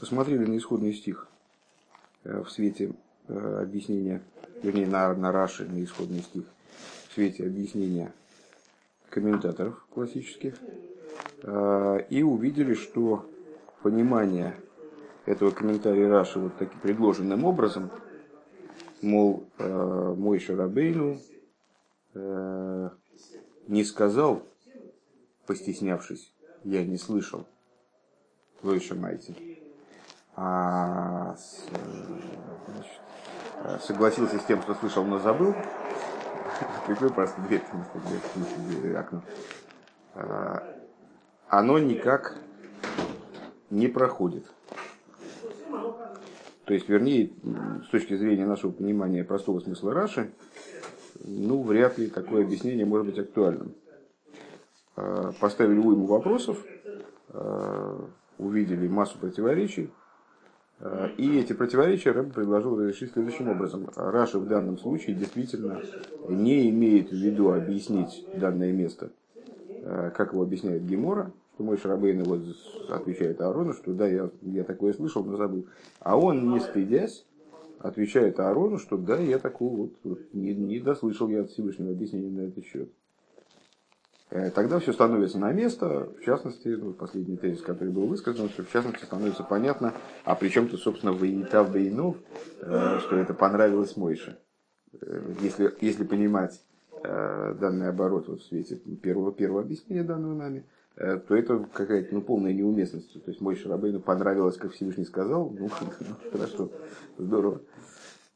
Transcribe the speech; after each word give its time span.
посмотрели 0.00 0.46
на 0.46 0.56
исходный 0.56 0.94
стих 0.94 1.28
в 2.24 2.48
свете 2.48 2.92
объяснения, 3.28 4.22
вернее, 4.62 4.86
на, 4.86 5.14
на 5.14 5.30
Раши, 5.30 5.68
на 5.68 5.84
исходный 5.84 6.22
стих, 6.22 6.44
в 7.08 7.14
свете 7.14 7.44
объяснения 7.44 8.12
комментаторов 9.10 9.86
классических, 9.92 10.54
и 11.42 12.22
увидели, 12.22 12.74
что 12.74 13.28
понимание 13.82 14.56
этого 15.26 15.50
комментария 15.50 16.08
Раши 16.08 16.38
вот 16.38 16.56
таким 16.58 16.80
предложенным 16.80 17.44
образом, 17.44 17.90
мол, 19.02 19.46
мой 19.58 20.38
Шарабейну 20.38 21.18
не 22.14 23.84
сказал, 23.84 24.46
постеснявшись, 25.46 26.32
я 26.64 26.84
не 26.84 26.98
слышал, 26.98 27.46
вы 28.62 28.80
шамайте, 28.80 29.34
а 30.36 31.34
значит, 31.34 33.00
э, 33.64 33.78
согласился 33.80 34.38
с 34.38 34.44
тем, 34.44 34.62
что 34.62 34.74
слышал, 34.74 35.04
но 35.04 35.18
забыл, 35.18 35.54
прикрой 36.86 37.10
просто 37.10 37.40
дверь, 37.42 37.62
дверь, 38.80 38.96
окно, 38.96 39.22
а, 40.14 40.62
оно 41.48 41.78
никак 41.78 42.38
не 43.70 43.88
проходит. 43.88 44.46
То 46.64 46.74
есть, 46.74 46.88
вернее, 46.88 47.32
с 47.84 47.88
точки 47.88 48.16
зрения 48.16 48.46
нашего 48.46 48.70
понимания 48.70 49.24
простого 49.24 49.58
смысла 49.58 49.92
Раши, 49.92 50.30
ну, 51.24 51.62
вряд 51.62 51.98
ли 51.98 52.06
такое 52.06 52.44
объяснение 52.44 52.86
может 52.86 53.06
быть 53.06 53.18
актуальным. 53.18 53.74
А, 54.96 55.32
поставили 55.40 55.78
уйму 55.78 56.06
вопросов, 56.06 56.64
увидели 58.38 58.88
массу 58.88 59.16
противоречий, 59.18 59.90
и 61.18 61.38
эти 61.38 61.52
противоречия 61.52 62.12
Рэб 62.12 62.32
предложил 62.32 62.78
разрешить 62.78 63.12
следующим 63.12 63.48
образом. 63.48 63.90
Раша 63.96 64.38
в 64.38 64.46
данном 64.46 64.78
случае 64.78 65.14
действительно 65.14 65.82
не 66.28 66.70
имеет 66.70 67.10
в 67.10 67.16
виду 67.16 67.52
объяснить 67.52 68.24
данное 68.34 68.72
место, 68.72 69.10
как 69.82 70.32
его 70.32 70.42
объясняет 70.42 70.86
Гемора, 70.86 71.32
что 71.54 71.64
мой 71.64 71.76
Шарабейн 71.76 72.22
вот 72.22 72.40
отвечает 72.88 73.40
Аарону, 73.42 73.74
что 73.74 73.92
да, 73.92 74.06
я, 74.06 74.30
я 74.40 74.64
такое 74.64 74.94
слышал, 74.94 75.22
но 75.22 75.36
забыл. 75.36 75.66
А 76.00 76.18
он, 76.18 76.50
не 76.50 76.60
стыдясь, 76.60 77.26
отвечает 77.78 78.40
Аарону, 78.40 78.78
что 78.78 78.96
да, 78.96 79.18
я 79.18 79.38
такого 79.38 79.76
вот, 79.76 79.92
вот 80.04 80.20
не, 80.32 80.54
не 80.54 80.80
дослышал 80.80 81.28
я 81.28 81.42
от 81.42 81.50
Всевышнего 81.50 81.90
объяснения 81.90 82.30
на 82.30 82.48
этот 82.48 82.64
счет. 82.64 82.90
Э, 84.30 84.50
тогда 84.50 84.78
все 84.78 84.92
становится 84.92 85.38
на 85.38 85.52
место, 85.52 86.08
в 86.18 86.24
частности, 86.24 86.68
ну, 86.68 86.92
последний 86.92 87.36
тезис, 87.36 87.62
который 87.62 87.92
был 87.92 88.06
высказан, 88.06 88.48
что 88.48 88.62
в 88.62 88.70
частности 88.70 89.04
становится 89.04 89.42
понятно, 89.42 89.94
а 90.24 90.36
при 90.36 90.48
чем-то, 90.48 90.76
собственно, 90.76 91.12
Ваитав 91.12 91.72
Бейнов, 91.72 92.16
э, 92.60 92.98
что 93.00 93.16
это 93.16 93.34
понравилось 93.34 93.96
Мойше. 93.96 94.38
Э, 95.00 95.34
если, 95.40 95.74
если 95.80 96.04
понимать 96.04 96.60
данный 97.02 97.88
оборот 97.88 98.28
вот 98.28 98.42
в 98.42 98.44
свете 98.44 98.76
первого, 98.76 99.32
первого 99.32 99.62
объяснения 99.62 100.02
данного 100.02 100.34
нами, 100.34 100.66
то 100.96 101.34
это 101.34 101.66
какая-то 101.72 102.14
ну, 102.14 102.20
полная 102.20 102.52
неуместность. 102.52 103.14
То 103.24 103.30
есть 103.30 103.40
мой 103.40 103.56
Шарабейну 103.56 104.00
понравилось, 104.00 104.58
как 104.58 104.72
Всевышний 104.72 105.06
сказал, 105.06 105.48
ну, 105.48 105.70
хорошо, 106.30 106.70
здорово. 107.16 107.62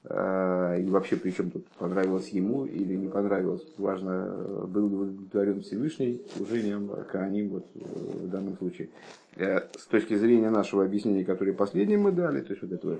А, 0.06 0.76
и 0.76 0.84
вообще, 0.84 1.16
причем 1.16 1.50
тут 1.50 1.66
понравилось 1.78 2.28
ему 2.28 2.66
или 2.66 2.94
не 2.94 3.08
понравилось. 3.08 3.64
Важно, 3.78 4.66
был 4.66 4.88
ли 4.88 4.96
удовлетворен 4.96 5.62
Всевышний 5.62 6.22
служением 6.36 6.90
Кааним 7.10 7.48
вот, 7.48 7.66
в 7.74 8.28
данном 8.28 8.56
случае. 8.58 8.90
Э, 9.36 9.60
с 9.76 9.86
точки 9.86 10.14
зрения 10.14 10.50
нашего 10.50 10.84
объяснения, 10.84 11.24
которое 11.24 11.54
последним 11.54 12.02
мы 12.02 12.12
дали, 12.12 12.40
то 12.42 12.50
есть 12.50 12.62
вот 12.62 12.72
этого 12.72 12.98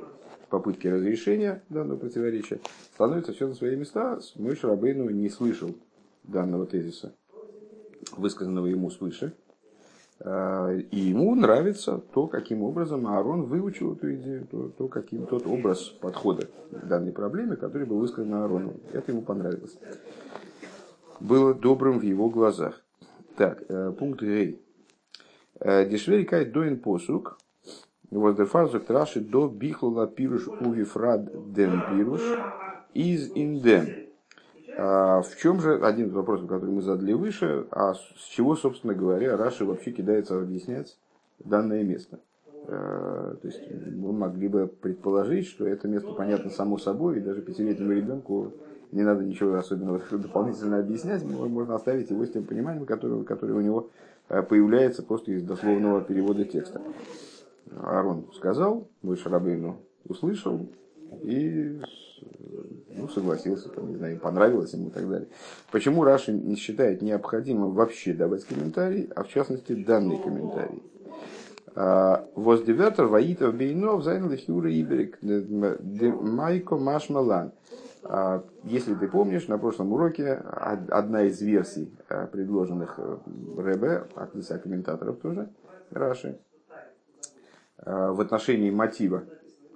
попытки 0.48 0.86
разрешения 0.86 1.62
данного 1.68 1.98
противоречия, 1.98 2.60
становится 2.94 3.32
все 3.32 3.48
на 3.48 3.54
свои 3.54 3.76
места. 3.76 4.18
Мой 4.36 4.56
Шарабейну 4.56 5.10
не 5.10 5.28
слышал 5.28 5.74
данного 6.22 6.64
тезиса, 6.64 7.14
высказанного 8.16 8.66
ему 8.66 8.90
свыше. 8.90 9.34
А, 10.26 10.72
и 10.72 10.98
ему 10.98 11.34
нравится 11.34 11.98
то, 11.98 12.26
каким 12.26 12.62
образом 12.62 13.06
Аарон 13.06 13.42
выучил 13.42 13.94
эту 13.94 14.14
идею, 14.14 14.46
то, 14.50 14.68
то 14.68 14.88
каким 14.88 15.26
тот 15.26 15.46
образ 15.46 15.82
подхода 16.00 16.46
к 16.70 16.86
данной 16.86 17.12
проблеме, 17.12 17.56
который 17.56 17.86
был 17.86 17.98
высказан 17.98 18.32
Аарону. 18.32 18.72
Это 18.94 19.12
ему 19.12 19.20
понравилось. 19.20 19.78
Было 21.20 21.52
добрым 21.52 21.98
в 21.98 22.02
его 22.02 22.30
глазах. 22.30 22.82
Так, 23.36 23.64
э, 23.68 23.92
пункт 23.98 24.22
Гей. 24.22 24.62
Э, 25.60 25.86
Дешвери 25.86 26.24
кайт 26.24 26.52
доин 26.52 26.78
посук, 26.78 27.38
воздерфазук 28.10 28.86
траши 28.86 29.20
до 29.20 29.48
бихлула 29.48 30.06
пируш 30.06 30.48
увифрад 30.48 31.52
ден 31.52 31.82
пируш 31.90 32.22
из 32.94 33.30
инден. 33.34 34.03
А 34.76 35.22
в 35.22 35.36
чем 35.36 35.60
же, 35.60 35.76
один 35.84 36.08
из 36.08 36.12
вопросов, 36.12 36.48
который 36.48 36.70
мы 36.70 36.82
задали 36.82 37.12
выше, 37.12 37.66
а 37.70 37.94
с 37.94 38.24
чего, 38.30 38.56
собственно 38.56 38.94
говоря, 38.94 39.36
Раши 39.36 39.64
вообще 39.64 39.92
кидается 39.92 40.38
объяснять 40.38 40.98
данное 41.38 41.84
место? 41.84 42.20
Э, 42.66 43.36
то 43.40 43.46
есть 43.46 43.62
мы 43.94 44.12
могли 44.12 44.48
бы 44.48 44.66
предположить, 44.66 45.46
что 45.46 45.66
это 45.66 45.86
место 45.86 46.12
понятно 46.12 46.50
само 46.50 46.78
собой, 46.78 47.18
и 47.18 47.20
даже 47.20 47.42
пятилетнему 47.42 47.92
ребенку 47.92 48.52
не 48.90 49.02
надо 49.02 49.24
ничего 49.24 49.54
особенного 49.54 50.00
дополнительно 50.10 50.78
объяснять, 50.78 51.24
можно 51.24 51.74
оставить 51.74 52.10
его 52.10 52.24
с 52.24 52.30
тем 52.30 52.44
пониманием, 52.44 52.86
которое, 52.86 53.22
которое 53.24 53.54
у 53.54 53.60
него 53.60 53.90
э, 54.28 54.42
появляется 54.42 55.02
просто 55.02 55.32
из 55.32 55.42
дословного 55.42 56.00
перевода 56.00 56.44
текста. 56.44 56.80
Арон 57.82 58.26
сказал, 58.34 58.88
мой 59.02 59.16
Шарабейну 59.16 59.78
услышал, 60.06 60.66
и 61.22 61.80
ну, 62.96 63.08
согласился, 63.08 63.68
там, 63.68 63.88
не 63.88 63.96
знаю, 63.96 64.18
понравилось 64.18 64.72
ему 64.72 64.88
и 64.88 64.90
так 64.90 65.08
далее. 65.08 65.28
Почему 65.70 66.04
Раши 66.04 66.32
не 66.32 66.56
считает 66.56 67.02
необходимым 67.02 67.72
вообще 67.72 68.12
давать 68.12 68.44
комментарий, 68.44 69.10
а 69.14 69.24
в 69.24 69.28
частности 69.28 69.74
данный 69.74 70.18
комментарий? 70.18 70.82
А, 71.74 72.26
Воз 72.34 72.62
девятер 72.62 73.06
ваитов 73.06 73.54
бейнов 73.54 74.04
занял 74.04 74.30
хюра 74.36 74.70
иберик 74.70 75.18
майко 75.22 76.76
машмалан. 76.76 77.52
А, 78.04 78.44
если 78.62 78.94
ты 78.94 79.08
помнишь, 79.08 79.48
на 79.48 79.58
прошлом 79.58 79.92
уроке 79.92 80.32
одна 80.32 81.24
из 81.24 81.40
версий, 81.40 81.92
а, 82.08 82.26
предложенных 82.26 82.94
э, 82.98 83.16
Рэбе, 83.56 84.04
от 84.14 84.34
лица 84.34 84.58
комментаторов 84.58 85.18
тоже, 85.18 85.48
Раши, 85.90 86.38
в 87.84 88.20
отношении 88.20 88.70
мотива 88.70 89.24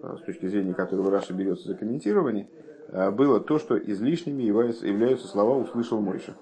с 0.03 0.22
точки 0.22 0.47
зрения 0.47 0.75
которого 0.75 1.10
Раша 1.10 1.34
берется 1.34 1.69
за 1.69 1.75
комментирование, 1.75 2.48
э, 2.88 3.10
было 3.10 3.41
то, 3.41 3.59
что 3.59 3.76
излишними 3.78 4.42
являются 4.42 5.26
слова 5.26 5.56
«услышал 5.56 6.00
Мойша». 6.00 6.34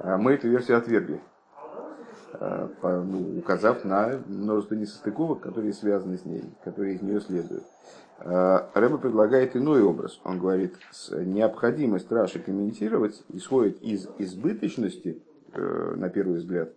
Э, 0.00 0.16
мы 0.16 0.32
эту 0.34 0.48
версию 0.48 0.78
отвергли, 0.78 1.20
ну, 2.82 3.38
указав 3.38 3.84
на 3.84 4.20
множество 4.26 4.74
несостыковок, 4.74 5.40
которые 5.40 5.72
связаны 5.72 6.18
с 6.18 6.24
ней, 6.24 6.44
которые 6.62 6.94
из 6.94 7.02
нее 7.02 7.20
следуют. 7.20 7.64
Рэба 8.20 8.98
предлагает 8.98 9.56
иной 9.56 9.82
образ. 9.82 10.20
Он 10.24 10.38
говорит, 10.38 10.74
необходимость 11.10 12.12
Раши 12.12 12.38
комментировать 12.38 13.24
исходит 13.30 13.80
из 13.82 14.08
избыточности, 14.18 15.22
на 15.54 16.10
первый 16.10 16.38
взгляд, 16.38 16.70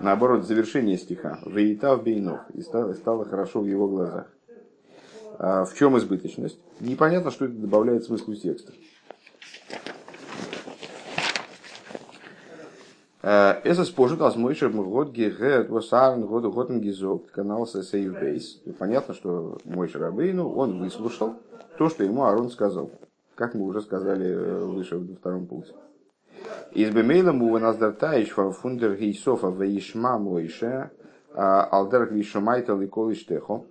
наоборот, 0.00 0.44
завершение 0.44 0.98
стиха, 0.98 1.38
«Веитав 1.46 2.02
бейнов», 2.02 2.40
и 2.52 2.60
стало, 2.60 2.92
стало 2.92 3.24
хорошо 3.24 3.60
в 3.60 3.66
его 3.66 3.88
глазах. 3.88 4.26
А 5.38 5.64
в 5.64 5.74
чем 5.74 5.96
избыточность? 5.98 6.58
Непонятно, 6.80 7.30
что 7.30 7.44
это 7.44 7.54
добавляет 7.54 8.04
смыслу 8.04 8.34
текста. 8.34 8.72
А, 13.22 13.60
это 13.64 13.84
спожит 13.84 14.20
аз 14.22 14.36
мой 14.36 14.54
год 14.54 15.10
гехет 15.10 15.68
восарн 15.68 16.22
год 16.22 16.44
готен 16.52 16.80
гизок 16.80 17.30
канал 17.30 17.66
сейв 17.66 18.18
бейс. 18.18 18.62
Понятно, 18.78 19.12
что 19.12 19.58
мой 19.64 19.88
Шарабейну, 19.88 20.48
он 20.48 20.80
выслушал 20.80 21.34
то, 21.76 21.88
что 21.88 22.04
ему 22.04 22.24
Арон 22.24 22.50
сказал. 22.50 22.90
Как 23.34 23.54
мы 23.54 23.66
уже 23.66 23.82
сказали 23.82 24.26
э, 24.28 24.64
выше 24.64 24.96
в 24.96 25.16
втором 25.16 25.46
пункте. 25.46 25.74
Из 26.72 26.90
бемейла 26.90 27.32
мува 27.32 27.58
наздартаиш 27.58 28.30
фундер 28.30 28.96
гейсофа 28.96 29.48
вейшма 29.48 30.18
мойше 30.18 30.90
а, 31.34 31.64
алдер 31.64 32.12
гейшомайтал 32.12 32.80
и 32.80 32.86
колиштехо 32.86 33.64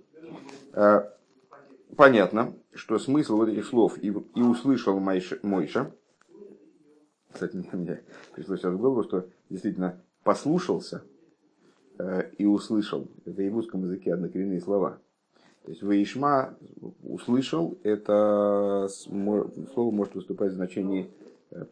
понятно, 1.96 2.54
что 2.74 3.00
смысл 3.00 3.38
вот 3.38 3.50
этих 3.50 3.66
слов 3.66 3.98
и, 4.02 4.08
и 4.08 4.42
услышал 4.42 5.00
Мойша, 5.00 5.40
Мойша, 5.44 5.92
кстати, 7.32 7.56
мне 7.74 8.02
пришло 8.34 8.58
сейчас 8.58 8.74
в 8.74 8.80
голову, 8.80 9.04
что 9.04 9.28
действительно 9.50 10.02
послушался 10.24 11.04
э, 12.00 12.32
и 12.38 12.46
услышал. 12.46 13.08
Это 13.26 13.42
в 13.42 13.54
русском 13.54 13.84
языке 13.84 14.14
однокоренные 14.14 14.62
слова. 14.62 15.00
То 15.64 15.72
есть 15.72 15.84
Ваишма 15.84 16.58
услышал, 17.04 17.78
это 17.84 18.88
слово 18.90 19.92
может 19.92 20.16
выступать 20.16 20.54
в 20.54 20.56
значении 20.56 21.12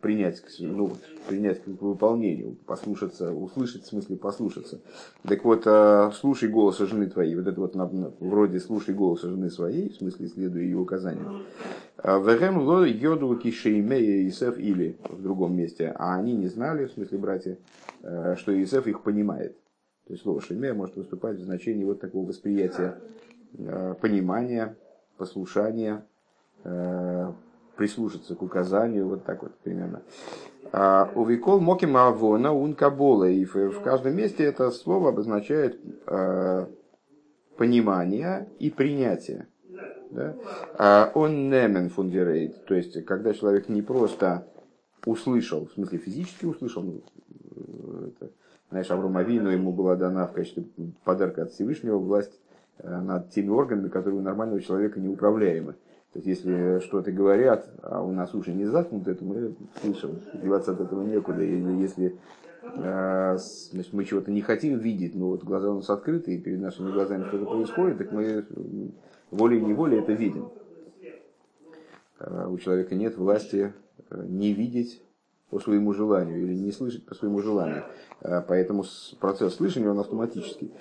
принять, 0.01 0.41
ну, 0.59 0.93
принять 1.27 1.61
к 1.63 1.67
выполнению, 1.67 2.55
послушаться, 2.65 3.33
услышать, 3.33 3.83
в 3.83 3.87
смысле 3.87 4.15
послушаться. 4.15 4.79
Так 5.23 5.43
вот, 5.43 5.63
э, 5.65 6.11
слушай 6.13 6.47
голоса 6.47 6.85
жены 6.85 7.07
твоей, 7.07 7.35
вот 7.35 7.47
это 7.47 7.59
вот 7.59 7.75
вроде 8.19 8.59
слушай 8.59 8.95
голоса 8.95 9.29
жены 9.29 9.49
своей, 9.49 9.89
в 9.89 9.95
смысле 9.95 10.27
следуя 10.27 10.63
ее 10.63 10.77
указаниям. 10.77 11.43
Э, 11.97 12.19
Вегем 12.19 12.59
ло 12.59 12.85
йоду 12.85 13.35
кишеймея 13.35 14.27
Исеф 14.29 14.57
или 14.57 14.97
в 15.09 15.21
другом 15.21 15.55
месте, 15.55 15.93
а 15.97 16.15
они 16.15 16.33
не 16.33 16.47
знали, 16.47 16.85
в 16.85 16.91
смысле 16.91 17.17
братья, 17.17 17.57
что 18.01 18.63
Исеф 18.63 18.87
их 18.87 19.01
понимает. 19.01 19.57
То 20.07 20.13
есть 20.13 20.23
слово 20.23 20.39
шеймея 20.39 20.73
может 20.73 20.95
выступать 20.95 21.37
в 21.37 21.43
значении 21.43 21.83
вот 21.83 21.99
такого 21.99 22.27
восприятия, 22.27 22.97
понимания, 24.01 24.77
послушания, 25.17 26.05
прислушаться 27.75 28.35
к 28.35 28.41
указанию, 28.41 29.07
вот 29.07 29.23
так 29.23 29.43
вот 29.43 29.55
примерно. 29.59 30.01
А 30.71 31.09
у 31.15 31.25
Викол 31.25 31.59
Моким 31.59 31.95
Авона 31.97 32.53
Ункабола. 32.53 33.29
И 33.29 33.45
в 33.45 33.81
каждом 33.81 34.15
месте 34.15 34.43
это 34.43 34.71
слово 34.71 35.09
обозначает 35.09 35.79
а, 36.07 36.67
понимание 37.57 38.49
и 38.59 38.69
принятие. 38.69 39.47
А 40.77 41.11
он 41.13 41.49
немен 41.49 41.89
фундирейт, 41.89 42.65
то 42.65 42.75
есть 42.75 43.03
когда 43.05 43.33
человек 43.33 43.69
не 43.69 43.81
просто 43.81 44.47
услышал, 45.05 45.67
в 45.67 45.73
смысле 45.73 45.97
физически 45.97 46.45
услышал, 46.45 46.83
ну, 46.83 47.01
это, 48.07 48.31
знаешь, 48.69 48.89
Авром 48.91 49.17
Авину 49.17 49.49
ему 49.49 49.73
была 49.73 49.95
дана 49.95 50.27
в 50.27 50.33
качестве 50.33 50.65
подарка 51.03 51.43
от 51.43 51.51
Всевышнего 51.51 51.97
власть 51.97 52.39
э, 52.77 53.01
над 53.01 53.31
теми 53.31 53.49
органами, 53.49 53.89
которые 53.89 54.19
у 54.19 54.23
нормального 54.23 54.61
человека 54.61 54.99
неуправляемы. 54.99 55.75
То 56.15 56.19
есть, 56.19 56.27
если 56.27 56.79
что-то 56.79 57.11
говорят, 57.11 57.69
а 57.81 58.01
у 58.01 58.13
нас 58.13 58.33
уши 58.33 58.53
не 58.53 58.63
заткнуты, 58.63 59.15
то 59.15 59.25
мы 59.25 59.53
слышим, 59.81 60.21
деваться 60.41 60.71
от 60.71 60.79
этого 60.79 61.03
некуда. 61.03 61.43
Или 61.43 61.81
если 61.81 62.17
э, 62.63 63.37
значит, 63.71 63.91
мы 63.91 64.05
чего-то 64.05 64.31
не 64.31 64.39
хотим 64.39 64.77
видеть, 64.77 65.13
но 65.13 65.27
вот 65.31 65.43
глаза 65.43 65.69
у 65.69 65.75
нас 65.75 65.89
открыты, 65.89 66.33
и 66.33 66.37
перед 66.37 66.61
нашими 66.61 66.89
глазами 66.89 67.25
что-то 67.27 67.45
происходит, 67.47 67.97
так 67.97 68.13
мы 68.13 68.45
волей-неволей 69.29 69.99
это 69.99 70.13
видим. 70.13 70.51
Э, 72.21 72.47
у 72.47 72.57
человека 72.59 72.95
нет 72.95 73.17
власти 73.17 73.73
э, 74.09 74.25
не 74.25 74.53
видеть 74.53 75.03
по 75.49 75.59
своему 75.59 75.91
желанию 75.91 76.41
или 76.41 76.53
не 76.53 76.71
слышать 76.71 77.05
по 77.05 77.13
своему 77.13 77.41
желанию. 77.41 77.83
Поэтому 78.21 78.85
процесс 79.19 79.55
слышания 79.55 79.89
он 79.89 79.99
автоматический. 79.99 80.71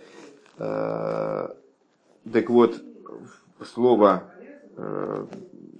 Так 0.57 1.57
вот, 2.49 2.81
слово 3.65 4.31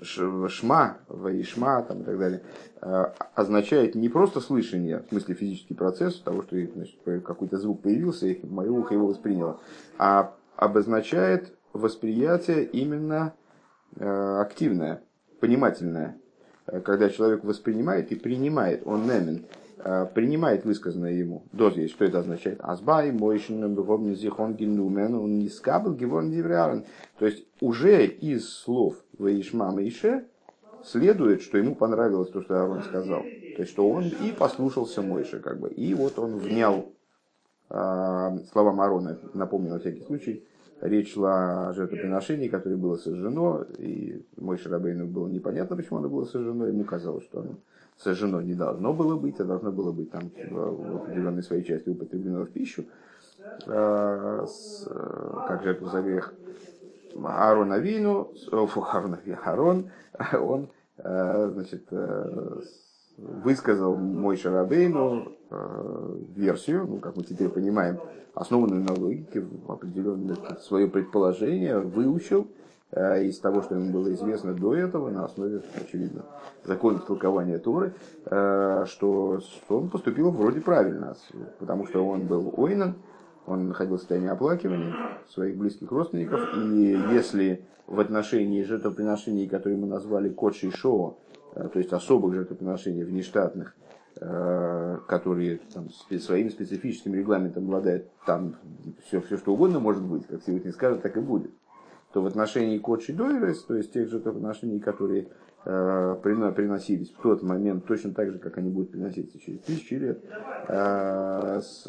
шма, 0.03 0.99
ваишма 1.09 1.83
там, 1.83 2.03
и 2.03 2.05
так 2.05 2.19
далее, 2.19 2.43
э, 2.83 3.05
означает 3.35 3.95
не 3.95 4.09
просто 4.09 4.41
слышание, 4.41 5.01
в 5.01 5.09
смысле 5.09 5.35
физический 5.35 5.75
процесс 5.75 6.21
того, 6.21 6.43
что 6.43 7.21
какой-то 7.21 7.59
звук 7.59 7.83
появился, 7.83 8.27
и 8.27 8.47
мое 8.47 8.71
ухо 8.71 8.95
его 8.95 9.07
восприняло, 9.07 9.61
а 9.99 10.35
обозначает 10.57 11.53
восприятие 11.73 12.65
именно 12.65 13.35
э, 13.97 14.39
активное, 14.41 15.03
понимательное, 15.41 16.17
когда 16.67 17.09
человек 17.11 17.45
воспринимает 17.45 18.13
и 18.13 18.15
принимает, 18.15 18.83
он 18.87 19.03
немен, 19.05 19.45
Э, 19.45 19.64
принимает 20.15 20.65
высказанное 20.65 21.13
ему. 21.13 21.45
Доз 21.53 21.77
есть. 21.77 21.95
Что 21.95 22.05
это 22.05 22.21
означает? 22.21 22.59
Азбай, 22.63 23.13
мойшин, 23.13 23.75
бевомни, 23.75 24.15
зихон, 24.15 24.55
генумен, 24.55 25.15
он 25.15 25.39
не 25.39 25.49
скабл, 25.49 25.93
гевон, 25.93 26.31
дивреален. 26.31 26.85
То 27.19 27.27
есть, 27.27 27.47
уже 27.61 28.07
из 28.07 28.49
слов 28.49 28.97
Ваишма 29.19 29.75
Ише 29.83 30.27
следует, 30.85 31.43
что 31.43 31.59
ему 31.59 31.75
понравилось 31.75 32.31
то, 32.31 32.43
что 32.43 32.61
Аарон 32.61 32.83
сказал. 32.83 33.23
То 33.23 33.63
есть, 33.63 33.71
что 33.71 33.89
он 33.89 34.05
и 34.05 34.33
послушался 34.33 35.03
Мойша, 35.03 35.41
как 35.41 35.61
бы. 35.61 35.69
И 35.71 35.95
вот 35.95 36.19
он 36.19 36.39
внял 36.39 36.93
э, 37.71 38.39
словам 38.53 38.81
Аарона, 38.81 39.19
напомню 39.33 39.71
на 39.71 39.79
всякий 39.79 40.03
случай, 40.03 40.45
речь 40.81 41.15
шла 41.15 41.69
о 41.69 41.73
жертвоприношении, 41.73 42.49
которое 42.49 42.77
было 42.77 42.97
сожжено, 42.97 43.65
и 43.79 44.25
мой 44.37 44.59
Шарабейну 44.59 45.07
было 45.07 45.29
непонятно, 45.29 45.77
почему 45.77 45.99
оно 45.99 46.09
было 46.09 46.25
сожжено, 46.25 46.67
ему 46.67 46.85
казалось, 46.85 47.25
что 47.25 47.41
оно 47.41 47.55
сожжено 47.97 48.41
не 48.41 48.55
должно 48.55 48.93
было 48.93 49.17
быть, 49.17 49.41
а 49.41 49.45
должно 49.45 49.71
было 49.71 49.93
быть 49.93 50.11
там 50.11 50.31
в 50.51 50.97
определенной 50.97 51.43
своей 51.43 51.65
части 51.65 51.89
употреблено 51.89 52.45
в 52.45 52.51
пищу, 52.51 52.85
а, 53.67 54.47
как 55.49 55.63
жертву 55.63 55.89
за 55.89 56.03
грех. 56.03 56.35
Аарон 57.23 57.73
Авину, 57.73 58.33
Аарон, 58.51 59.91
он 60.33 60.71
а, 60.99 61.49
значит, 61.51 61.87
а, 61.93 62.61
высказал 63.17 63.97
мой 63.97 64.37
Шарабейну 64.37 65.33
версию, 66.35 66.87
ну, 66.89 66.99
как 66.99 67.17
мы 67.17 67.23
теперь 67.23 67.49
понимаем, 67.49 68.01
основанную 68.35 68.83
на 68.83 68.93
логике, 68.93 69.47
определенное 69.69 70.37
свое 70.61 70.89
предположение, 70.89 71.79
выучил, 71.79 72.49
Э, 72.49 72.64
из 72.95 73.39
того, 73.41 73.63
что 73.63 73.75
ему 73.75 73.93
было 73.93 74.13
известно 74.13 74.55
до 74.55 74.75
этого, 74.75 75.11
на 75.11 75.25
основе, 75.25 75.63
очевидно, 75.75 76.25
законов 76.65 77.05
толкования 77.07 77.59
Торы, 77.59 77.95
э, 78.27 78.85
что 78.87 79.41
он 79.69 79.91
поступил 79.91 80.31
вроде 80.31 80.61
правильно, 80.61 81.17
потому 81.59 81.87
что 81.89 82.07
он 82.07 82.27
был 82.27 82.55
ойнан, 82.57 82.95
он 83.47 83.69
находился 83.69 83.99
в 83.99 84.01
состоянии 84.03 84.31
оплакивания 84.31 84.95
своих 85.29 85.57
близких 85.57 85.91
родственников, 85.91 86.41
и 86.57 86.97
если 87.13 87.65
в 87.89 87.99
отношении 87.99 88.63
жертвоприношений, 88.63 89.49
которые 89.49 89.79
мы 89.79 89.87
назвали 89.87 90.29
Кодши 90.29 90.71
Шоу, 90.71 91.19
э, 91.57 91.69
то 91.69 91.79
есть 91.81 91.93
особых 91.93 92.35
жертвоприношений 92.35 93.05
внештатных, 93.05 93.75
которые 95.09 95.59
там, 95.75 95.89
своим 96.21 96.49
специфическим 96.49 97.15
регламентом 97.15 97.65
обладают, 97.65 98.07
там 98.25 98.55
все, 99.05 99.21
все 99.21 99.37
что 99.37 99.55
угодно 99.55 99.81
может 99.81 100.05
быть, 100.05 100.25
как 100.29 100.41
Всевышний 100.41 100.71
скажет, 100.71 101.03
так 101.03 101.17
и 101.17 101.21
будет 101.21 101.51
то 102.15 102.23
в 102.23 102.27
отношении 102.27 102.79
Кочи 102.79 103.13
Дойрес, 103.13 103.65
то 103.65 103.75
есть 103.75 103.93
тех 103.93 104.09
же 104.09 104.19
отношений, 104.19 104.79
которые 104.79 105.27
э, 105.65 106.17
приносились 106.23 107.11
в 107.11 107.21
тот 107.21 107.43
момент, 107.43 107.87
точно 107.87 108.15
так 108.15 108.31
же, 108.31 108.39
как 108.39 108.57
они 108.57 108.71
будут 108.71 108.93
приноситься 108.93 109.37
через 109.41 109.59
тысячи 109.63 109.95
лет, 109.95 110.23
э, 110.69 111.61
с, 111.61 111.85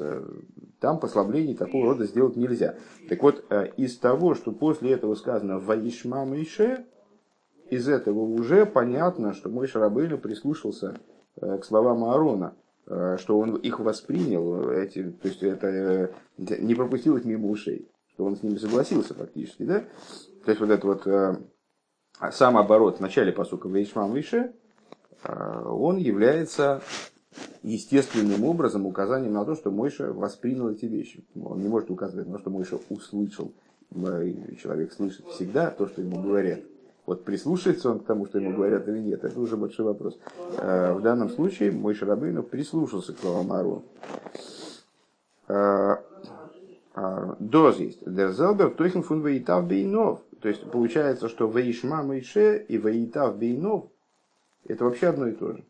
там 0.80 1.00
послаблений 1.00 1.56
такого 1.56 1.92
рода 1.92 2.06
сделать 2.06 2.38
нельзя. 2.38 2.74
Так 3.08 3.22
вот, 3.22 3.46
э, 3.52 3.68
из 3.78 4.00
того, 4.00 4.34
что 4.34 4.52
после 4.52 4.94
этого 4.94 5.14
сказано 5.14 5.60
«Ваишма 5.60 6.26
Мише», 6.26 6.86
из 7.70 7.88
этого 7.88 8.22
уже 8.22 8.66
понятно, 8.66 9.32
что 9.34 9.50
мой 9.50 9.68
Шарабейну 9.68 10.18
прислушался 10.18 10.98
э, 11.40 11.60
к 11.60 11.66
словам 11.66 12.04
Аарона, 12.04 12.56
э, 12.88 13.18
что 13.20 13.38
он 13.38 13.58
их 13.58 13.80
воспринял, 13.80 14.72
эти, 14.72 15.04
то 15.04 15.28
есть 15.28 15.44
это 15.44 15.68
э, 15.68 16.10
не 16.38 16.74
пропустил 16.74 17.16
их 17.16 17.26
мимо 17.26 17.48
ушей 17.48 17.92
что 18.16 18.26
он 18.26 18.38
с 18.38 18.44
ними 18.44 18.58
согласился 18.58 19.14
фактически, 19.14 19.64
да? 19.64 19.84
То 20.46 20.52
есть 20.52 20.62
вот 20.62 20.70
это 20.70 20.88
вот 20.88 21.06
э, 21.06 21.36
сам 22.32 22.58
оборот 22.58 22.98
в 22.98 23.02
начале 23.02 23.34
посука 23.34 23.68
Вейшмам 23.68 24.14
Више, 24.14 24.54
э, 25.24 25.64
он 25.66 25.98
является 25.98 26.82
естественным 27.62 28.46
образом 28.46 28.86
указанием 28.86 29.34
на 29.34 29.44
то, 29.44 29.56
что 29.56 29.70
Мойша 29.70 30.14
воспринял 30.14 30.70
эти 30.70 30.86
вещи. 30.86 31.26
Он 31.36 31.60
не 31.60 31.68
может 31.68 31.92
указывать 31.92 32.28
на 32.28 32.36
то, 32.36 32.40
что 32.40 32.50
Мойша 32.52 32.80
услышал. 32.90 33.52
Человек 34.62 34.94
слышит 34.94 35.26
всегда 35.28 35.70
то, 35.70 35.88
что 35.88 36.02
ему 36.02 36.22
говорят. 36.22 36.60
Вот 37.06 37.26
прислушается 37.26 37.92
он 37.92 38.00
к 38.00 38.06
тому, 38.06 38.26
что 38.28 38.40
ему 38.40 38.56
говорят 38.56 38.88
или 38.88 39.00
нет, 39.00 39.24
это 39.24 39.40
уже 39.40 39.58
большой 39.58 39.86
вопрос. 39.86 40.18
Э, 40.58 40.94
в 40.94 41.02
данном 41.02 41.30
случае 41.30 41.72
мой 41.72 41.94
Шарабейну 41.96 42.44
прислушался 42.44 43.14
к 43.14 43.24
Ламару. 43.24 43.84
Э, 45.48 45.98
доз 47.40 47.80
есть. 47.80 48.00
Дерзелбер 48.06 48.72
тойхен 48.72 49.04
фун 49.04 49.22
вейтав 49.22 49.68
бейнов. 49.68 50.22
То 50.42 50.50
есть 50.50 50.70
получается, 50.70 51.30
что 51.30 51.48
вейшма 51.48 52.04
мейше 52.04 52.66
и 52.68 52.78
вейтав 52.78 53.38
бейнов 53.38 53.86
это 54.66 54.86
вообще 54.86 55.08
одно 55.08 55.28
и 55.28 55.34
то 55.34 55.54
же. 55.54 55.64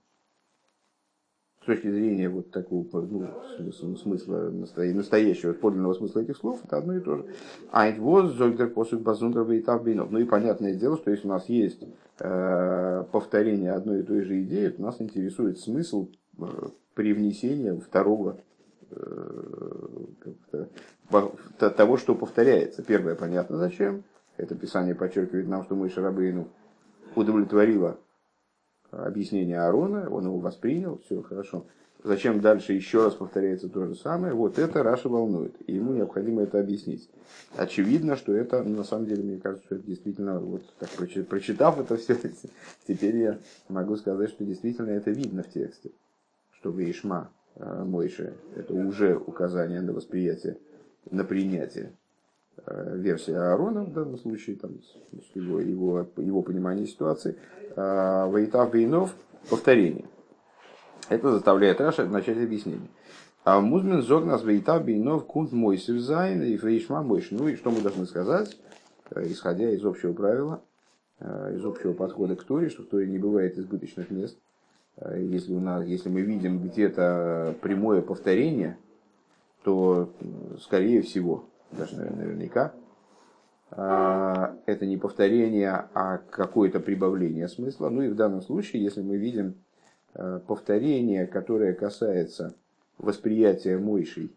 С 1.62 1.66
точки 1.66 1.90
зрения 1.90 2.30
вот 2.30 2.52
такого 2.52 2.86
ну, 3.02 3.72
смысла, 3.72 4.52
настоящего, 4.52 5.54
подлинного 5.54 5.96
смысла 5.96 6.20
этих 6.20 6.38
слов, 6.38 6.60
это 6.64 6.78
одно 6.78 6.96
и 6.96 7.00
то 7.00 7.18
же. 7.18 7.26
Айнт 7.72 7.98
воз 7.98 8.34
зольдер 8.34 8.70
посук 8.70 9.02
базундер 9.02 9.44
вейтав 9.44 9.84
бейнов. 9.84 10.12
Ну 10.12 10.20
и 10.20 10.26
понятное 10.26 10.76
дело, 10.76 10.98
что 10.98 11.10
если 11.10 11.26
у 11.26 11.32
нас 11.32 11.50
есть 11.50 11.84
э, 12.20 13.04
повторение 13.12 13.72
одной 13.72 14.02
и 14.02 14.04
той 14.04 14.22
же 14.22 14.44
идеи, 14.44 14.70
то 14.70 14.82
нас 14.84 15.02
интересует 15.02 15.58
смысл 15.58 16.10
э, 16.38 16.46
привнесения 16.94 17.76
второго 17.76 18.40
того, 21.60 21.98
что 21.98 22.16
повторяется. 22.16 22.84
Первое, 22.84 23.16
понятно 23.16 23.58
зачем. 23.58 24.04
Это 24.38 24.56
Писание 24.56 24.96
подчеркивает 24.96 25.48
нам, 25.48 25.64
что 25.64 25.76
мы 25.76 25.90
Шарабейну 25.90 26.48
удовлетворило 27.16 27.98
объяснение 28.92 29.60
Аарона, 29.60 30.10
он 30.10 30.26
его 30.26 30.40
воспринял, 30.40 31.02
все 31.06 31.22
хорошо. 31.22 31.66
Зачем 32.04 32.40
дальше 32.40 32.74
еще 32.74 33.04
раз 33.04 33.16
повторяется 33.16 33.68
то 33.68 33.88
же 33.88 33.96
самое? 33.96 34.34
Вот 34.34 34.60
это 34.60 34.84
Раша 34.84 35.10
волнует. 35.10 35.56
И 35.66 35.74
ему 35.74 35.92
необходимо 35.92 36.44
это 36.44 36.60
объяснить. 36.60 37.10
Очевидно, 37.58 38.16
что 38.16 38.32
это, 38.36 38.62
ну, 38.62 38.78
на 38.78 38.84
самом 38.84 39.08
деле, 39.08 39.24
мне 39.24 39.38
кажется, 39.40 39.66
что 39.66 39.76
это 39.76 39.88
действительно, 39.88 40.40
вот 40.40 40.62
так 40.78 40.90
прочитав 40.90 41.80
это 41.80 41.98
все, 41.98 42.16
теперь 42.88 43.18
я 43.18 43.40
могу 43.70 43.96
сказать, 43.96 44.30
что 44.30 44.46
действительно 44.46 44.92
это 44.92 45.10
видно 45.10 45.42
в 45.42 45.50
тексте. 45.50 45.92
Что 46.52 46.70
Вейшма 46.70 47.32
э, 47.56 47.84
Мойше, 47.84 48.36
это 48.56 48.74
уже 48.74 49.16
указание 49.16 49.82
на 49.82 49.94
восприятие, 49.94 50.58
на 51.10 51.24
принятие 51.24 51.94
э, 52.66 52.98
версии 52.98 53.34
Аарона 53.34 53.84
в 53.84 53.94
данном 53.94 54.18
случае, 54.18 54.56
там, 54.58 54.72
его, 55.34 55.60
его, 55.60 56.08
его 56.18 56.42
понимание 56.42 56.88
ситуации. 56.88 57.38
А 57.76 58.30
Вейтав 58.30 58.72
Бейнов– 58.72 59.16
повторение. 59.50 60.06
Это 61.10 61.32
заставляет 61.32 61.80
Раша 61.80 62.06
начать 62.06 62.38
объяснение. 62.38 62.90
А 63.44 63.62
Музмин 63.62 64.02
зог 64.02 64.26
нас 64.26 64.44
вейта 64.44 64.80
бейнов 64.80 65.26
кунт 65.26 65.52
мой 65.52 65.78
севзайн 65.78 66.42
и 66.42 66.58
фрейшма 66.58 67.04
мойш. 67.04 67.28
Ну 67.30 67.48
и 67.48 67.56
что 67.56 67.70
мы 67.70 67.82
должны 67.82 68.08
сказать, 68.08 68.58
э, 69.12 69.24
исходя 69.28 69.70
из 69.70 69.86
общего 69.86 70.14
правила, 70.14 70.64
из 71.18 71.64
общего 71.64 71.94
подхода 71.94 72.36
к 72.36 72.44
Торе, 72.44 72.68
что 72.68 72.84
в 72.84 72.88
Торе 72.88 73.08
не 73.08 73.18
бывает 73.18 73.58
избыточных 73.58 74.12
мест. 74.12 74.38
Э, 74.98 75.20
если, 75.22 75.54
у 75.54 75.60
нас, 75.60 75.86
если 75.86 76.10
мы 76.10 76.22
видим 76.22 76.60
где-то 76.60 77.56
прямое 77.62 78.02
повторение, 78.02 78.78
то, 79.64 80.12
скорее 80.62 81.02
всего, 81.02 81.46
даже 81.72 81.96
наверняка, 81.98 82.74
это 83.72 84.86
не 84.86 84.96
повторение, 84.96 85.88
а 85.96 86.20
какое-то 86.30 86.80
прибавление 86.80 87.48
смысла. 87.48 87.90
Ну 87.90 88.04
и 88.04 88.10
в 88.10 88.16
данном 88.16 88.44
случае, 88.44 88.84
если 88.84 89.02
мы 89.02 89.18
видим 89.18 89.56
Э, 90.18 90.40
повторение, 90.48 91.28
которое 91.28 91.74
касается 91.74 92.56
восприятия 92.98 93.78
Мойшей 93.78 94.32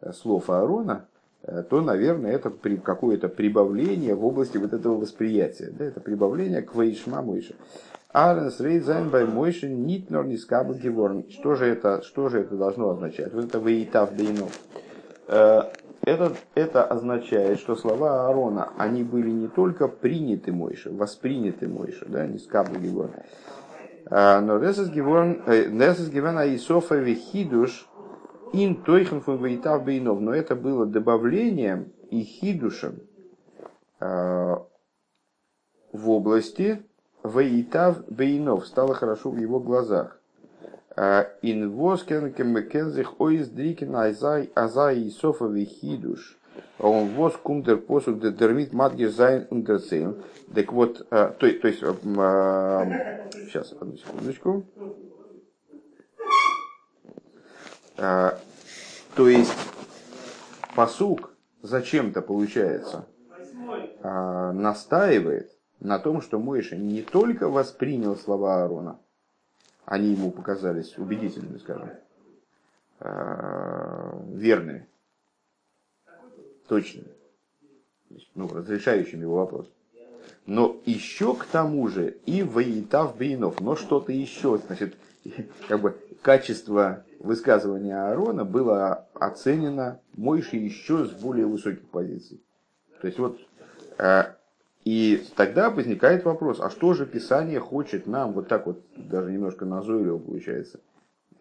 э, 0.00 0.12
слов 0.12 0.50
Аарона, 0.50 1.06
э, 1.44 1.62
то, 1.62 1.80
наверное, 1.80 2.32
это 2.32 2.50
какое-то 2.50 3.28
прибавление 3.28 4.16
в 4.16 4.26
области 4.26 4.58
вот 4.58 4.72
этого 4.72 4.96
восприятия. 4.96 5.72
Да, 5.78 5.84
это 5.84 6.00
прибавление 6.00 6.62
к 6.62 6.74
Вейшма 6.74 7.22
Мойши. 7.22 7.54
Арнес 8.12 8.60
Рейдзайн 8.60 9.08
бай 9.10 9.26
Мойши 9.26 9.68
нит 9.68 10.10
норни 10.10 10.36
скабл 10.36 10.74
геворн. 10.74 11.24
Что 11.30 11.54
же 11.54 11.66
это, 11.66 12.02
что 12.02 12.28
же 12.28 12.40
это 12.40 12.56
должно 12.56 12.90
означать? 12.90 13.32
Вот 13.32 13.44
это 13.44 13.58
Вейтав 13.58 14.14
Дейно. 14.14 14.48
Это, 16.04 16.32
это 16.54 16.84
означает, 16.84 17.60
что 17.60 17.76
слова 17.76 18.26
Аарона, 18.26 18.72
они 18.76 19.04
были 19.04 19.30
не 19.30 19.46
только 19.46 19.86
приняты 19.86 20.52
Мойши, 20.52 20.90
восприняты 20.90 21.68
Мойши, 21.68 22.06
да, 22.08 22.26
не 22.26 22.38
скабл 22.38 22.74
геворн, 22.74 23.12
но 24.10 24.58
Несес 24.58 24.88
гивен 24.88 26.38
Аисофа 26.38 26.96
Вихидуш 26.96 27.88
ин 28.52 28.82
тойхен 28.82 29.20
фун 29.20 29.42
вейтав 29.42 29.84
бейнов. 29.84 30.20
Но 30.20 30.34
это 30.34 30.56
было 30.56 30.86
добавлением 30.86 31.92
и 32.10 32.22
хидушем 32.22 33.00
в 34.00 34.66
области 35.92 36.82
вейтав 37.22 38.04
бейнов. 38.08 38.66
Стало 38.66 38.94
хорошо 38.94 39.30
в 39.30 39.38
его 39.38 39.60
глазах. 39.60 40.18
Ин 40.96 41.70
воскен 41.70 42.32
кемекензих 42.32 43.20
ойз 43.20 43.48
дрикен 43.48 43.96
азай 43.96 44.50
азай 44.54 45.08
Исофа 45.08 45.46
Вихидуш. 45.46 46.38
און 46.78 47.08
וואָס 47.14 47.34
קומט 47.42 47.63
דער 47.63 47.78
פסוק 47.78 48.20
דערמיט 48.20 48.72
מדגיש 48.74 49.08
זיין 49.08 49.46
און 49.50 49.67
דערציילן. 49.67 50.22
Так 50.54 50.72
вот, 50.72 51.08
то, 51.08 51.34
то 51.38 51.46
есть, 51.46 51.80
сейчас, 51.80 53.72
одну 53.72 53.96
секундочку. 53.96 54.66
То 57.96 59.28
есть, 59.28 59.52
посук 60.74 61.30
зачем-то 61.62 62.20
получается 62.20 63.06
настаивает 64.02 65.56
на 65.82 65.98
том, 65.98 66.22
что 66.22 66.38
Мойша 66.38 66.76
не 66.76 67.02
только 67.02 67.48
воспринял 67.48 68.16
слова 68.16 68.62
Аарона, 68.62 69.00
они 69.84 70.12
ему 70.12 70.30
показались 70.30 70.96
убедительными, 70.96 71.58
скажем, 71.58 71.90
верными, 73.00 74.86
точными, 76.68 77.08
ну, 78.36 78.48
разрешающими 78.48 79.22
его 79.22 79.36
вопрос. 79.36 79.68
Но 80.46 80.80
еще 80.86 81.34
к 81.34 81.44
тому 81.46 81.88
же 81.88 82.16
и 82.26 82.44
воитав 82.44 83.16
бейнов, 83.16 83.60
но 83.60 83.74
что-то 83.74 84.12
еще, 84.12 84.60
значит, 84.66 84.96
как 85.68 85.80
бы 85.80 85.96
качество 86.22 87.04
высказывания 87.18 87.96
Аарона 87.96 88.44
было 88.44 89.08
оценено 89.14 90.00
Мойши 90.14 90.56
еще 90.56 91.06
с 91.06 91.10
более 91.10 91.46
высоких 91.46 91.88
позиций. 91.88 92.40
То 93.00 93.08
есть 93.08 93.18
вот, 93.18 93.40
э, 93.98 94.34
и 94.84 95.24
тогда 95.36 95.70
возникает 95.70 96.24
вопрос, 96.24 96.60
а 96.60 96.70
что 96.70 96.94
же 96.94 97.06
Писание 97.06 97.60
хочет 97.60 98.06
нам, 98.06 98.32
вот 98.32 98.48
так 98.48 98.66
вот, 98.66 98.82
даже 98.96 99.30
немножко 99.30 99.64
назойливо 99.64 100.18
получается, 100.18 100.80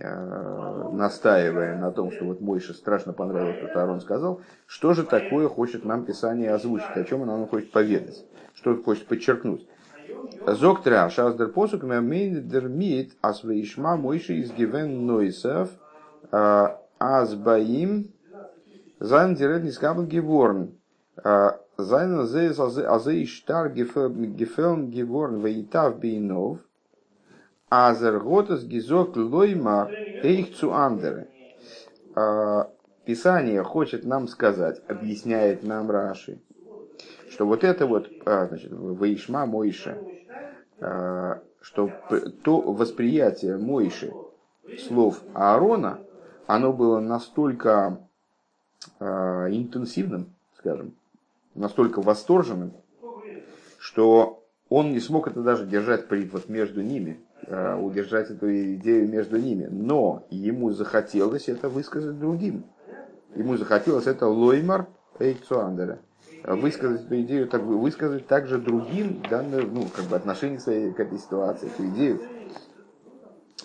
Э, 0.04 0.90
настаивая 0.94 1.78
на 1.78 1.92
том, 1.92 2.12
что 2.12 2.26
вот 2.26 2.42
Мойше 2.42 2.74
страшно 2.74 3.14
понравилось, 3.14 3.58
что 3.58 3.80
Аарон 3.80 4.02
сказал, 4.02 4.42
что 4.66 4.94
же 4.94 5.04
такое 5.04 5.48
хочет 5.48 5.86
нам 5.86 6.06
Писание 6.06 6.56
озвучить, 6.56 6.96
о 6.96 7.04
чем 7.04 7.22
оно 7.22 7.38
нам 7.38 7.48
хочет 7.48 7.72
поведать, 7.72 8.26
что 8.56 8.76
хочет 8.82 9.06
подчеркнуть. 9.06 9.68
Зоктра 10.48 11.08
шаздер 11.10 11.50
посук 11.50 11.84
мейндер 11.84 12.68
мит 12.68 13.14
асвеишма 13.22 13.96
Мойше 13.96 14.34
из 14.38 14.52
гивен 14.52 15.06
нойсов 15.06 15.70
э, 16.32 16.68
азбаим 17.00 18.12
зайн 19.00 19.36
директ 19.36 19.66
нискабл 19.66 20.06
геворн 20.06 20.72
э, 21.82 21.84
зайн 21.84 22.20
азе 22.20 23.24
иштар 23.24 23.70
гефелн 23.70 24.90
геворн 24.90 25.42
вейтав 25.42 26.00
бейнов 26.00 26.60
Азер 27.72 28.20
готас 28.20 28.66
гизок 28.66 29.16
лойма 29.16 29.90
эйх 30.24 30.54
цу 30.58 30.74
андеры. 30.74 31.30
А, 32.16 32.70
Писание 33.06 33.64
хочет 33.64 34.04
нам 34.04 34.28
сказать, 34.28 34.82
объясняет 34.90 35.64
нам 35.64 35.90
Раши, 35.90 36.42
что 37.30 37.48
вот 37.48 37.64
это 37.64 37.88
вот, 37.88 38.10
а, 38.26 38.48
значит, 38.48 38.74
Ваишма 38.74 39.46
Мойша, 39.46 39.98
а, 40.82 41.40
что 41.62 41.90
то 42.44 42.60
восприятие 42.60 43.58
Мойши 43.58 44.14
слов 44.78 45.22
Аарона, 45.34 46.02
оно 46.48 46.74
было 46.74 47.00
настолько 47.00 48.00
интенсивным, 49.00 50.34
скажем, 50.58 50.96
настолько 51.56 52.02
восторженным, 52.02 52.74
что 53.78 54.46
он 54.70 54.92
не 54.92 55.00
смог 55.00 55.28
это 55.28 55.42
даже 55.42 55.66
держать 55.66 56.08
при, 56.08 56.26
вот 56.26 56.50
между 56.50 56.82
ними, 56.82 57.20
Э, 57.48 57.76
удержать 57.76 58.30
эту 58.30 58.50
идею 58.76 59.10
между 59.10 59.38
ними. 59.38 59.68
Но 59.70 60.28
ему 60.30 60.72
захотелось 60.72 61.50
это 61.50 61.70
высказать 61.70 62.20
другим. 62.20 62.66
Ему 63.36 63.58
захотелось 63.58 64.06
это 64.06 64.28
лоймар 64.28 64.88
Эйцуандера. 65.18 66.00
Высказать 66.44 67.06
эту 67.06 67.22
идею, 67.22 67.48
так, 67.48 67.62
высказать 67.64 68.28
также 68.28 68.58
другим 68.58 69.22
данное, 69.30 69.64
ну, 69.64 69.88
как 69.96 70.06
бы 70.06 70.16
отношение 70.16 70.60
своей 70.60 70.92
к 70.92 71.00
этой 71.00 71.18
ситуации, 71.18 71.68
эту 71.68 71.88
идею. 71.90 72.22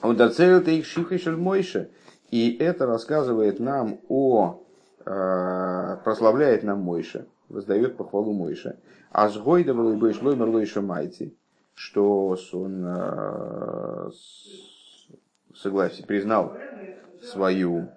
Он 0.03 0.17
доцелил 0.17 0.61
их 0.61 0.87
шихишель 0.87 1.37
Мойше. 1.37 1.91
И 2.31 2.57
это 2.57 2.87
рассказывает 2.87 3.61
нам 3.61 4.01
о, 4.09 4.63
э, 5.05 5.97
прославляет 6.03 6.65
нам 6.65 6.81
Мойше, 6.81 7.27
воздает 7.49 7.97
похвалу 7.97 8.33
Мойше. 8.33 8.79
Аж 9.13 9.39
гойда 9.39 9.75
был 9.75 9.93
и 9.93 9.97
бы 9.97 10.15
лоймар 10.23 10.49
лойша 10.49 10.83
майти 10.83 11.35
что 11.77 12.37
он 12.53 12.85
э, 12.87 14.11
согласен, 15.55 16.05
признал 16.07 16.57
свою 17.23 17.89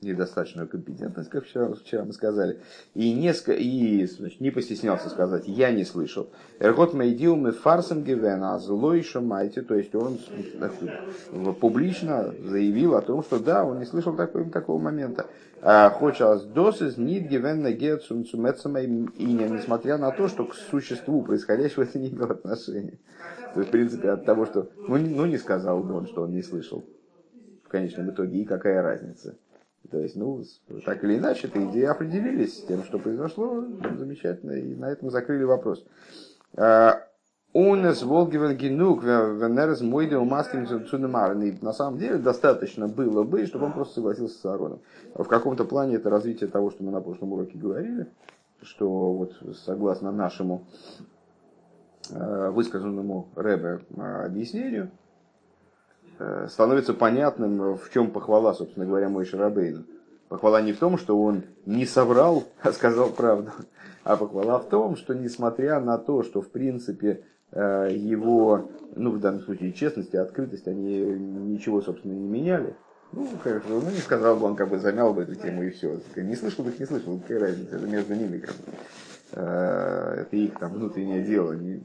недостаточную 0.00 0.68
компетентность, 0.68 1.30
как 1.30 1.44
вчера, 1.44 1.72
вчера 1.74 2.04
мы 2.04 2.12
сказали, 2.12 2.60
и, 2.94 3.12
не, 3.14 3.30
и 3.30 4.06
значит, 4.06 4.40
не 4.40 4.50
постеснялся 4.50 5.08
сказать, 5.08 5.44
я 5.46 5.70
не 5.70 5.84
слышал. 5.84 6.28
Эргот 6.58 6.92
Мейдил 6.92 7.36
мы 7.36 7.52
фарсом 7.52 8.02
гивена, 8.02 8.58
злой 8.58 9.02
шамайте, 9.02 9.62
то 9.62 9.76
есть 9.76 9.94
он 9.94 10.18
публично 11.60 12.34
заявил 12.42 12.96
о 12.96 13.02
том, 13.02 13.22
что 13.22 13.38
да, 13.38 13.64
он 13.64 13.78
не 13.78 13.86
слышал 13.86 14.16
такого, 14.16 14.50
такого 14.50 14.80
момента. 14.80 15.26
А 15.64 15.90
Хочалось 15.90 16.42
досыз 16.42 16.96
нит 16.96 17.28
гивен 17.28 17.64
гет 17.76 18.02
и 18.10 19.26
несмотря 19.26 19.96
на 19.96 20.10
то, 20.10 20.26
что 20.26 20.44
к 20.44 20.54
существу 20.54 21.22
происходящего 21.22 21.84
это 21.84 22.00
не 22.00 22.10
имел 22.10 22.32
отношения. 22.32 22.98
То 23.54 23.60
есть, 23.60 23.68
в 23.68 23.70
принципе, 23.70 24.10
от 24.10 24.24
того, 24.24 24.46
что, 24.46 24.68
ну, 24.88 24.96
ну 24.96 25.24
не 25.26 25.38
сказал 25.38 25.84
бы 25.84 25.94
он, 25.94 26.08
что 26.08 26.22
он 26.22 26.32
не 26.32 26.42
слышал 26.42 26.84
в 27.64 27.68
конечном 27.68 28.10
итоге, 28.10 28.40
и 28.40 28.44
какая 28.44 28.82
разница. 28.82 29.36
То 29.88 30.00
есть, 30.00 30.16
ну, 30.16 30.42
так 30.84 31.04
или 31.04 31.18
иначе, 31.18 31.46
эти 31.46 31.58
идеи 31.70 31.84
определились 31.84 32.58
с 32.58 32.64
тем, 32.64 32.82
что 32.82 32.98
произошло, 32.98 33.64
замечательно, 33.96 34.52
и 34.52 34.74
на 34.74 34.90
этом 34.90 35.10
закрыли 35.10 35.44
вопрос. 35.44 35.86
Онес 37.54 38.02
Волгивен 38.02 38.56
Генук, 38.56 39.04
Венерес 39.04 39.82
Мойде 39.82 40.16
Умаскин 40.16 40.66
Цунемар. 40.86 41.34
На 41.60 41.72
самом 41.74 41.98
деле 41.98 42.16
достаточно 42.16 42.88
было 42.88 43.24
бы, 43.24 43.44
чтобы 43.44 43.66
он 43.66 43.72
просто 43.72 43.96
согласился 43.96 44.38
с 44.38 44.44
Аароном. 44.46 44.80
В 45.14 45.24
каком-то 45.24 45.64
плане 45.64 45.96
это 45.96 46.08
развитие 46.08 46.48
того, 46.48 46.70
что 46.70 46.82
мы 46.82 46.90
на 46.92 47.02
прошлом 47.02 47.34
уроке 47.34 47.58
говорили, 47.58 48.06
что 48.62 48.88
вот 49.12 49.34
согласно 49.66 50.12
нашему 50.12 50.62
э, 52.10 52.50
высказанному 52.50 53.28
Рэбе 53.36 53.80
э, 53.96 54.24
объяснению, 54.24 54.90
э, 56.18 56.46
становится 56.48 56.94
понятным, 56.94 57.76
в 57.76 57.90
чем 57.92 58.12
похвала, 58.12 58.54
собственно 58.54 58.86
говоря, 58.86 59.10
мой 59.10 59.26
Шарабейну. 59.26 59.84
Похвала 60.30 60.62
не 60.62 60.72
в 60.72 60.78
том, 60.78 60.96
что 60.96 61.20
он 61.20 61.42
не 61.66 61.84
соврал, 61.84 62.44
а 62.62 62.72
сказал 62.72 63.10
правду, 63.10 63.50
а 64.04 64.16
похвала 64.16 64.58
в 64.58 64.70
том, 64.70 64.96
что 64.96 65.12
несмотря 65.12 65.80
на 65.80 65.98
то, 65.98 66.22
что 66.22 66.40
в 66.40 66.48
принципе 66.48 67.24
его, 67.54 68.70
ну 68.96 69.10
в 69.10 69.20
данном 69.20 69.42
случае 69.42 69.72
честность 69.72 70.14
и 70.14 70.16
открытость, 70.16 70.66
они 70.68 71.00
ничего, 71.00 71.82
собственно, 71.82 72.12
не 72.12 72.28
меняли. 72.28 72.74
Ну, 73.12 73.28
как, 73.44 73.62
ну, 73.68 73.82
не 73.82 73.98
сказал 73.98 74.36
бы, 74.36 74.46
он 74.46 74.56
как 74.56 74.70
бы 74.70 74.78
замял 74.78 75.12
бы 75.12 75.22
эту 75.22 75.34
тему 75.34 75.62
и 75.62 75.70
все. 75.70 76.00
Не 76.16 76.34
слышал, 76.34 76.64
так 76.64 76.78
не 76.78 76.86
слышал, 76.86 77.18
какая 77.18 77.40
разница, 77.40 77.76
это 77.76 77.86
между 77.86 78.14
ними 78.14 78.38
как 78.38 78.54
бы. 78.54 78.72
Э, 79.32 80.22
это 80.22 80.36
их 80.36 80.58
там 80.58 80.72
внутреннее 80.72 81.22
дело. 81.22 81.52
Не, 81.52 81.82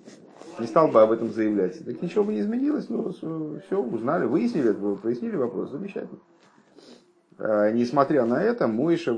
не 0.59 0.67
стал 0.67 0.87
бы 0.87 1.01
об 1.01 1.11
этом 1.11 1.31
заявлять. 1.31 1.83
Так 1.83 2.01
ничего 2.01 2.23
бы 2.23 2.33
не 2.33 2.39
изменилось, 2.39 2.87
ну, 2.89 3.11
все, 3.11 3.81
узнали, 3.81 4.25
выяснили, 4.25 4.71
прояснили 4.95 5.35
вопрос, 5.35 5.71
замечательно. 5.71 6.19
Э, 7.39 7.71
несмотря 7.73 8.25
на 8.25 8.41
это, 8.41 8.67
Мойша 8.67 9.13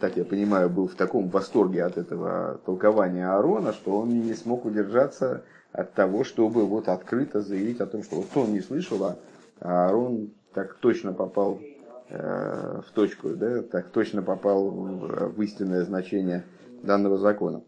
так 0.00 0.16
я 0.16 0.24
понимаю, 0.24 0.68
был 0.68 0.88
в 0.88 0.94
таком 0.94 1.28
восторге 1.28 1.84
от 1.84 1.96
этого 1.96 2.60
толкования 2.66 3.28
Аарона, 3.28 3.72
что 3.72 3.98
он 4.00 4.10
не 4.10 4.34
смог 4.34 4.64
удержаться 4.64 5.44
от 5.72 5.92
того, 5.94 6.24
чтобы 6.24 6.66
вот 6.66 6.88
открыто 6.88 7.40
заявить 7.40 7.80
о 7.80 7.86
том, 7.86 8.02
что 8.02 8.16
вот 8.16 8.26
он 8.34 8.52
не 8.52 8.60
слышал, 8.60 9.02
а 9.04 9.16
Аарон 9.60 10.30
так 10.52 10.74
точно 10.74 11.12
попал 11.12 11.60
э, 12.08 12.80
в 12.86 12.92
точку, 12.92 13.30
да, 13.30 13.62
так 13.62 13.90
точно 13.90 14.22
попал 14.22 14.70
в, 14.70 15.42
истинное 15.42 15.84
значение 15.84 16.44
данного 16.82 17.18
закона. 17.18 17.62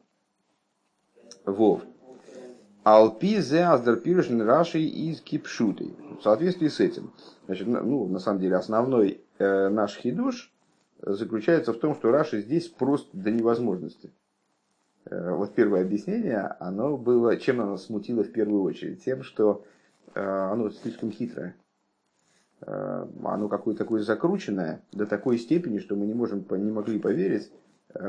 Вов. 1.45 1.83
Алпи 2.85 3.41
зе 3.41 3.65
аздер 3.65 4.01
раши 4.47 4.81
из 4.81 5.21
кипшуты. 5.21 5.95
В 6.21 6.23
соответствии 6.23 6.69
с 6.69 6.79
этим, 6.79 7.13
значит, 7.47 7.67
ну, 7.67 8.07
на 8.07 8.21
самом 8.21 8.41
деле, 8.41 8.57
основной 8.57 9.21
э, 9.39 9.69
наш 9.69 9.97
хидуш– 9.97 10.53
заключается 11.03 11.73
в 11.73 11.79
том, 11.79 11.95
что 11.95 12.11
Раши 12.11 12.41
здесь 12.41 12.69
просто 12.69 13.17
до 13.17 13.31
невозможности. 13.31 14.13
Э, 15.07 15.33
вот 15.33 15.55
первое 15.55 15.83
объяснение, 15.83 16.41
оно 16.61 16.97
было, 16.97 17.37
чем 17.37 17.61
оно 17.61 17.77
смутило 17.77 18.25
в 18.25 18.33
первую 18.33 18.63
очередь? 18.63 19.05
Тем, 19.05 19.23
что 19.23 19.65
э, 20.15 20.21
оно 20.21 20.71
слишком 20.71 21.11
хитрое. 21.11 21.55
Э, 22.63 23.07
оно 23.25 23.49
какое-то 23.49 23.79
такое 23.79 24.03
закрученное 24.03 24.83
до 24.93 25.07
такой 25.07 25.39
степени, 25.39 25.79
что 25.79 25.97
мы 25.97 26.07
не, 26.07 26.15
можем, 26.15 26.45
не 26.51 26.73
могли 26.73 26.99
поверить, 26.99 27.51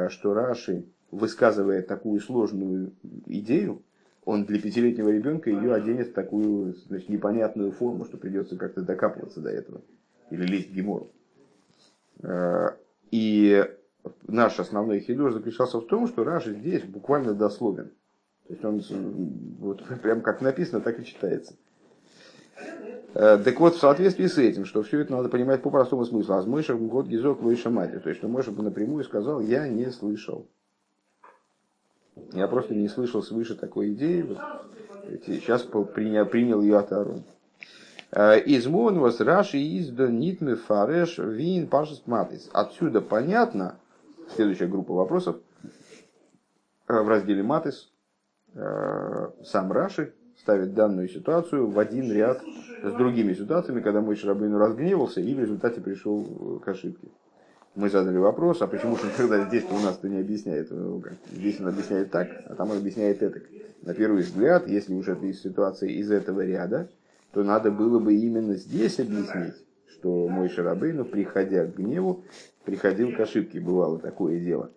что 0.10 0.34
Раши, 0.34 0.86
высказывая 1.12 1.82
такую 1.82 2.20
сложную 2.20 2.92
идею, 3.26 3.84
он 4.26 4.44
для 4.44 4.60
пятилетнего 4.60 5.10
ребенка 5.10 5.50
ее 5.50 5.74
оденет 5.74 6.10
в 6.10 6.14
такую 6.14 6.76
значит, 6.88 7.08
непонятную 7.08 7.72
форму, 7.72 8.04
что 8.04 8.18
придется 8.18 8.58
как-то 8.58 8.82
докапываться 8.82 9.40
до 9.40 9.50
этого. 9.50 9.82
Или 10.32 10.46
лезть 10.46 10.72
в 10.72 10.74
гемору. 10.74 11.12
И 13.12 13.66
наш 14.28 14.60
основной 14.60 15.00
хидуш 15.00 15.34
заключался 15.34 15.80
в 15.80 15.88
том, 15.88 16.08
что 16.08 16.24
Раши 16.24 16.54
здесь 16.54 16.84
буквально 16.84 17.34
дословен. 17.34 17.92
То 18.48 18.54
есть 18.54 18.66
он 18.66 18.82
вот, 19.60 19.84
прям 20.02 20.22
как 20.22 20.42
написано, 20.42 20.82
так 20.82 21.00
и 21.00 21.06
читается. 21.06 21.56
Э, 23.14 23.38
так 23.38 23.60
вот, 23.60 23.76
в 23.76 23.80
соответствии 23.80 24.28
с 24.28 24.38
этим, 24.38 24.66
что 24.66 24.84
все 24.84 25.00
это 25.00 25.12
надо 25.12 25.30
понимать 25.30 25.62
по 25.62 25.70
простому 25.70 26.06
смыслу. 26.06 26.36
А 26.36 26.44
Мойша 26.44 26.76
год 26.76 27.08
гизок 27.08 27.42
выше 27.42 27.70
матери. 27.70 28.00
То 28.00 28.10
есть, 28.10 28.20
что 28.20 28.28
Мойша 28.28 28.52
напрямую 28.52 29.04
сказал, 29.04 29.42
я 29.42 29.68
не 29.68 29.92
слышал. 29.92 30.48
Я 32.34 32.48
просто 32.48 32.76
не 32.76 32.88
слышал 32.88 33.22
свыше 33.22 33.56
такой 33.56 33.94
идеи. 33.94 34.26
Сейчас 35.26 35.64
принял, 35.64 36.26
принял 36.26 36.62
ее 36.62 36.78
от 36.78 36.92
Аарона. 36.92 37.24
Э, 38.20 38.42
Измон 38.48 38.98
вас 38.98 39.20
раши 39.20 39.60
из 39.60 39.92
нитмы 39.92 40.56
фареш 40.56 41.20
вин 41.20 41.68
пашес 41.68 42.02
матис. 42.08 42.50
Отсюда 42.52 43.00
понятно, 43.00 43.76
следующая 44.36 44.66
группа 44.66 44.92
вопросов, 44.92 45.36
э, 46.88 47.00
в 47.00 47.08
разделе 47.08 47.44
матис, 47.44 47.92
э, 48.56 49.30
сам 49.46 49.72
Раши 49.72 50.16
ставит 50.36 50.74
данную 50.74 51.10
ситуацию 51.10 51.70
в 51.70 51.78
один 51.78 52.12
ряд 52.12 52.42
с 52.82 52.92
другими 52.94 53.36
ситуациями, 53.36 53.82
когда 53.82 54.02
мой 54.02 54.16
Шарабейну 54.16 54.58
разгневался 54.58 55.22
и 55.22 55.36
в 55.36 55.40
результате 55.40 55.80
пришел 55.80 56.60
к 56.66 56.68
ошибке. 56.68 57.10
Мы 57.76 57.92
задали 57.92 58.18
вопрос, 58.18 58.64
а 58.64 58.68
почему 58.68 58.96
же 58.96 59.04
тогда 59.16 59.46
здесь 59.46 59.66
у 59.70 59.78
нас-то 59.78 60.10
не 60.10 60.18
объясняет? 60.18 60.72
Здесь 61.32 61.60
он 61.60 61.68
объясняет 61.68 62.10
так, 62.10 62.30
а 62.48 62.56
там 62.56 62.72
он 62.72 62.78
объясняет 62.78 63.22
это. 63.22 63.42
На 63.84 63.94
первый 63.94 64.24
взгляд, 64.24 64.68
если 64.68 64.96
уж 64.96 65.08
это 65.08 65.24
из 65.28 65.40
ситуации 65.40 65.94
из 65.94 66.10
этого 66.10 66.44
ряда, 66.44 66.90
то 67.34 67.44
надо 67.44 67.72
было 67.72 68.00
бы 68.00 68.16
именно 68.16 68.56
здесь 68.56 69.00
объяснить, 69.00 69.56
что 69.88 70.28
мой 70.28 70.50
Шарабейну, 70.50 71.06
приходя 71.06 71.66
к 71.66 71.76
гневу, 71.76 72.24
приходил 72.66 73.16
к 73.16 73.20
ошибке, 73.20 73.60
бывало 73.60 74.00
такое 74.00 74.40
дело. 74.40 74.72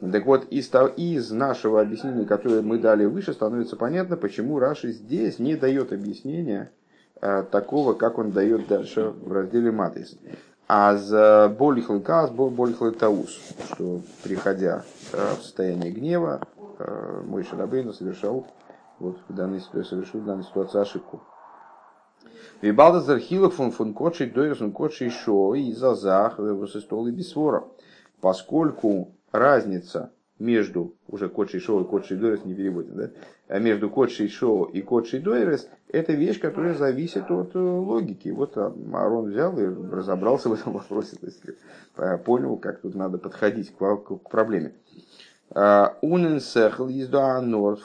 Так 0.00 0.26
вот, 0.26 0.46
из, 0.50 0.70
из 0.96 1.30
нашего 1.30 1.80
объяснения, 1.80 2.24
которое 2.24 2.62
мы 2.62 2.78
дали 2.78 3.04
выше, 3.04 3.32
становится 3.32 3.76
понятно, 3.76 4.16
почему 4.16 4.58
Раши 4.58 4.90
здесь 4.90 5.38
не 5.38 5.54
дает 5.54 5.92
объяснения 5.92 6.72
а, 7.20 7.42
такого, 7.44 7.92
как 7.94 8.18
он 8.18 8.32
дает 8.32 8.66
дальше 8.66 9.10
в 9.10 9.32
разделе 9.32 9.70
Матис. 9.70 10.18
А 10.66 10.96
за 10.96 11.54
болихл 11.56 12.00
каз, 12.00 12.30
болихл 12.30 12.90
таус, 12.90 13.38
что 13.72 14.00
приходя 14.24 14.84
а, 15.12 15.36
в 15.36 15.42
состояние 15.42 15.92
гнева, 15.92 16.40
а, 16.78 17.22
мой 17.22 17.44
Шарабейну 17.44 17.92
совершал 17.92 18.46
вот, 18.98 19.18
в 19.28 19.34
данной, 19.34 19.60
совершил 19.60 20.20
в 20.20 20.24
данной 20.24 20.44
ситуации 20.44 20.80
ошибку. 20.80 21.22
Вибалдазар 22.62 23.18
хилов 23.18 23.54
фун 23.54 23.70
фун 23.70 23.94
кочей 23.94 24.30
дойрсун 24.30 24.72
кочей 24.72 25.10
шо 25.10 25.54
и 25.54 25.72
зазах 25.72 26.38
стол 26.66 27.06
и 27.06 27.10
бисвора. 27.10 27.64
Поскольку 28.20 29.12
разница 29.32 30.12
между, 30.38 30.94
уже 31.08 31.28
кодший 31.28 31.60
шоу 31.60 31.82
и 31.82 31.86
кодший 31.86 32.16
дойрес 32.16 32.44
не 32.44 32.54
переводим, 32.54 32.96
да? 32.96 33.10
А 33.48 33.58
между 33.58 33.88
кодший 33.88 34.28
шоу 34.28 34.64
и 34.64 34.82
кодший 34.82 35.20
дойрес 35.20 35.68
это 35.88 36.12
вещь, 36.12 36.40
которая 36.40 36.74
зависит 36.74 37.30
от 37.30 37.54
э, 37.54 37.58
логики. 37.58 38.30
Вот 38.30 38.56
Арон 38.56 39.30
взял 39.30 39.56
и 39.58 39.64
разобрался 39.64 40.48
в 40.48 40.54
этом 40.54 40.72
вопросе, 40.72 41.16
то 41.16 41.26
есть 41.26 41.42
э, 41.96 42.18
понял, 42.18 42.56
как 42.56 42.80
тут 42.80 42.94
надо 42.94 43.18
подходить 43.18 43.74
к, 43.76 43.96
к 43.96 44.30
проблеме. 44.30 44.72
А, 45.50 45.96
Унен 46.00 46.40
сехл 46.40 46.88
езда 46.88 47.40
норд. 47.40 47.80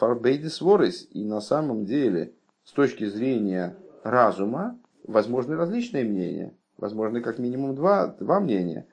И 1.11 1.23
на 1.23 1.41
самом 1.41 1.85
деле, 1.85 2.33
с 2.63 2.71
точки 2.71 3.05
зрения 3.05 3.75
разума 4.03 4.77
возможны 5.05 5.55
различные 5.55 6.03
мнения. 6.03 6.53
Возможны 6.77 7.21
как 7.21 7.39
минимум 7.39 7.75
два, 7.75 8.07
два 8.07 8.39
мнения. 8.39 8.87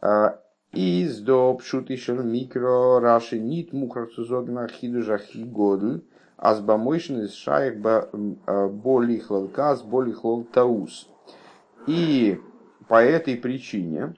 А, 0.00 0.40
из 0.72 1.20
до 1.20 1.54
пшутишер 1.54 2.22
микро 2.22 3.00
раши 3.00 3.38
нит 3.38 3.72
мухар 3.72 4.08
сузогна 4.08 4.68
хидужахи 4.68 5.44
годль 5.44 6.02
азбамойшн 6.36 7.22
из 7.22 7.34
шаек 7.34 7.78
а, 7.84 8.68
болихлал 8.68 9.48
каз 9.48 9.82
болихлал 9.82 10.44
таус. 10.44 11.08
И 11.86 12.40
по 12.88 13.02
этой 13.02 13.36
причине, 13.36 14.14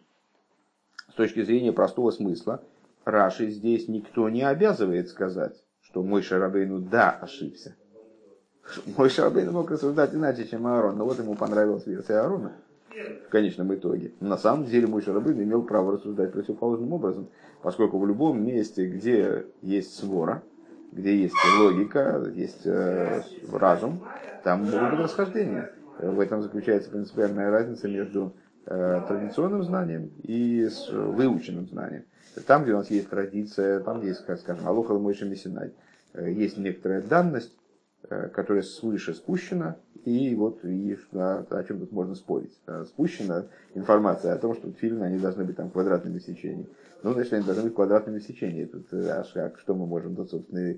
с 1.10 1.14
точки 1.14 1.42
зрения 1.42 1.72
простого 1.72 2.10
смысла, 2.10 2.62
Раши 3.04 3.50
здесь 3.50 3.88
никто 3.88 4.28
не 4.28 4.42
обязывает 4.42 5.08
сказать, 5.08 5.62
что 5.82 6.02
мой 6.02 6.22
Шарабейну 6.22 6.78
да 6.78 7.10
ошибся. 7.10 7.76
Мой 8.96 9.08
Шабейн 9.08 9.52
мог 9.52 9.70
рассуждать 9.70 10.14
иначе, 10.14 10.46
чем 10.46 10.66
Аарон, 10.66 10.96
но 10.96 11.04
вот 11.04 11.18
ему 11.18 11.34
понравилась 11.34 11.86
версия 11.86 12.20
Аарона 12.20 12.52
в 13.26 13.30
конечном 13.30 13.74
итоге. 13.74 14.12
На 14.20 14.36
самом 14.36 14.66
деле 14.66 14.86
мой 14.86 15.02
Шарабейн 15.02 15.42
имел 15.42 15.62
право 15.62 15.92
рассуждать 15.92 16.32
противоположным 16.32 16.92
образом, 16.92 17.28
поскольку 17.62 17.98
в 17.98 18.06
любом 18.06 18.44
месте, 18.44 18.86
где 18.86 19.46
есть 19.62 19.96
свора, 19.96 20.42
где 20.92 21.16
есть 21.16 21.34
логика, 21.58 22.22
есть 22.34 22.66
э, 22.66 23.22
разум, 23.50 24.04
там 24.44 24.64
могут 24.64 24.90
быть 24.90 25.00
расхождения. 25.00 25.72
В 25.98 26.20
этом 26.20 26.42
заключается 26.42 26.90
принципиальная 26.90 27.50
разница 27.50 27.88
между 27.88 28.34
э, 28.66 29.02
традиционным 29.08 29.62
знанием 29.62 30.10
и 30.22 30.68
с 30.68 30.90
выученным 30.90 31.66
знанием. 31.68 32.04
Там, 32.46 32.62
где 32.62 32.72
у 32.72 32.78
нас 32.78 32.90
есть 32.90 33.08
традиция, 33.08 33.80
там 33.80 34.02
есть, 34.02 34.20
скажем, 34.20 34.66
Алоха 34.66 34.94
Мойша 34.94 35.24
Мессинай, 35.24 35.72
э, 36.12 36.30
есть 36.30 36.58
некоторая 36.58 37.00
данность, 37.00 37.52
которая 38.08 38.62
свыше 38.62 39.14
спущена, 39.14 39.76
и 40.04 40.34
вот 40.34 40.64
и, 40.64 40.98
о, 41.12 41.46
о 41.48 41.64
чем 41.64 41.78
тут 41.78 41.92
можно 41.92 42.14
спорить. 42.14 42.52
Э, 42.66 42.84
спущена 42.86 43.46
информация 43.74 44.32
о 44.32 44.38
том, 44.38 44.54
что 44.54 44.72
фильмы 44.72 45.06
они 45.06 45.18
должны 45.18 45.44
быть 45.44 45.56
там 45.56 45.70
квадратными 45.70 46.18
в 46.18 46.22
сечении. 46.22 46.68
Ну, 47.02 47.12
значит, 47.12 47.32
они 47.32 47.44
должны 47.44 47.64
быть 47.64 47.74
квадратными 47.74 48.18
в. 48.18 48.66
Тут, 48.66 48.92
э, 48.92 49.08
аж 49.08 49.32
как, 49.32 49.58
что 49.60 49.74
мы 49.74 49.86
можем 49.86 50.16
тут, 50.16 50.30
собственно, 50.30 50.76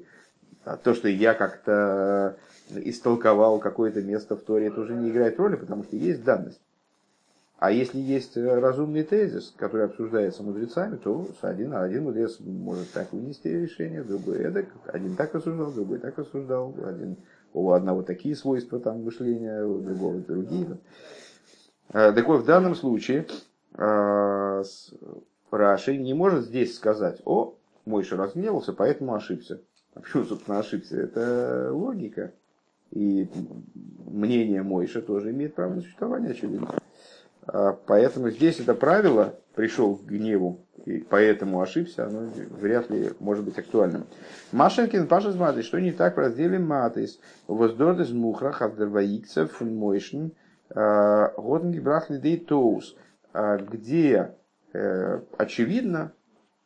А 0.64 0.76
то, 0.76 0.94
что 0.94 1.08
я 1.08 1.34
как-то 1.34 2.36
истолковал 2.74 3.58
какое-то 3.58 4.02
место 4.02 4.36
в 4.36 4.42
Торе, 4.42 4.66
это 4.66 4.80
уже 4.80 4.94
не 4.94 5.10
играет 5.10 5.38
роли, 5.38 5.56
потому 5.56 5.84
что 5.84 5.96
есть 5.96 6.22
данность. 6.24 6.60
А 7.58 7.70
если 7.70 7.98
есть 7.98 8.36
разумный 8.36 9.04
тезис, 9.04 9.54
который 9.56 9.86
обсуждается 9.86 10.42
мудрецами, 10.42 10.96
то 10.96 11.28
один, 11.40 11.72
один 11.72 12.04
мудрец 12.04 12.38
может 12.40 12.90
так 12.92 13.12
вынести 13.12 13.48
решение, 13.48 14.02
другой 14.02 14.38
эдак, 14.38 14.66
один 14.86 15.16
так 15.16 15.34
рассуждал, 15.34 15.70
другой 15.72 15.98
так 15.98 16.18
рассуждал, 16.18 16.74
один, 16.84 17.16
у 17.54 17.70
одного 17.70 18.02
такие 18.02 18.34
свойства 18.36 18.80
там 18.80 19.04
мышления, 19.04 19.64
у 19.64 19.78
другого 19.78 20.18
другие. 20.18 20.78
Так 21.88 22.26
вот, 22.26 22.42
в 22.42 22.44
данном 22.44 22.74
случае 22.74 23.26
Раши 25.50 25.96
не 25.96 26.14
может 26.14 26.46
здесь 26.46 26.74
сказать, 26.74 27.22
о, 27.24 27.54
Мойша 27.86 28.16
разгневался, 28.16 28.72
поэтому 28.72 29.14
ошибся. 29.14 29.60
А 29.94 30.00
почему, 30.00 30.24
собственно, 30.24 30.58
ошибся? 30.58 30.96
Это 31.00 31.70
логика. 31.72 32.32
И 32.90 33.28
мнение 34.06 34.62
Мойша 34.62 35.00
тоже 35.00 35.30
имеет 35.30 35.54
право 35.54 35.74
на 35.74 35.80
существование, 35.82 36.32
очевидно. 36.32 36.68
А, 37.46 37.72
поэтому 37.72 38.30
здесь 38.30 38.60
это 38.60 38.74
правило 38.74 39.34
пришел 39.54 39.96
к 39.96 40.04
гневу, 40.04 40.66
и 40.84 40.98
поэтому 40.98 41.60
ошибся, 41.60 42.06
оно 42.06 42.28
вряд 42.58 42.90
ли 42.90 43.12
может 43.20 43.44
быть 43.44 43.58
актуальным. 43.58 44.06
Машенкин 44.52 45.06
Паша 45.06 45.32
смотрит, 45.32 45.64
что 45.64 45.80
не 45.80 45.92
так 45.92 46.16
в 46.16 46.20
разделе 46.20 46.58
Матис. 46.58 47.20
Воздордес 47.46 48.10
мухрах 48.10 48.62
авдерваикцев 48.62 49.60
мойшн 49.60 50.28
а, 50.70 51.28
годнги 51.36 51.78
брахли 51.78 52.36
тоус, 52.36 52.96
а, 53.32 53.58
где 53.58 54.34
э, 54.74 55.20
очевидно, 55.38 56.12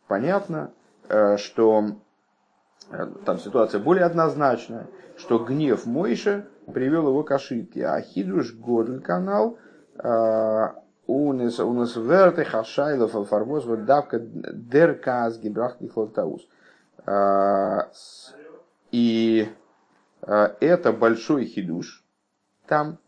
понятно, 0.09 0.73
э, 1.09 1.37
что 1.37 2.01
э, 2.91 3.07
там 3.25 3.39
ситуация 3.39 3.81
более 3.81 4.05
однозначная, 4.05 4.87
что 5.17 5.39
гнев 5.39 5.87
Мойша 5.87 6.47
привел 6.73 7.09
его 7.09 7.23
к 7.23 7.31
ошибке, 7.33 7.87
а 7.87 8.01
Хидруш 8.01 8.55
Годль 8.55 9.01
канал 9.01 9.59
Унес 9.99 11.59
унес 11.59 11.97
верте 11.97 12.45
хашайлов 12.45 13.29
фармоз 13.29 13.65
вот 13.65 13.85
давка 13.85 14.19
дерказ 14.21 15.39
гибрах 15.39 15.81
нихлотаус. 15.81 16.49
И 18.91 19.49
это 20.21 20.93
большой 20.93 21.47
хидуш 21.47 22.05
там. 22.67 22.99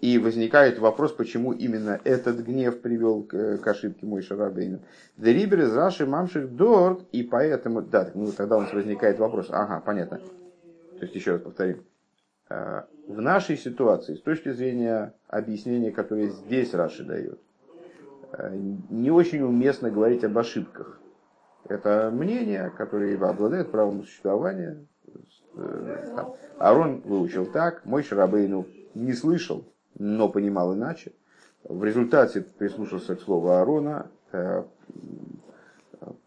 И 0.00 0.18
возникает 0.18 0.78
вопрос, 0.78 1.12
почему 1.12 1.52
именно 1.52 2.00
этот 2.04 2.36
гнев 2.38 2.80
привел 2.80 3.24
к, 3.24 3.58
к 3.58 3.66
ошибке 3.66 4.06
мой 4.06 4.22
Шарабейна. 4.22 4.80
Дерибер 5.16 5.62
из 5.62 5.74
Раши 5.74 6.06
Мамших 6.06 6.54
Дорт, 6.54 7.02
и 7.10 7.24
поэтому, 7.24 7.82
да, 7.82 8.08
ну 8.14 8.30
тогда 8.30 8.58
у 8.58 8.60
нас 8.60 8.72
возникает 8.72 9.18
вопрос, 9.18 9.48
ага, 9.50 9.80
понятно. 9.84 10.18
То 10.18 11.02
есть 11.02 11.16
еще 11.16 11.32
раз 11.32 11.40
повторим. 11.42 11.84
А, 12.50 12.86
в 13.06 13.20
нашей 13.20 13.56
ситуации, 13.56 14.14
с 14.14 14.22
точки 14.22 14.52
зрения 14.52 15.14
объяснения, 15.28 15.90
которое 15.90 16.28
здесь 16.28 16.72
Раши 16.72 17.04
дает, 17.04 17.40
а, 18.32 18.50
не 18.50 19.10
очень 19.10 19.42
уместно 19.42 19.90
говорить 19.90 20.24
об 20.24 20.36
ошибках. 20.38 21.00
Это 21.68 22.10
мнение, 22.12 22.72
которое 22.76 23.16
обладает 23.16 23.70
правом 23.70 24.02
существования. 24.02 24.86
Э, 25.54 26.24
Арон 26.58 27.02
выучил 27.02 27.44
так, 27.44 27.84
мой 27.84 28.02
Шарабейну 28.02 28.66
не 28.94 29.12
слышал, 29.12 29.64
но 29.98 30.30
понимал 30.30 30.74
иначе. 30.74 31.12
В 31.64 31.84
результате 31.84 32.40
прислушался 32.40 33.16
к 33.16 33.20
слову 33.20 33.50
Аарона, 33.50 34.10
э, 34.32 34.62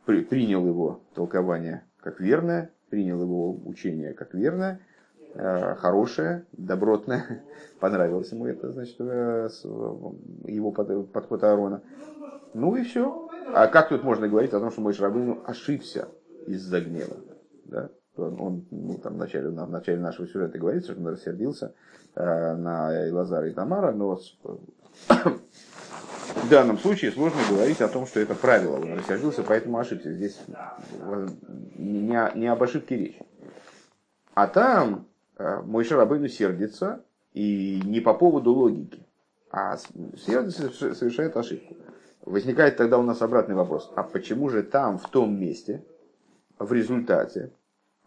принял 0.05 0.67
его 0.67 1.01
толкование 1.15 1.85
как 1.97 2.19
верное, 2.19 2.71
принял 2.89 3.21
его 3.21 3.53
учение 3.65 4.13
как 4.13 4.35
верное, 4.35 4.79
э, 4.79 4.90
хорошее, 5.35 6.45
добротное. 6.51 7.43
Понравилось 7.79 8.31
ему 8.31 8.45
это, 8.47 8.71
значит, 8.71 8.95
э, 8.99 9.49
его 10.45 10.71
подход 10.71 11.43
Аарона. 11.43 11.81
Ну 12.53 12.75
и 12.75 12.83
все. 12.83 13.29
А 13.53 13.67
как 13.67 13.89
тут 13.89 14.03
можно 14.03 14.27
говорить 14.27 14.53
о 14.53 14.59
том, 14.59 14.71
что 14.71 14.81
мой 14.81 14.93
Шрабыну 14.93 15.41
ошибся 15.45 16.09
из-за 16.47 16.81
гнева? 16.81 17.17
Да? 17.65 17.89
Он, 18.17 18.65
ну, 18.69 18.97
там, 18.97 19.13
в, 19.13 19.17
начале, 19.17 19.49
в 19.49 19.69
начале 19.69 19.99
нашего 19.99 20.27
сюжета 20.27 20.59
говорится, 20.59 20.91
что 20.91 21.01
он 21.01 21.07
рассердился 21.07 21.73
э, 22.15 22.55
на 22.55 23.07
Илазара 23.07 23.47
и 23.47 23.53
Тамара, 23.53 23.93
но 23.93 24.15
в 25.07 26.49
данном 26.49 26.77
случае 26.77 27.11
сложно 27.11 27.39
говорить 27.49 27.81
о 27.81 27.87
том, 27.87 28.05
что 28.05 28.19
это 28.19 28.35
правило. 28.35 28.75
Он 28.75 28.97
рассердился, 28.97 29.43
поэтому 29.43 29.79
ошибся. 29.79 30.11
Здесь 30.11 30.39
не, 31.77 32.37
не 32.37 32.47
об 32.47 32.61
ошибке 32.61 32.97
речь. 32.97 33.19
А 34.33 34.47
там 34.47 34.93
э, 34.95 35.10
мой 35.65 35.83
Шарабейну 35.83 36.27
сердится, 36.27 37.03
и 37.33 37.81
не 37.85 38.01
по 38.01 38.13
поводу 38.13 38.53
логики, 38.53 39.05
а 39.51 39.77
сердится, 39.77 40.93
совершает 40.95 41.37
ошибку. 41.37 41.75
Возникает 42.25 42.77
тогда 42.77 42.97
у 42.97 43.03
нас 43.03 43.21
обратный 43.21 43.55
вопрос. 43.55 43.91
А 43.95 44.03
почему 44.03 44.49
же 44.49 44.63
там, 44.63 44.97
в 44.97 45.09
том 45.09 45.39
месте, 45.39 45.83
в 46.59 46.71
результате, 46.71 47.51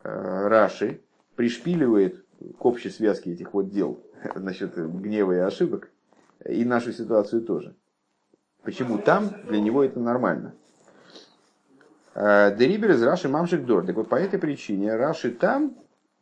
Э, 0.05 0.49
Раши 0.49 1.01
пришпиливает 1.35 2.25
к 2.59 2.65
общей 2.65 2.91
связке 2.91 3.33
этих 3.33 3.55
вот 3.55 3.71
дел 3.71 3.99
насчет 4.37 4.77
гнева 4.77 5.33
и 5.33 5.39
ошибок, 5.39 5.91
и 6.45 6.65
нашу 6.65 6.93
ситуацию 6.93 7.43
тоже. 7.43 7.75
Почему 8.63 8.99
там 8.99 9.31
для 9.49 9.61
него 9.61 9.83
это 9.83 9.99
нормально? 9.99 10.55
Э, 12.15 12.55
Дерибер 12.57 12.93
из 12.93 13.03
Раши 13.03 13.29
Мамшик 13.29 13.65
Дор. 13.65 13.87
Так 13.87 13.97
вот, 13.97 14.09
по 14.09 14.17
этой 14.17 14.39
причине 14.39 14.95
Раши 14.95 15.31
там 15.31 15.75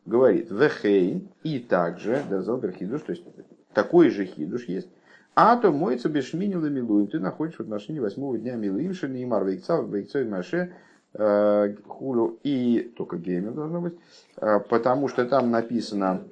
говорит 0.04 0.50
Вехейн 0.50 1.28
и 1.42 1.58
также 1.58 2.22
Дерзалбер 2.28 2.72
Хидуш, 2.72 3.02
то 3.02 3.12
есть 3.12 3.24
такой 3.72 4.10
же 4.10 4.24
Хидуш 4.24 4.64
есть. 4.64 4.88
А 5.34 5.56
то 5.56 5.72
моется 5.72 6.08
бешминила 6.08 6.66
милуем. 6.66 7.06
Ты 7.06 7.18
находишь 7.18 7.56
в 7.56 7.60
отношении 7.60 8.00
восьмого 8.00 8.36
дня 8.36 8.56
милуим, 8.56 8.92
шини 8.92 9.24
мар 9.24 9.44
вейкцав, 9.44 9.88
вейкцов 9.88 10.28
маше, 10.28 10.74
Э, 11.14 11.74
хулю 11.86 12.38
и 12.42 12.90
только 12.96 13.18
геймер 13.18 13.52
должно 13.52 13.82
быть, 13.82 13.98
э, 14.38 14.60
потому 14.60 15.08
что 15.08 15.26
там 15.26 15.50
написано, 15.50 16.22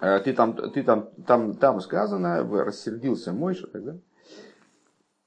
э, 0.00 0.20
ты 0.20 0.32
там, 0.32 0.54
ты 0.54 0.82
там, 0.82 1.10
там, 1.26 1.54
там 1.54 1.82
сказано, 1.82 2.42
рассердился 2.64 3.34
Мойша, 3.34 3.66
тогда. 3.66 3.96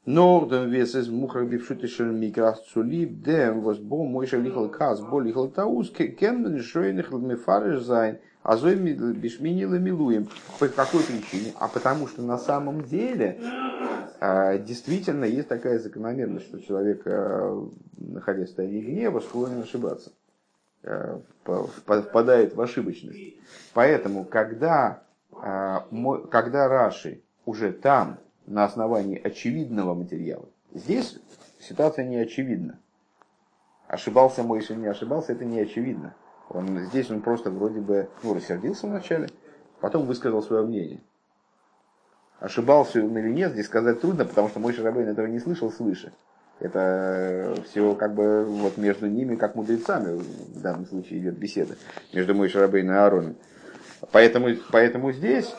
Норден 0.07 0.69
вес 0.69 0.95
из 0.95 1.09
мухрах 1.09 1.49
бившутишен 1.49 2.17
микрас 2.17 2.61
цулиб, 2.71 3.21
дем 3.23 3.59
воз 3.59 3.77
бо 3.77 4.05
Мойша 4.05 4.37
лихал 4.37 4.69
каз, 4.69 5.01
бо 5.01 5.19
лихал 5.19 5.49
таус, 5.49 5.89
кен 5.89 6.61
шойных 6.61 7.11
мефариш 7.11 7.81
зайн, 7.81 8.19
а 8.41 8.55
зой 8.55 8.75
бишминила 8.75 9.75
милуем. 9.75 10.29
По 10.59 10.69
какой 10.69 11.03
причине? 11.03 11.51
А 11.59 11.67
потому 11.67 12.07
что 12.07 12.21
на 12.21 12.37
самом 12.37 12.83
деле 12.83 13.37
а 14.21 14.57
действительно 14.57 15.25
есть 15.25 15.49
такая 15.49 15.77
закономерность, 15.77 16.45
что 16.45 16.61
человек, 16.61 17.01
э, 17.03 17.65
находясь 17.97 18.45
в 18.45 18.47
состоянии 18.47 18.79
гнева, 18.79 19.19
склонен 19.19 19.61
ошибаться, 19.61 20.13
э, 20.83 21.19
впадает 21.43 22.55
в 22.55 22.61
ошибочность. 22.61 23.35
Поэтому, 23.73 24.23
когда, 24.23 25.03
когда 25.39 26.67
Раши 26.69 27.21
уже 27.45 27.73
там, 27.73 28.19
на 28.47 28.63
основании 28.63 29.21
очевидного 29.21 29.93
материала, 29.93 30.49
здесь 30.73 31.19
ситуация 31.59 32.05
не 32.05 32.17
очевидна. 32.17 32.79
Ошибался 33.87 34.43
мой, 34.43 34.59
если 34.59 34.75
не 34.75 34.87
ошибался, 34.87 35.33
это 35.33 35.45
не 35.45 35.59
очевидно. 35.59 36.15
Он, 36.49 36.79
здесь 36.85 37.09
он 37.11 37.21
просто 37.21 37.51
вроде 37.51 37.81
бы 37.81 38.09
ну, 38.23 38.33
рассердился 38.33 38.87
вначале, 38.87 39.29
потом 39.79 40.05
высказал 40.05 40.41
свое 40.41 40.65
мнение. 40.65 41.01
Ошибался 42.39 43.03
он 43.03 43.17
или 43.17 43.29
нет, 43.31 43.53
здесь 43.53 43.65
сказать 43.65 43.99
трудно, 44.01 44.25
потому 44.25 44.49
что 44.49 44.59
мой 44.59 44.73
Шарабейн 44.73 45.09
этого 45.09 45.25
не 45.25 45.39
слышал 45.39 45.71
свыше. 45.71 46.13
Это 46.59 47.55
все 47.65 47.93
как 47.95 48.15
бы 48.15 48.45
вот 48.45 48.77
между 48.77 49.07
ними, 49.07 49.35
как 49.35 49.55
мудрецами, 49.55 50.17
в 50.17 50.61
данном 50.61 50.85
случае 50.87 51.19
идет 51.19 51.37
беседа, 51.37 51.75
между 52.13 52.33
мой 52.33 52.49
Шарабейн 52.49 52.89
и 52.89 52.93
Аароном. 52.93 53.35
Поэтому, 54.11 54.49
поэтому 54.71 55.11
здесь 55.11 55.53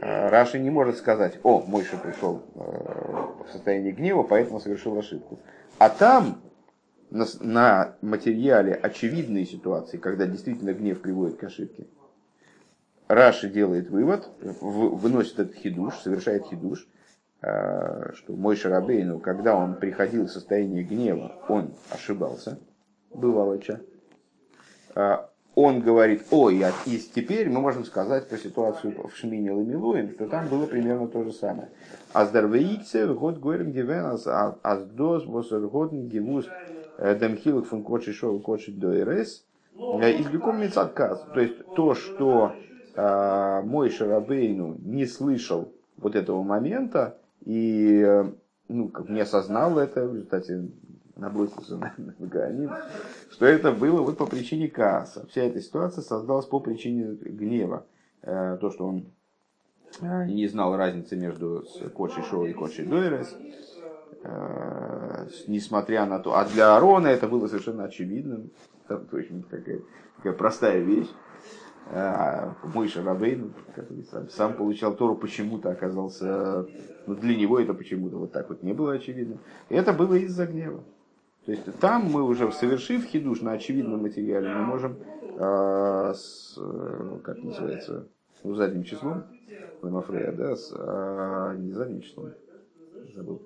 Раши 0.00 0.58
не 0.58 0.70
может 0.70 0.98
сказать, 0.98 1.38
о, 1.42 1.62
Мойша 1.66 1.96
пришел 1.96 2.42
э, 2.54 2.58
в 2.58 3.46
состоянии 3.52 3.92
гнева, 3.92 4.22
поэтому 4.22 4.60
совершил 4.60 4.98
ошибку. 4.98 5.38
А 5.78 5.88
там, 5.88 6.42
на, 7.10 7.96
материале 8.02 8.74
очевидные 8.74 9.46
ситуации, 9.46 9.96
когда 9.96 10.26
действительно 10.26 10.74
гнев 10.74 11.00
приводит 11.00 11.38
к 11.38 11.44
ошибке, 11.44 11.86
Раши 13.08 13.48
делает 13.48 13.88
вывод, 13.88 14.28
выносит 14.60 15.38
этот 15.38 15.54
хидуш, 15.54 15.94
совершает 15.98 16.46
хидуш, 16.46 16.86
а, 17.40 18.12
что 18.14 18.34
мой 18.34 18.56
Шарабейну, 18.56 19.20
когда 19.20 19.56
он 19.56 19.76
приходил 19.76 20.26
в 20.26 20.30
состояние 20.30 20.82
гнева, 20.82 21.40
он 21.48 21.74
ошибался, 21.90 22.58
бывало 23.10 23.58
ча. 23.60 23.80
Он 25.58 25.80
говорит, 25.80 26.26
ой, 26.30 26.62
и 26.84 26.98
теперь 26.98 27.48
мы 27.48 27.60
можем 27.62 27.86
сказать 27.86 28.28
про 28.28 28.36
ситуацию 28.36 28.94
в 29.08 29.16
Шмине 29.16 29.52
Ламилуем, 29.52 30.10
что 30.10 30.28
там 30.28 30.48
было 30.48 30.66
примерно 30.66 31.08
то 31.08 31.24
же 31.24 31.32
самое. 31.32 31.70
Аздарвеикце, 32.12 33.06
год 33.14 33.38
говорим 33.40 33.72
гивен, 33.72 34.18
аздос, 34.62 35.24
восергоден, 35.24 36.08
гивус, 36.08 36.46
демхилок 36.98 37.64
фун 37.68 37.82
кочи 37.84 38.12
шоу 38.12 38.38
кочи 38.38 38.70
дойрес, 38.70 39.46
извлеком 39.74 40.60
мецадказ. 40.60 41.24
То 41.32 41.40
есть 41.40 41.56
то, 41.74 41.94
что 41.94 42.52
мой 43.64 43.88
Шарабейну 43.88 44.76
не 44.84 45.06
слышал 45.06 45.72
вот 45.96 46.16
этого 46.16 46.42
момента 46.42 47.16
и 47.46 48.24
ну, 48.68 48.88
как 48.88 49.08
не 49.08 49.20
осознал 49.20 49.78
это, 49.78 50.06
в 50.06 50.14
результате 50.16 50.68
набросился 51.16 51.76
на, 51.76 51.94
на 52.18 52.26
границу, 52.26 52.74
что 53.30 53.46
это 53.46 53.72
было 53.72 54.02
вот 54.02 54.16
по 54.18 54.26
причине 54.26 54.68
касса. 54.68 55.26
Вся 55.28 55.42
эта 55.42 55.60
ситуация 55.60 56.02
создалась 56.02 56.46
по 56.46 56.60
причине 56.60 57.14
гнева. 57.14 57.86
Э, 58.22 58.58
то, 58.60 58.70
что 58.70 58.86
он 58.86 59.06
э, 60.00 60.26
не 60.26 60.46
знал 60.46 60.76
разницы 60.76 61.16
между 61.16 61.64
Кочей 61.94 62.22
Шоу 62.22 62.46
и 62.46 62.52
Кочей 62.52 62.84
Дойрес, 62.84 63.34
э, 64.22 65.26
несмотря 65.46 66.06
на 66.06 66.18
то, 66.18 66.36
а 66.36 66.44
для 66.44 66.76
Арона 66.76 67.08
это 67.08 67.26
было 67.28 67.46
совершенно 67.46 67.84
очевидным, 67.84 68.50
там, 68.88 69.06
очень 69.12 69.42
такая, 69.44 69.80
такая 70.16 70.32
простая 70.34 70.80
вещь. 70.80 71.08
Мой 72.64 72.88
Шарабейн, 72.88 73.54
который 73.76 74.02
сам, 74.10 74.28
сам 74.28 74.54
получал 74.54 74.96
Тору, 74.96 75.14
почему-то 75.14 75.70
оказался, 75.70 76.66
ну, 77.06 77.14
для 77.14 77.36
него 77.36 77.60
это 77.60 77.74
почему-то 77.74 78.16
вот 78.16 78.32
так 78.32 78.48
вот 78.48 78.64
не 78.64 78.72
было 78.72 78.94
очевидно. 78.94 79.38
Это 79.68 79.92
было 79.92 80.14
из-за 80.14 80.46
гнева. 80.46 80.82
То 81.46 81.52
есть 81.52 81.78
там 81.78 82.10
мы 82.10 82.22
уже, 82.22 82.50
совершив 82.50 83.04
хидуш 83.04 83.40
на 83.40 83.52
очевидном 83.52 84.02
материале, 84.02 84.48
мы 84.48 84.62
можем, 84.62 84.96
э, 85.22 86.12
с, 86.12 86.58
как 87.22 87.38
называется, 87.38 88.08
ну, 88.42 88.54
задним 88.56 88.82
числом, 88.82 89.22
Ламафрея, 89.80 90.32
да, 90.32 90.56
с, 90.56 90.74
э, 90.76 91.54
не 91.58 91.72
задним 91.72 92.00
числом, 92.00 92.32
забыл, 93.14 93.40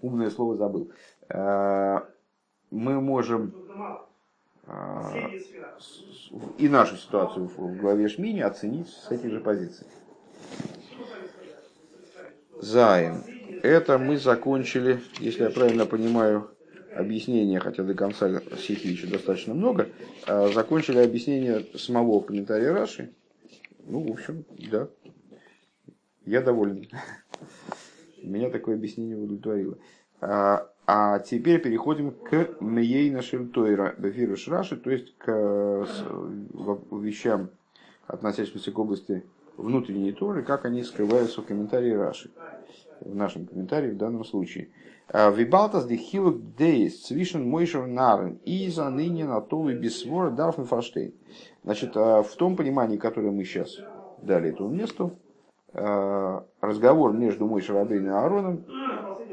умное 0.00 0.30
слово 0.30 0.56
забыл. 0.56 0.90
Э, 1.28 2.00
мы 2.70 2.98
можем 2.98 3.52
э, 4.66 5.38
и 6.56 6.66
нашу 6.70 6.96
ситуацию 6.96 7.50
в 7.54 7.76
главе 7.76 8.08
Шмини 8.08 8.40
оценить 8.40 8.88
с 8.88 9.10
этих 9.10 9.30
же 9.32 9.40
позиций. 9.40 9.86
Зайн. 12.62 13.22
Это 13.62 13.98
мы 13.98 14.16
закончили, 14.16 15.02
если 15.18 15.42
я 15.42 15.50
правильно 15.50 15.84
понимаю, 15.84 16.50
объяснение, 16.98 17.60
хотя 17.60 17.84
до 17.84 17.94
конца 17.94 18.40
стихи 18.58 18.88
еще 18.88 19.06
достаточно 19.06 19.54
много, 19.54 19.88
а 20.26 20.48
закончили 20.48 20.98
объяснение 20.98 21.64
самого 21.76 22.20
комментария 22.20 22.72
Раши. 22.72 23.12
Ну, 23.86 24.00
в 24.00 24.12
общем, 24.12 24.44
да, 24.70 24.88
я 26.26 26.42
доволен. 26.42 26.88
Меня 28.22 28.50
такое 28.50 28.74
объяснение 28.74 29.16
удовлетворило. 29.16 29.78
А, 30.20 30.68
а 30.86 31.20
теперь 31.20 31.60
переходим 31.60 32.10
к 32.10 32.56
Мейейна 32.60 33.22
Шельтойра 33.22 33.94
Бефируш 33.96 34.48
Раши, 34.48 34.76
то 34.76 34.90
есть 34.90 35.16
к 35.18 35.86
вещам, 36.90 37.50
относящимся 38.08 38.72
к 38.72 38.78
области 38.78 39.22
внутренней 39.56 40.12
Торы, 40.12 40.42
как 40.42 40.64
они 40.64 40.82
скрываются 40.82 41.42
в 41.42 41.46
комментарии 41.46 41.92
Раши. 41.92 42.30
В 43.00 43.14
нашем 43.14 43.46
комментарии 43.46 43.90
в 43.90 43.96
данном 43.96 44.24
случае. 44.24 44.68
Э, 45.10 45.32
Вибалтас 45.32 45.86
дихилук 45.86 46.54
дейс 46.56 47.06
цвишен 47.06 47.48
мойшер 47.48 47.86
нарен 47.86 48.38
и 48.44 48.68
за 48.68 48.90
ныне 48.90 49.24
на 49.24 49.40
толы 49.40 49.74
бисвора 49.74 50.30
дарфен 50.30 50.64
фаштейн. 50.64 51.14
Значит, 51.64 51.96
э, 51.96 52.22
в 52.22 52.36
том 52.36 52.56
понимании, 52.56 52.96
которое 52.96 53.30
мы 53.30 53.44
сейчас 53.44 53.78
дали 54.22 54.50
этому 54.50 54.68
месту, 54.68 55.12
э, 55.72 56.40
разговор 56.60 57.12
между 57.12 57.46
Мойшер 57.46 57.76
Рабейн 57.76 58.06
и 58.06 58.10
Аароном, 58.10 58.64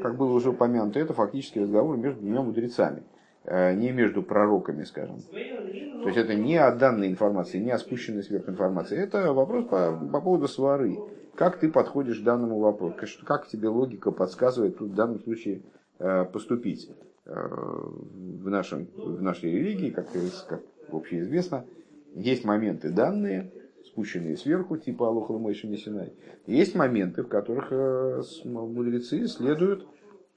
как 0.02 0.16
было 0.16 0.32
уже 0.32 0.50
упомянуто, 0.50 0.98
это 0.98 1.12
фактически 1.12 1.58
разговор 1.58 1.96
между 1.96 2.20
двумя 2.20 2.42
мудрецами, 2.42 3.02
не 3.44 3.90
между 3.90 4.22
пророками, 4.22 4.84
скажем. 4.84 5.20
То 5.30 6.08
есть 6.08 6.18
это 6.18 6.34
не 6.34 6.56
о 6.56 6.70
данной 6.72 7.08
информации, 7.08 7.58
не 7.58 7.70
о 7.70 7.78
спущенной 7.78 8.22
сверху 8.22 8.50
информации. 8.50 8.98
Это 8.98 9.32
вопрос 9.32 9.64
по, 9.64 9.92
по 10.12 10.20
поводу 10.20 10.46
свары. 10.46 10.98
Как 11.36 11.58
ты 11.58 11.70
подходишь 11.70 12.20
к 12.20 12.24
данному 12.24 12.58
вопросу? 12.58 12.96
Как 13.24 13.46
тебе 13.46 13.68
логика 13.68 14.10
подсказывает 14.10 14.78
тут 14.78 14.90
в 14.90 14.94
данном 14.94 15.20
случае 15.20 15.62
э, 15.98 16.24
поступить? 16.24 16.90
Э, 17.26 17.32
в, 17.34 18.48
нашем, 18.48 18.88
в 18.96 19.20
нашей 19.20 19.52
религии, 19.52 19.90
как, 19.90 20.06
как 20.48 20.62
общеизвестно, 20.90 21.66
есть 22.14 22.44
моменты 22.44 22.90
данные, 22.90 23.52
спущенные 23.84 24.36
сверху, 24.36 24.78
типа 24.78 25.08
Алоха 25.08 25.34
Мойши 25.34 25.76
Синай. 25.76 26.14
Есть 26.46 26.74
моменты, 26.74 27.22
в 27.22 27.28
которых 27.28 27.68
э, 27.70 28.22
мудрецы 28.44 29.26
следуют, 29.26 29.86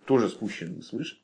тоже 0.05 0.27
спущенные 0.27 0.81
свыше, 0.81 1.17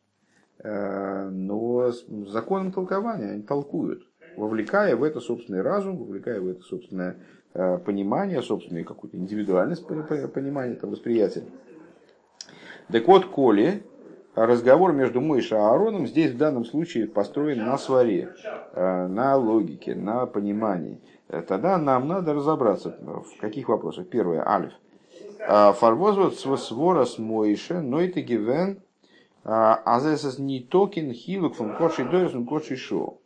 но 0.64 1.92
с 1.92 2.06
законом 2.30 2.72
толкования 2.72 3.32
они 3.32 3.42
толкуют, 3.42 4.08
вовлекая 4.38 4.96
в 4.96 5.02
это 5.02 5.20
собственный 5.20 5.62
разум, 5.62 5.98
вовлекая 5.98 6.40
в 6.40 6.48
это 6.48 6.62
собственное 6.62 7.18
понимание, 7.86 8.42
собственную 8.42 8.86
какую-то 8.86 9.18
индивидуальность 9.18 9.88
понимания, 9.88 10.74
это 10.74 10.88
восприятия. 10.88 11.44
Так 12.92 13.08
вот, 13.08 13.26
Коли, 13.26 13.84
разговор 14.36 14.94
между 14.94 15.22
Мойшей 15.22 15.58
и 15.58 15.62
Аароном 15.62 16.08
здесь 16.08 16.32
в 16.32 16.38
данном 16.38 16.66
случае 16.66 17.08
построен 17.08 17.66
на 17.66 17.78
сваре, 17.78 18.34
э, 18.74 19.08
на 19.08 19.36
логике, 19.38 19.96
на 19.96 20.26
понимании. 20.26 21.00
Э, 21.30 21.42
тогда 21.42 21.78
нам 21.78 22.08
надо 22.08 22.34
разобраться 22.34 22.98
в 23.02 23.40
каких 23.40 23.70
вопросах. 23.70 24.08
Первое, 24.08 24.48
алиф. 24.48 24.74
Фарвозвод 25.40 26.36
свора 26.36 27.06
с 27.06 27.20
Мойше, 27.20 27.80
нойте 27.80 28.22
гивен, 28.22 28.82
азесас 29.44 30.40
не 30.40 30.60
токен 30.60 31.14
хилук 31.14 31.56
фун 31.56 31.76
коши 31.76 32.04
дойрс 32.04 32.34
коши 32.48 32.76
шоу. 32.76 33.22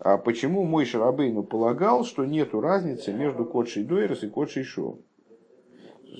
А 0.00 0.16
почему 0.16 0.64
мой 0.64 0.84
Шарабейну 0.84 1.42
полагал, 1.42 2.04
что 2.04 2.24
нет 2.24 2.54
разницы 2.54 3.12
между 3.12 3.44
Кодшей 3.44 3.84
Дойрес 3.84 4.22
и 4.22 4.28
Кодшей 4.28 4.62
Шо? 4.62 4.98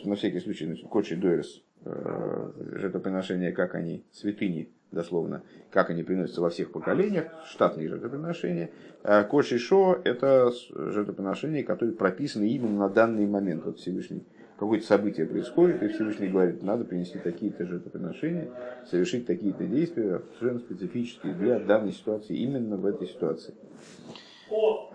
На 0.04 0.16
всякий 0.16 0.40
случай, 0.40 0.74
Кодшей 0.90 1.16
Дойрес, 1.16 1.62
э, 1.84 2.52
жертвоприношения, 2.74 3.52
как 3.52 3.74
они, 3.76 4.04
святыни, 4.12 4.70
дословно, 4.90 5.42
как 5.70 5.90
они 5.90 6.02
приносятся 6.02 6.40
во 6.40 6.50
всех 6.50 6.72
поколениях, 6.72 7.30
штатные 7.46 7.88
жертвоприношения. 7.88 8.70
А 9.04 9.22
Кодшей 9.22 9.58
Шо– 9.58 10.00
это 10.04 10.52
жертвоприношения, 10.70 11.62
которые 11.62 11.94
прописаны 11.94 12.48
именно 12.48 12.78
на 12.78 12.88
данный 12.88 13.26
момент. 13.26 13.64
Вот 13.64 13.78
Всевышний 13.78 14.26
какое-то 14.58 14.86
событие 14.86 15.26
происходит, 15.26 15.82
и 15.82 15.88
Всевышний 15.88 16.28
говорит, 16.28 16.62
надо 16.62 16.84
принести 16.84 17.18
такие-то 17.18 17.64
жертвоприношения, 17.64 18.48
совершить 18.90 19.26
такие-то 19.26 19.64
действия, 19.64 20.20
совершенно 20.36 20.58
специфические 20.58 21.34
для 21.34 21.60
данной 21.60 21.92
ситуации, 21.92 22.36
именно 22.36 22.76
в 22.76 22.84
этой 22.84 23.06
ситуации. 23.06 23.54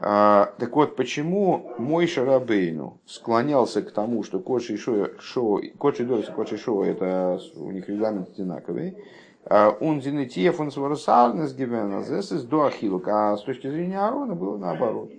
А, 0.01 0.53
так 0.57 0.75
вот, 0.75 0.95
почему 0.95 1.71
мой 1.77 2.07
Шарабейну 2.07 2.99
склонялся 3.05 3.81
к 3.81 3.91
тому, 3.91 4.23
что 4.23 4.39
Кодши 4.39 4.77
Шоу, 4.77 5.61
Кодши 5.77 6.05
Дорис 6.05 6.27
и 6.27 6.31
Кодши 6.31 6.57
Шоу, 6.57 6.83
это 6.83 7.39
у 7.55 7.71
них 7.71 7.87
регламент 7.87 8.29
одинаковый, 8.29 8.97
а, 9.45 9.69
он 9.69 10.01
зинетиев 10.01 10.59
он 10.59 10.71
сварсарнес 10.71 11.53
гивеназес 11.53 12.31
из 12.31 12.43
дуахилук, 12.43 13.07
а 13.07 13.37
с 13.37 13.43
точки 13.43 13.69
зрения 13.69 13.99
Аарона 13.99 14.35
было 14.35 14.57
наоборот. 14.57 15.09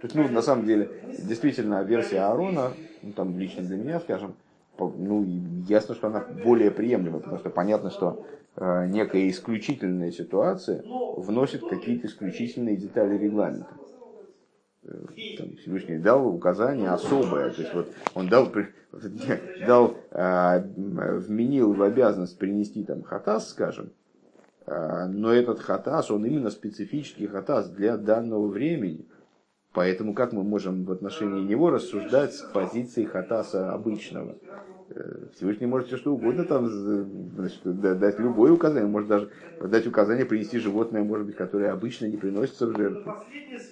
То 0.00 0.06
есть, 0.06 0.14
ну, 0.14 0.26
на 0.28 0.40
самом 0.40 0.64
деле, 0.64 0.88
действительно, 1.18 1.82
версия 1.82 2.20
Аарона, 2.20 2.72
ну, 3.02 3.12
там, 3.12 3.38
лично 3.38 3.62
для 3.62 3.76
меня, 3.76 4.00
скажем, 4.00 4.34
ну, 4.78 5.24
ясно, 5.68 5.94
что 5.94 6.06
она 6.06 6.24
более 6.44 6.70
приемлемая, 6.70 7.20
потому 7.20 7.38
что 7.38 7.50
понятно, 7.50 7.90
что 7.90 8.24
э, 8.56 8.86
некая 8.88 9.28
исключительная 9.28 10.10
ситуация 10.10 10.82
вносит 11.16 11.62
какие-то 11.62 12.06
исключительные 12.06 12.76
детали 12.76 13.18
регламента. 13.18 13.68
Э, 14.82 14.88
там, 15.36 15.56
Всевышний 15.56 15.98
дал 15.98 16.26
указание 16.26 16.90
особое, 16.90 17.50
то 17.50 17.60
есть 17.60 17.74
вот 17.74 17.92
он 18.14 18.28
дал, 18.28 18.50
дал 19.66 19.96
э, 20.10 20.62
вменил 21.18 21.74
в 21.74 21.82
обязанность 21.82 22.38
принести 22.38 22.84
там 22.84 23.02
хатас, 23.02 23.50
скажем, 23.50 23.92
э, 24.66 25.06
но 25.06 25.32
этот 25.32 25.60
хатас, 25.60 26.10
он 26.10 26.24
именно 26.24 26.50
специфический 26.50 27.26
хатас 27.26 27.68
для 27.70 27.96
данного 27.96 28.46
времени. 28.46 29.06
Поэтому 29.72 30.14
как 30.14 30.32
мы 30.32 30.42
можем 30.42 30.84
в 30.84 30.90
отношении 30.90 31.42
него 31.42 31.70
рассуждать 31.70 32.34
с 32.34 32.42
позиции 32.42 33.04
хатаса 33.04 33.72
обычного? 33.72 34.36
Э, 34.88 35.26
Всевышний 35.34 35.66
может 35.66 35.88
все 35.88 35.96
что 35.96 36.12
угодно 36.12 36.44
там 36.44 36.68
значит, 36.68 37.60
дать 37.64 38.18
любое 38.18 38.50
указание, 38.52 38.88
может 38.88 39.08
даже 39.08 39.30
дать 39.60 39.86
указание 39.86 40.26
принести 40.26 40.58
животное, 40.58 41.04
может 41.04 41.26
быть, 41.26 41.36
которое 41.36 41.70
обычно 41.72 42.06
не 42.06 42.16
приносится 42.16 42.66
в 42.66 42.74
жертву, 42.76 43.14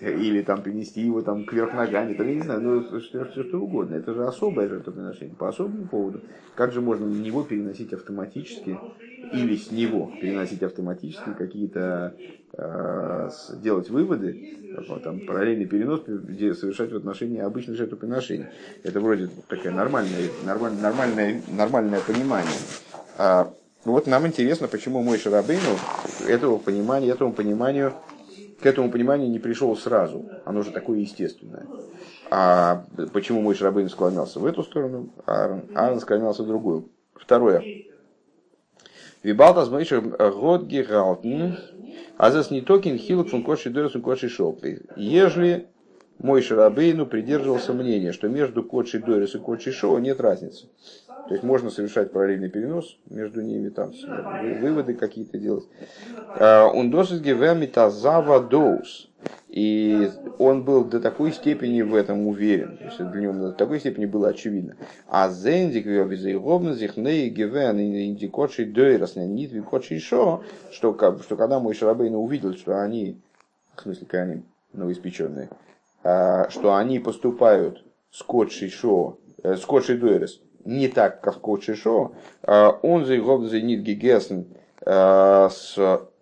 или 0.01 0.43
там 0.43 0.63
принести 0.63 1.01
его 1.03 1.23
там 1.23 1.45
кверх 1.45 1.73
ногами, 1.73 2.13
это, 2.13 2.25
я 2.25 2.35
не 2.37 2.43
знаю, 2.43 2.63
ну 2.63 3.01
все, 3.01 3.25
все 3.25 3.45
что 3.45 3.59
угодно. 3.61 3.97
Это 3.97 4.15
же 4.15 4.25
особое 4.27 4.69
жертвоприношение 4.69 5.37
по 5.37 5.49
особому 5.49 5.89
поводу. 5.89 6.23
Как 6.55 6.73
же 6.73 6.81
можно 6.81 7.07
на 7.07 7.17
него 7.17 7.43
переносить 7.45 7.93
автоматически 7.93 8.85
или 9.31 9.57
с 9.57 9.71
него 9.71 10.13
переносить 10.21 10.63
автоматически 10.63 11.35
какие-то 11.35 12.15
э, 12.57 13.31
делать 13.63 13.91
выводы, 13.91 14.41
там, 15.03 15.21
параллельный 15.21 15.67
перенос 15.67 16.03
где 16.07 16.55
совершать 16.55 16.93
в 16.93 16.97
отношении 16.97 17.41
обычных 17.41 17.77
жертвоприношений. 17.77 18.47
Это 18.83 19.01
вроде 19.01 19.29
такое 19.49 19.73
нормальное, 19.73 20.31
нормальное, 20.45 20.81
нормальное, 20.81 21.43
нормальное 21.49 22.01
понимание. 22.01 22.59
А, 23.17 23.53
Вот 23.85 24.07
нам 24.07 24.27
интересно, 24.27 24.69
почему 24.69 25.03
мой 25.03 25.19
Шарабейну 25.19 25.79
этого 26.27 26.59
понимания, 26.59 27.09
этому 27.09 27.33
пониманию, 27.33 27.95
к 28.61 28.67
этому 28.67 28.91
пониманию 28.91 29.31
не 29.31 29.39
пришел 29.39 29.77
сразу. 29.77 30.27
Оно 30.45 30.63
же 30.63 30.73
такое 30.73 30.99
естественное. 30.99 31.67
А 32.31 32.85
почему 33.13 33.41
мой 33.41 33.55
Шарабейну 33.55 33.89
склонялся 33.89 34.41
в 34.41 34.47
эту 34.47 34.63
сторону, 34.63 35.11
а 35.27 35.61
Аарон 35.75 36.01
склонялся 36.01 36.43
в 36.43 36.47
другую. 36.47 36.89
Второе. 37.15 37.65
Вибалтас 39.29 39.69
Мойшер 39.69 40.01
год 40.01 40.63
гигалтен, 40.65 41.59
а 42.17 42.31
здесь 42.31 42.51
не 42.51 42.63
токин 42.63 42.97
хилок 42.97 43.29
фун 43.29 43.45
коши 43.45 43.69
дорос 43.69 43.93
фун 43.93 44.01
коши 44.01 44.31
шопы. 44.31 44.81
Ежели 44.97 45.67
мой 46.19 46.41
Шарабейну 46.41 47.05
придерживался 47.05 47.75
мнения, 47.75 48.13
что 48.13 48.29
между 48.29 48.65
Кодши 48.65 48.99
Дорис 49.01 49.35
и 49.35 49.39
Кодши 49.39 49.71
Шоу 49.71 49.99
нет 49.99 50.21
разницы. 50.21 50.67
То 51.29 51.35
есть 51.35 51.45
можно 51.45 51.69
совершать 51.71 52.11
параллельный 52.11 52.49
перенос 52.49 52.97
между 53.11 53.43
ними, 53.43 53.69
там 53.69 53.93
выводы 54.61 54.95
какие-то 54.95 55.39
делать. 55.39 55.69
Он 56.41 56.91
досит 56.91 57.21
гевемитазава 57.21 58.41
доус. 58.41 59.08
И 59.49 60.11
он 60.39 60.63
был 60.63 60.85
до 60.85 61.01
такой 61.01 61.33
степени 61.33 61.83
в 61.83 61.95
этом 61.95 62.27
уверен, 62.27 62.77
то 62.77 62.85
есть 62.85 62.99
для 62.99 63.21
него 63.23 63.33
до 63.33 63.53
такой 63.53 63.81
степени 63.81 64.07
было 64.07 64.29
очевидно. 64.29 64.77
А 65.09 65.31
зендик 65.31 65.87
визейробназих 65.87 66.97
ней 66.97 67.29
гевен 67.31 67.81
индикотши 67.81 68.67
дойрос 68.67 69.17
нит 69.17 69.51
викотши 69.51 69.99
шо, 69.99 70.43
что, 70.71 70.97
что 71.23 71.37
когда 71.37 71.59
мой 71.59 71.75
Шарабейна 71.75 72.19
увидел, 72.19 72.55
что 72.55 72.81
они, 72.81 73.21
в 73.75 73.83
смысле, 73.83 74.07
когда 74.07 74.33
они 74.33 74.43
новоиспеченные, 74.73 75.49
а, 76.05 76.49
что 76.51 76.75
они 76.75 76.99
поступают 76.99 77.85
с 78.11 78.23
Кодши 78.23 78.69
Шо, 78.69 79.19
э, 79.43 79.57
с 79.57 79.65
Кодши 79.65 79.99
Дуэрес, 79.99 80.41
не 80.65 80.89
так, 80.89 81.21
как 81.21 81.41
Кодши 81.41 81.75
Шо, 81.75 82.13
а 82.43 82.79
он 82.83 83.05
за 83.05 83.15
его 83.15 83.39
нит 83.39 83.81
гигесен, 83.81 84.47
а, 84.87 85.49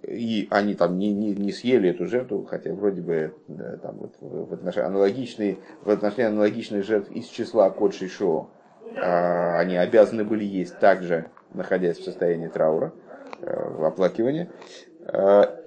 и 0.07 0.47
они 0.51 0.75
там 0.75 0.99
не, 0.99 1.13
не, 1.13 1.35
не 1.35 1.53
съели 1.53 1.91
эту 1.91 2.07
жертву, 2.07 2.47
хотя 2.49 2.73
вроде 2.73 3.01
бы 3.01 3.35
да, 3.49 3.77
там 3.79 3.97
вот 3.97 4.15
в 4.21 4.55
отношении 4.55 4.87
аналогичные, 4.87 5.59
в 5.83 5.91
отношении 5.91 6.29
аналогичных 6.29 6.85
жертв 6.85 7.11
из 7.11 7.27
числа 7.27 7.71
Кодши 7.71 8.09
Шо, 8.09 8.49
они 8.95 9.77
обязаны 9.77 10.25
были 10.25 10.45
есть 10.45 10.79
также, 10.79 11.27
находясь 11.53 11.99
в 11.99 12.05
состоянии 12.05 12.49
траура, 12.49 12.93
э, 13.41 13.87
оплакивания. 13.87 14.49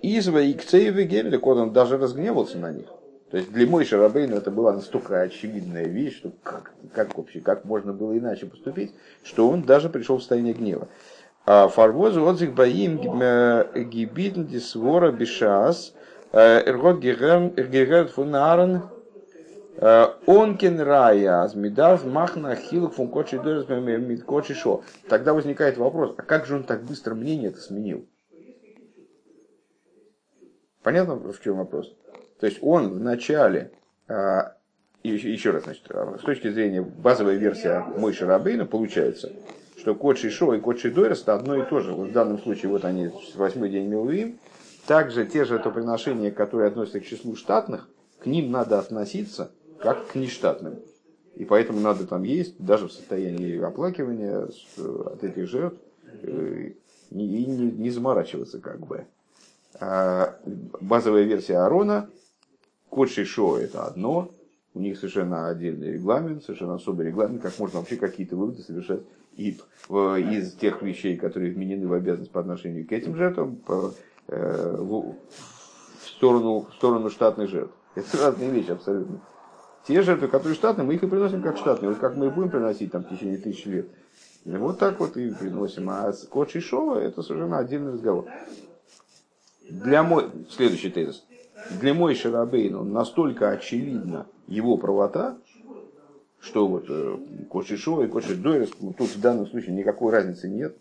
Изва 0.01 0.41
и 0.41 0.53
Кцеевы 0.53 1.03
Гемеля, 1.03 1.39
он 1.39 1.71
даже 1.71 1.97
разгневался 1.97 2.57
на 2.57 2.71
них. 2.71 2.87
То 3.31 3.37
есть 3.37 3.51
для 3.51 3.67
Мой 3.67 3.85
Шарабейна 3.85 4.35
это 4.35 4.49
была 4.49 4.73
настолько 4.73 5.21
очевидная 5.21 5.85
вещь, 5.85 6.17
что 6.17 6.31
как, 6.43 6.73
как 6.93 7.15
вообще, 7.17 7.41
как 7.41 7.63
можно 7.63 7.93
было 7.93 8.17
иначе 8.17 8.47
поступить, 8.47 8.91
что 9.23 9.47
он 9.47 9.61
даже 9.61 9.89
пришел 9.89 10.17
в 10.17 10.21
состояние 10.21 10.53
гнева. 10.53 10.87
А 11.51 11.67
Фарвозу 11.67 12.23
отзыв 12.25 12.53
боим 12.53 12.97
гибитн 13.89 14.43
дисвора 14.43 15.11
бешас 15.11 15.95
э, 16.31 16.61
эргот 16.69 16.99
герерт 16.99 18.11
фунарен 18.11 18.83
э, 19.77 20.05
онкен 20.27 20.79
рая 20.79 21.41
азмидав 21.41 22.05
махна 22.05 22.55
хилок 22.55 22.93
фун 22.93 23.07
кочи 23.07 23.39
кочи 24.27 24.53
шо. 24.53 24.83
Тогда 25.09 25.33
возникает 25.33 25.77
вопрос, 25.77 26.13
а 26.19 26.21
как 26.21 26.45
же 26.45 26.53
он 26.53 26.65
так 26.65 26.83
быстро 26.83 27.15
мнение 27.15 27.49
это 27.49 27.61
сменил? 27.61 28.05
Понятно, 30.83 31.15
в 31.15 31.41
чем 31.41 31.57
вопрос? 31.57 31.91
То 32.39 32.45
есть 32.45 32.59
он 32.61 32.89
в 32.89 32.99
начале, 32.99 33.71
а, 34.07 34.53
еще 35.01 35.49
раз, 35.49 35.63
значит, 35.63 35.87
с 35.87 36.21
точки 36.21 36.51
зрения 36.51 36.83
базовой 36.83 37.37
версии 37.37 37.75
Мой 37.97 38.13
Шарабейна, 38.13 38.67
получается, 38.67 39.31
что 39.89 39.95
код 39.95 40.19
Шишо 40.19 40.53
и 40.53 40.59
код 40.59 40.79
Шидойрос 40.79 41.23
это 41.23 41.33
одно 41.33 41.55
и 41.55 41.67
то 41.67 41.79
же. 41.79 41.93
Вот 41.93 42.09
в 42.09 42.11
данном 42.11 42.37
случае 42.37 42.69
вот 42.69 42.85
они 42.85 43.09
восьмой 43.33 43.71
день 43.71 43.87
Милуим. 43.87 44.37
Также 44.85 45.25
те 45.25 45.45
же 45.45 45.55
жертвоприношения, 45.55 46.29
которые 46.29 46.67
относятся 46.67 46.99
к 46.99 47.05
числу 47.05 47.35
штатных, 47.35 47.89
к 48.19 48.27
ним 48.27 48.51
надо 48.51 48.77
относиться 48.77 49.51
как 49.79 50.05
к 50.09 50.13
нештатным. 50.15 50.75
И 51.33 51.43
поэтому 51.43 51.79
надо 51.79 52.05
там 52.05 52.21
есть, 52.21 52.63
даже 52.63 52.87
в 52.87 52.91
состоянии 52.91 53.59
оплакивания 53.59 54.47
от 54.77 55.23
этих 55.23 55.47
жертв, 55.47 55.79
э, 56.21 56.73
и 57.09 57.15
не, 57.15 57.89
заморачиваться 57.89 58.59
как 58.59 58.85
бы. 58.85 59.07
А 59.79 60.35
базовая 60.81 61.23
версия 61.23 61.57
Арона 61.57 62.11
Код 62.89 63.09
Шишо 63.09 63.57
это 63.57 63.87
одно, 63.87 64.31
у 64.75 64.79
них 64.81 64.97
совершенно 64.97 65.49
отдельный 65.49 65.93
регламент, 65.93 66.43
совершенно 66.43 66.75
особый 66.75 67.07
регламент, 67.07 67.41
как 67.41 67.57
можно 67.57 67.79
вообще 67.79 67.95
какие-то 67.95 68.35
выводы 68.35 68.61
совершать 68.61 69.01
и 69.39 69.57
из 69.89 70.53
тех 70.55 70.81
вещей, 70.81 71.15
которые 71.17 71.53
вменены 71.53 71.87
в 71.87 71.93
обязанность 71.93 72.31
по 72.31 72.41
отношению 72.41 72.85
к 72.85 72.91
этим 72.91 73.15
жертвам, 73.15 73.61
э, 74.27 74.75
в, 74.77 75.15
сторону, 76.05 76.67
в 76.69 76.73
сторону 76.75 77.09
штатных 77.09 77.49
жертв. 77.49 77.73
Это 77.95 78.17
разные 78.17 78.51
вещи 78.51 78.71
абсолютно. 78.71 79.21
Те 79.87 80.01
жертвы, 80.01 80.27
которые 80.27 80.55
штатные, 80.55 80.85
мы 80.85 80.95
их 80.95 81.03
и 81.03 81.07
приносим 81.07 81.41
как 81.41 81.57
штатные. 81.57 81.89
Вот 81.89 81.99
как 81.99 82.17
мы 82.17 82.27
их 82.27 82.35
будем 82.35 82.49
приносить 82.49 82.91
там, 82.91 83.03
в 83.03 83.09
течение 83.09 83.37
тысячи 83.37 83.67
лет. 83.69 83.87
Вот 84.45 84.77
так 84.77 84.99
вот 84.99 85.15
и 85.17 85.31
приносим. 85.31 85.89
А 85.89 86.11
код 86.29 86.51
Шишова 86.51 86.99
это 86.99 87.23
совершенно 87.23 87.57
отдельный 87.59 87.93
разговор. 87.93 88.25
Для 89.69 90.03
мой... 90.03 90.29
Следующий 90.49 90.89
тезис 90.89 91.23
для 91.69 91.93
Мой 91.93 92.15
Шарабейну 92.15 92.83
настолько 92.83 93.49
очевидна 93.49 94.27
его 94.47 94.77
правота, 94.77 95.37
что 96.39 96.67
вот 96.67 96.85
э, 96.89 97.17
Коши 97.49 97.77
Шо 97.77 98.03
и 98.03 98.07
Коши 98.07 98.35
Дойрес, 98.35 98.71
ну, 98.79 98.93
тут 98.93 99.09
в 99.09 99.21
данном 99.21 99.47
случае 99.47 99.75
никакой 99.75 100.11
разницы 100.11 100.47
нет, 100.47 100.75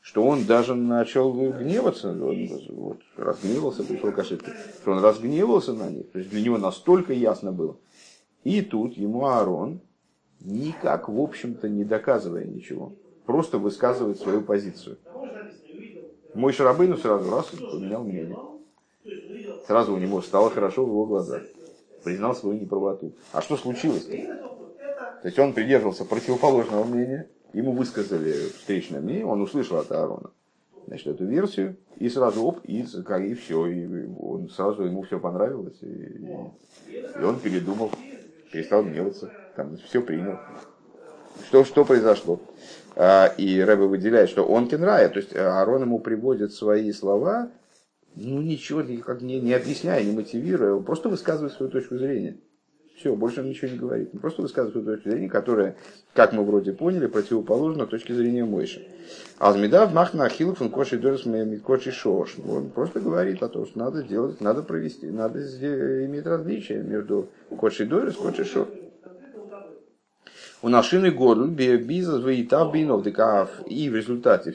что 0.00 0.24
он 0.24 0.44
даже 0.44 0.74
начал 0.74 1.32
гневаться, 1.32 2.10
он 2.10 2.48
вот, 2.70 3.00
разгневался, 3.16 3.84
пришел 3.84 4.12
к 4.12 4.18
ошибке, 4.18 4.52
что 4.80 4.92
он 4.92 5.02
разгневался 5.02 5.72
на 5.72 5.90
них, 5.90 6.10
то 6.10 6.18
есть 6.18 6.30
для 6.30 6.42
него 6.42 6.58
настолько 6.58 7.12
ясно 7.12 7.52
было. 7.52 7.76
И 8.44 8.62
тут 8.62 8.96
ему 8.96 9.26
Аарон, 9.26 9.80
никак, 10.40 11.08
в 11.08 11.20
общем-то, 11.20 11.68
не 11.68 11.84
доказывая 11.84 12.44
ничего, 12.44 12.92
просто 13.26 13.58
высказывает 13.58 14.18
свою 14.18 14.40
позицию. 14.40 14.98
Мой 16.34 16.52
Шарабейну 16.52 16.96
сразу 16.96 17.30
раз 17.30 17.46
поменял 17.46 18.04
мнение. 18.04 18.38
Сразу 19.66 19.94
у 19.94 19.98
него 19.98 20.22
стало 20.22 20.50
хорошо 20.50 20.84
в 20.84 20.88
его 20.88 21.04
глазах. 21.04 21.42
Признал 22.04 22.34
свою 22.34 22.58
неправоту. 22.58 23.12
А 23.32 23.42
что 23.42 23.56
случилось-то? 23.56 24.69
То 25.22 25.28
есть 25.28 25.38
он 25.38 25.52
придерживался 25.52 26.04
противоположного 26.04 26.84
мнения, 26.84 27.28
ему 27.52 27.72
высказали 27.72 28.32
встречное 28.58 29.00
мнение, 29.00 29.26
он 29.26 29.40
услышал 29.42 29.78
от 29.78 29.92
Аарона 29.92 30.30
значит, 30.86 31.06
эту 31.06 31.24
версию, 31.24 31.76
и 31.98 32.08
сразу 32.08 32.42
оп, 32.42 32.60
и, 32.64 32.80
и 32.80 33.34
все, 33.34 33.66
и 33.66 34.06
он 34.18 34.48
сразу 34.48 34.82
ему 34.82 35.02
все 35.02 35.20
понравилось, 35.20 35.78
и, 35.82 36.26
и 36.88 37.22
он 37.22 37.38
передумал, 37.38 37.92
перестал 38.50 38.82
гневаться, 38.82 39.30
там 39.54 39.76
все 39.76 40.02
принял. 40.02 40.38
Что, 41.46 41.64
что 41.64 41.84
произошло? 41.84 42.40
А, 42.96 43.26
и 43.26 43.60
Рэбе 43.60 43.84
выделяет, 43.84 44.30
что 44.30 44.44
он 44.44 44.68
кенрая, 44.68 45.08
то 45.08 45.18
есть 45.20 45.34
Аарон 45.34 45.82
ему 45.82 46.00
приводит 46.00 46.52
свои 46.52 46.90
слова, 46.92 47.50
ну 48.16 48.42
ничего 48.42 48.82
никак 48.82 49.22
не, 49.22 49.40
не 49.40 49.54
объясняя, 49.54 50.02
не 50.02 50.10
мотивируя, 50.10 50.80
просто 50.80 51.08
высказывает 51.08 51.52
свою 51.52 51.70
точку 51.70 51.98
зрения. 51.98 52.38
Все, 53.00 53.16
больше 53.16 53.40
он 53.40 53.48
ничего 53.48 53.70
не 53.70 53.78
говорит. 53.78 54.10
Он 54.12 54.20
просто 54.20 54.42
высказывает 54.42 54.74
свою 54.74 54.96
точку 54.96 55.08
зрения, 55.08 55.30
которая, 55.30 55.74
как 56.12 56.34
мы 56.34 56.44
вроде 56.44 56.74
поняли, 56.74 57.06
противоположна 57.06 57.86
точке 57.86 58.12
зрения 58.12 58.44
Мойши. 58.44 58.86
Алмидав 59.38 59.94
махна 59.94 60.24
ахилов 60.26 60.60
он 60.60 60.68
коши 60.68 60.98
дорс 60.98 61.24
коши 61.64 61.92
шош. 61.92 62.36
Он 62.46 62.68
просто 62.68 63.00
говорит 63.00 63.42
о 63.42 63.48
том, 63.48 63.64
что 63.64 63.78
надо 63.78 64.02
делать, 64.02 64.42
надо 64.42 64.62
провести, 64.62 65.06
надо 65.06 65.40
иметь 66.04 66.26
различия 66.26 66.82
между 66.82 67.30
коши 67.56 67.86
дорс 67.86 68.16
и 68.16 68.18
коши 68.18 68.44
шош. 68.44 68.68
У 70.60 70.68
нашины 70.68 71.10
году 71.10 71.46
бизнес 71.46 72.22
выитав 72.22 72.70
бинов 72.70 73.06
и 73.06 73.88
в 73.88 73.96
результате 73.96 74.54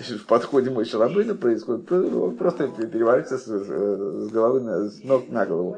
в 0.00 0.24
подходе 0.26 0.70
мой 0.70 0.86
шарабына 0.86 1.34
происходит 1.34 1.92
он 1.92 2.36
просто 2.38 2.68
переворачивается 2.68 3.36
с, 3.36 4.30
головы 4.30 4.60
на, 4.62 4.88
с 4.88 5.04
ног 5.04 5.28
на 5.28 5.44
голову. 5.44 5.76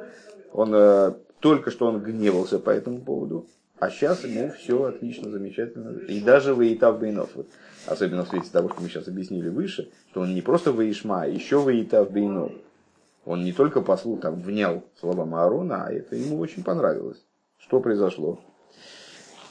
Он 0.53 0.73
э, 0.73 1.13
только 1.41 1.71
что 1.71 1.87
он 1.87 2.01
гневался 2.01 2.59
по 2.59 2.71
этому 2.71 3.01
поводу, 3.01 3.47
а 3.79 3.91
сейчас 3.91 4.25
ему 4.25 4.51
все 4.51 4.85
отлично, 4.85 5.31
замечательно. 5.31 5.99
И 6.09 6.21
даже 6.21 6.55
выитав 6.55 7.01
бинов. 7.01 7.31
Вот, 7.35 7.47
особенно 7.87 8.25
в 8.25 8.29
свете 8.29 8.49
того, 8.51 8.71
что 8.71 8.81
мы 8.81 8.89
сейчас 8.89 9.07
объяснили 9.07 9.49
выше, 9.49 9.91
что 10.11 10.23
он 10.23 10.35
не 10.35 10.41
просто 10.41 10.73
выишма, 10.73 11.23
а 11.23 11.27
еще 11.27 11.61
выитав 11.61 12.11
бинов. 12.11 12.53
Он 13.27 13.45
не 13.45 13.53
только 13.53 13.81
послу 13.81 14.17
там 14.17 14.41
внял 14.41 14.85
словам 15.01 15.35
Аарона, 15.35 15.87
а 15.87 15.93
это 15.93 16.17
ему 16.17 16.39
очень 16.39 16.63
понравилось. 16.63 17.23
Что 17.59 17.81
произошло? 17.81 18.41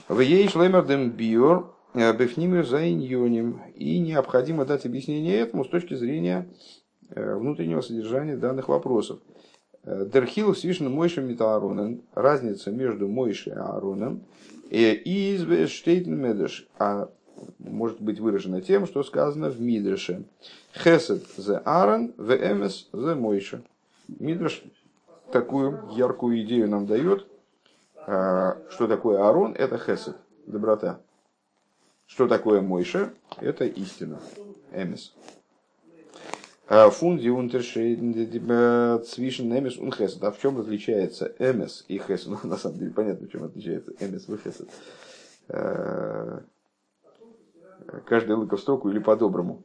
В 0.07 0.21
ей 0.21 0.47
шлемердем 0.47 1.11
биор 1.11 1.75
э, 1.93 2.15
бефнимер 2.15 2.65
за 2.65 2.89
иньоним. 2.89 3.61
И 3.75 3.99
необходимо 3.99 4.65
дать 4.65 4.85
объяснение 4.85 5.39
этому 5.39 5.65
с 5.65 5.69
точки 5.69 5.93
зрения 5.93 6.47
э, 7.09 7.35
внутреннего 7.35 7.81
содержания 7.81 8.37
данных 8.37 8.69
вопросов. 8.69 9.19
Дерхил 9.85 10.55
свишен 10.55 10.91
Мойшем 10.91 11.27
Метааронен. 11.27 12.01
Разница 12.13 12.71
между 12.71 13.07
Мойшей 13.07 13.53
и 13.53 13.55
Аароном. 13.55 14.23
И 14.69 15.35
из 15.35 15.69
Штейтен 15.69 16.17
Медеш. 16.17 16.67
А 16.79 17.09
может 17.59 18.01
быть 18.01 18.19
выражена 18.19 18.61
тем, 18.61 18.87
что 18.87 19.03
сказано 19.03 19.49
в 19.49 19.61
Мидреше. 19.61 20.23
Хесед 20.73 21.23
за 21.37 21.59
Аарон, 21.59 22.13
в 22.17 22.33
Эмес 22.33 22.89
за 22.91 23.15
Мойша. 23.15 23.61
Мидреш 24.07 24.63
такую 25.31 25.89
яркую 25.91 26.41
идею 26.43 26.69
нам 26.69 26.85
дает, 26.85 27.27
а, 28.07 28.57
что 28.69 28.87
такое 28.87 29.19
Аарон, 29.19 29.53
это 29.53 29.77
Хесед, 29.77 30.15
доброта. 30.45 30.99
Что 32.07 32.27
такое 32.27 32.61
Мойша, 32.61 33.13
это 33.39 33.65
истина, 33.65 34.19
Эмес. 34.71 35.13
Фунди 36.67 37.29
цвишен 37.49 39.57
Эмес 39.57 39.77
и 39.77 39.91
Хесед. 39.91 40.23
А 40.23 40.31
в 40.31 40.39
чем 40.39 40.57
различается 40.57 41.31
Эмес 41.37 41.85
и 41.87 41.99
Хесед? 41.99 42.27
Ну, 42.27 42.39
на 42.43 42.57
самом 42.57 42.79
деле, 42.79 42.91
понятно, 42.91 43.27
в 43.27 43.31
чем 43.31 43.43
отличается 43.43 43.93
Эмес 43.99 44.27
и 44.27 44.37
Хесед. 44.37 44.69
А, 45.47 46.41
каждый 48.05 48.35
лыка 48.35 48.57
в 48.57 48.59
строку 48.59 48.89
или 48.89 48.99
по-доброму. 48.99 49.61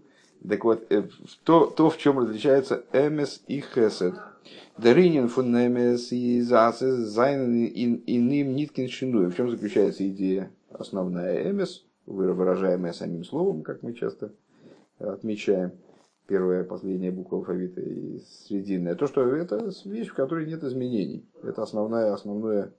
Так 0.47 0.65
вот, 0.65 0.85
э, 0.91 1.05
то, 1.45 1.67
то, 1.67 1.91
в 1.91 1.99
чем 1.99 2.19
различается 2.19 2.85
Эмес 2.93 3.43
и 3.47 3.61
Хесед. 3.61 4.15
Даринин 4.77 5.29
фун 5.29 5.55
Эмес 5.55 6.13
и 6.13 6.41
Засес 6.41 6.97
Зайн 6.97 7.67
иным 7.67 8.55
ниткин 8.55 8.89
шинуя. 8.89 9.31
В 9.31 9.37
чем 9.37 9.51
заключается 9.51 10.07
идея 10.09 10.51
основная 10.71 11.51
Эмес, 11.51 11.85
выражаемая 12.07 12.93
самим 12.93 13.25
словом, 13.25 13.63
как 13.63 13.83
мы 13.83 13.95
часто 13.95 14.33
отмечаем. 14.99 15.73
Первая, 16.31 16.63
последняя 16.63 17.11
буква 17.11 17.39
алфавита 17.39 17.81
и 17.81 18.21
срединная. 18.47 18.95
То, 18.95 19.09
что 19.09 19.27
это 19.35 19.69
вещь, 19.85 20.11
в 20.11 20.15
которой 20.15 20.47
нет 20.47 20.63
изменений. 20.63 21.27
Это 21.43 21.65
основная, 21.65 22.13
основное 22.13 22.73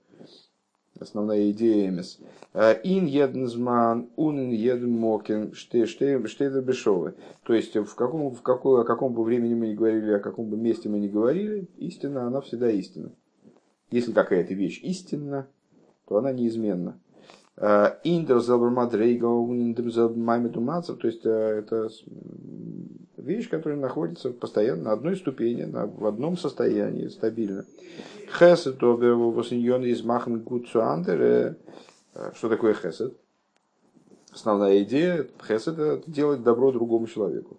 основная 0.98 1.50
идея 1.50 1.90
эмис. 1.90 2.18
Э, 2.54 2.80
ин 2.82 3.04
еднзман, 3.04 4.08
ун 4.16 4.52
едмокен, 4.52 5.52
штейда 5.52 6.62
бешовы. 6.62 7.14
То 7.42 7.52
есть, 7.52 7.76
в 7.76 7.94
каком, 7.94 8.34
в 8.34 8.40
какой, 8.40 8.80
о 8.80 8.84
каком 8.84 9.12
бы 9.12 9.22
времени 9.22 9.52
мы 9.52 9.68
ни 9.68 9.74
говорили, 9.74 10.12
о 10.12 10.20
каком 10.20 10.48
бы 10.48 10.56
месте 10.56 10.88
мы 10.88 10.98
ни 10.98 11.08
говорили, 11.08 11.68
истина, 11.76 12.26
она 12.26 12.40
всегда 12.40 12.70
истина. 12.70 13.12
Если 13.90 14.12
какая-то 14.12 14.54
вещь 14.54 14.80
истинна, 14.82 15.46
то 16.08 16.16
она 16.16 16.32
неизменна. 16.32 16.98
Э, 17.56 17.90
то 18.02 18.08
есть, 21.06 21.26
э, 21.26 21.58
это 21.58 21.88
вещь, 23.16 23.48
которая 23.48 23.78
находится 23.78 24.30
постоянно 24.30 24.84
на 24.84 24.92
одной 24.92 25.16
ступени, 25.16 25.64
на, 25.64 25.86
в 25.86 26.06
одном 26.06 26.36
состоянии, 26.36 27.08
стабильно. 27.08 27.64
Хесед 28.38 28.82
обервосиньон 28.82 29.84
из 29.84 30.02
махн 30.02 30.38
гуцуандер. 30.38 31.56
Что 32.34 32.48
такое 32.48 32.74
хесед? 32.74 33.14
Основная 34.32 34.82
идея 34.82 35.28
хесед 35.46 35.78
это 35.78 36.10
делать 36.10 36.42
добро 36.42 36.72
другому 36.72 37.06
человеку. 37.06 37.58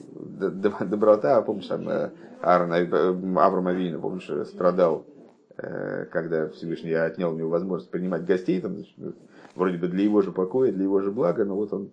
Доброта, 0.00 1.42
помнишь, 1.42 1.70
э, 1.70 2.10
Аарон, 2.40 2.72
э, 2.72 3.38
Авраам 3.38 4.00
помнишь, 4.00 4.48
страдал, 4.48 5.04
э, 5.06 5.19
когда 6.10 6.48
Всевышний 6.48 6.92
отнял 6.92 7.32
у 7.32 7.36
него 7.36 7.50
возможность 7.50 7.90
принимать 7.90 8.24
гостей, 8.24 8.60
там, 8.60 8.78
вроде 9.54 9.78
бы 9.78 9.88
для 9.88 10.04
его 10.04 10.22
же 10.22 10.32
покоя, 10.32 10.72
для 10.72 10.84
его 10.84 11.00
же 11.00 11.10
блага, 11.10 11.44
но 11.44 11.54
вот 11.54 11.72
он 11.72 11.90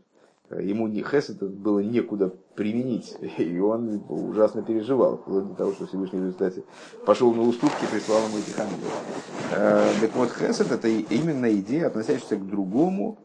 ему 0.51 0.87
не 0.87 1.03
хесед 1.03 1.43
было 1.43 1.79
некуда 1.79 2.33
применить, 2.55 3.17
и 3.37 3.59
он 3.59 4.03
ужасно 4.07 4.63
переживал, 4.63 5.17
вплоть 5.17 5.47
до 5.49 5.55
того, 5.55 5.73
что 5.73 5.87
Всевышний 5.87 6.19
в 6.19 6.23
результате 6.23 6.63
пошел 7.05 7.33
на 7.33 7.41
уступки, 7.41 7.85
прислал 7.91 8.21
ему 8.27 8.37
этих 8.37 8.57
ангелов. 8.59 9.03
Э, 9.55 9.85
так 9.99 10.15
вот, 10.15 10.31
хесед 10.31 10.71
это 10.71 10.87
именно 10.87 11.51
идея, 11.59 11.87
относящаяся 11.87 12.37
к 12.37 12.47
другому, 12.47 13.19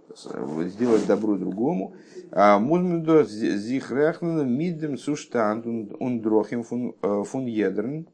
сделать 0.66 1.06
добро 1.06 1.36
другому. 1.36 1.94
А 2.30 2.58
Музмендо 2.58 3.24
зихрехнен 3.24 4.48
мидем 4.48 4.96
суштанд 4.96 5.66
ундрохим 5.66 6.62
фун 6.64 6.94
э, 7.02 7.50
едрн 7.50 8.08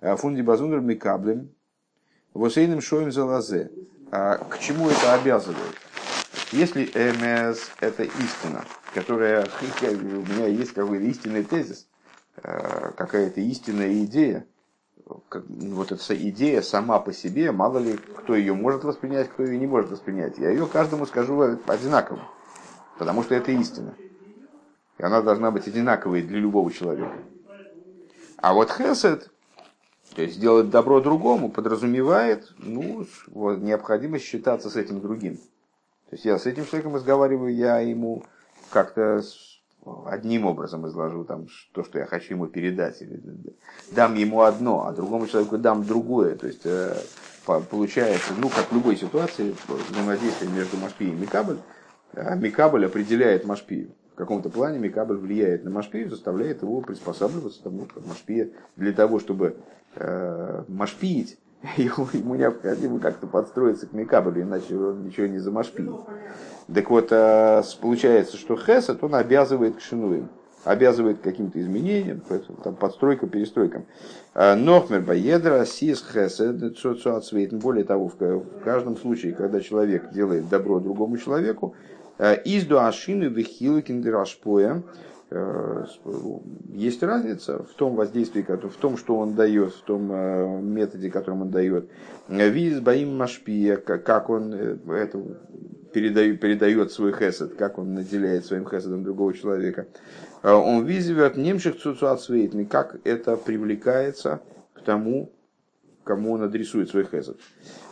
э, 0.00 0.16
фун 0.16 0.34
дибазундер 0.34 0.80
микаблем 0.80 1.50
восейным 2.34 2.80
шоем 2.80 3.12
залазе. 3.12 3.70
А 4.10 4.38
к 4.38 4.58
чему 4.58 4.88
это 4.88 5.14
обязывает? 5.14 5.76
Если 6.52 6.84
МС– 6.84 7.70
это 7.80 8.02
истина, 8.02 8.64
которая, 8.92 9.46
у 9.82 9.84
меня 9.86 10.46
есть 10.46 10.72
какой-то 10.72 11.04
истинный 11.04 11.44
тезис, 11.44 11.86
э, 12.42 12.90
какая-то 12.96 13.40
истинная 13.40 14.04
идея, 14.04 14.46
вот 15.06 15.92
эта 15.92 16.28
идея 16.28 16.62
сама 16.62 16.98
по 17.00 17.12
себе, 17.12 17.52
мало 17.52 17.78
ли 17.78 17.96
кто 17.96 18.34
ее 18.34 18.54
может 18.54 18.84
воспринять, 18.84 19.28
кто 19.28 19.44
ее 19.44 19.58
не 19.58 19.66
может 19.66 19.90
воспринять. 19.90 20.38
Я 20.38 20.50
ее 20.50 20.66
каждому 20.66 21.06
скажу 21.06 21.58
одинаково, 21.66 22.20
потому 22.98 23.22
что 23.22 23.34
это 23.34 23.52
истина. 23.52 23.94
И 24.98 25.02
она 25.02 25.22
должна 25.22 25.50
быть 25.50 25.66
одинаковой 25.66 26.22
для 26.22 26.38
любого 26.38 26.70
человека. 26.70 27.16
А 28.36 28.54
вот 28.54 28.70
хесед, 28.70 29.30
то 30.14 30.22
есть 30.22 30.34
сделать 30.34 30.70
добро 30.70 31.00
другому, 31.00 31.50
подразумевает 31.50 32.52
ну, 32.58 33.06
вот, 33.28 33.58
необходимость 33.58 34.24
считаться 34.24 34.68
с 34.68 34.76
этим 34.76 35.00
другим. 35.00 35.36
То 35.36 36.16
есть 36.16 36.24
я 36.24 36.38
с 36.38 36.46
этим 36.46 36.66
человеком 36.66 36.96
разговариваю, 36.96 37.54
я 37.54 37.78
ему 37.78 38.24
как-то 38.70 39.22
одним 40.06 40.46
образом 40.46 40.86
изложу 40.88 41.24
там, 41.24 41.46
то, 41.72 41.84
что 41.84 41.98
я 41.98 42.06
хочу 42.06 42.34
ему 42.34 42.46
передать. 42.46 43.00
Или 43.02 43.20
дам 43.92 44.14
ему 44.14 44.42
одно, 44.42 44.86
а 44.86 44.92
другому 44.92 45.26
человеку 45.26 45.58
дам 45.58 45.84
другое. 45.84 46.34
То 46.36 46.46
есть 46.48 46.62
э, 46.64 46.96
получается, 47.70 48.32
ну, 48.36 48.48
как 48.48 48.70
в 48.70 48.74
любой 48.74 48.96
ситуации, 48.96 49.54
взаимодействие 49.90 50.50
между 50.50 50.76
Машпи 50.76 51.04
и 51.04 51.12
Микабль, 51.12 51.58
а 52.12 52.34
Микабль 52.34 52.86
определяет 52.86 53.44
Машпию. 53.44 53.92
В 54.12 54.16
каком-то 54.16 54.50
плане 54.50 54.78
Микабль 54.78 55.16
влияет 55.16 55.64
на 55.64 55.70
Машпию, 55.70 56.10
заставляет 56.10 56.62
его 56.62 56.80
приспосабливаться 56.80 57.62
тому, 57.62 57.88
что 57.88 58.00
Машпия 58.00 58.50
для 58.76 58.92
того, 58.92 59.18
чтобы 59.18 59.56
э, 59.96 60.64
ему, 61.76 62.34
необходимо 62.34 62.98
как-то 63.00 63.26
подстроиться 63.26 63.86
к 63.86 63.92
Микаблю, 63.92 64.42
иначе 64.42 64.76
он 64.76 65.04
ничего 65.04 65.26
не 65.26 65.38
замашпит. 65.38 65.90
Так 66.72 66.90
вот, 66.90 67.08
э, 67.10 67.62
получается, 67.80 68.36
что 68.36 68.56
Хесед, 68.56 69.02
он 69.02 69.14
обязывает 69.14 69.76
к 69.76 69.80
шинуям, 69.80 70.30
обязывает 70.64 71.18
к 71.18 71.22
каким-то 71.22 71.60
изменениям, 71.60 72.22
там, 72.64 72.76
подстройкам, 72.76 73.28
перестройкам. 73.28 73.84
Э, 74.34 74.54
Нохмер 74.54 75.02
Баедра, 75.02 75.64
Сис 75.66 76.02
Хесед, 76.02 77.58
более 77.58 77.84
того, 77.84 78.08
в 78.08 78.64
каждом 78.64 78.96
случае, 78.96 79.34
когда 79.34 79.60
человек 79.60 80.10
делает 80.12 80.48
добро 80.48 80.80
другому 80.80 81.18
человеку, 81.18 81.74
э, 82.20 82.42
изду 82.44 82.78
ашины 82.78 83.24
вихилы 83.24 83.82
киндерашпоя, 83.82 84.82
Э, 85.32 85.84
есть 86.72 87.02
разница 87.02 87.62
в 87.62 87.74
том 87.74 87.94
воздействии, 87.94 88.42
в 88.42 88.76
том, 88.76 88.96
что 88.96 89.16
он 89.16 89.34
дает, 89.34 89.72
в 89.72 89.82
том 89.82 90.10
э, 90.12 90.60
методе, 90.60 91.08
которым 91.08 91.42
он 91.42 91.50
дает. 91.50 91.88
Виз 92.28 92.80
Баим 92.80 93.16
Машпия, 93.16 93.76
как 93.76 94.28
он 94.28 94.52
это 94.52 95.22
передает, 95.92 96.40
передает 96.40 96.90
свой 96.90 97.12
хесед, 97.12 97.54
как 97.54 97.78
он 97.78 97.94
наделяет 97.94 98.44
своим 98.44 98.68
хеседом 98.68 99.04
другого 99.04 99.32
человека. 99.32 99.86
Он 100.42 100.84
визивет 100.84 101.36
немших 101.36 101.78
цуцуацвейтный, 101.78 102.64
как 102.64 102.96
это 103.04 103.36
привлекается 103.36 104.40
к 104.74 104.80
тому, 104.80 105.30
кому 106.04 106.32
он 106.32 106.42
адресует 106.42 106.90
свой 106.90 107.04
хесед. 107.04 107.38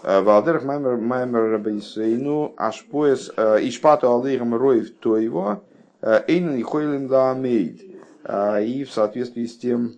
Валдерах 0.02 0.64
маймер 0.64 1.50
рабейсейну 1.50 2.54
ашпоес 2.56 3.30
ишпату 3.30 4.14
алейхам 4.14 4.54
роев 4.54 4.90
то 4.98 5.16
его, 5.16 5.64
Эйнен 6.02 6.56
и 6.56 6.62
Хойлем 6.62 7.10
Ламейд. 7.10 7.82
А, 8.24 8.60
и 8.60 8.84
в 8.84 8.92
соответствии 8.92 9.46
с 9.46 9.56
тем, 9.56 9.94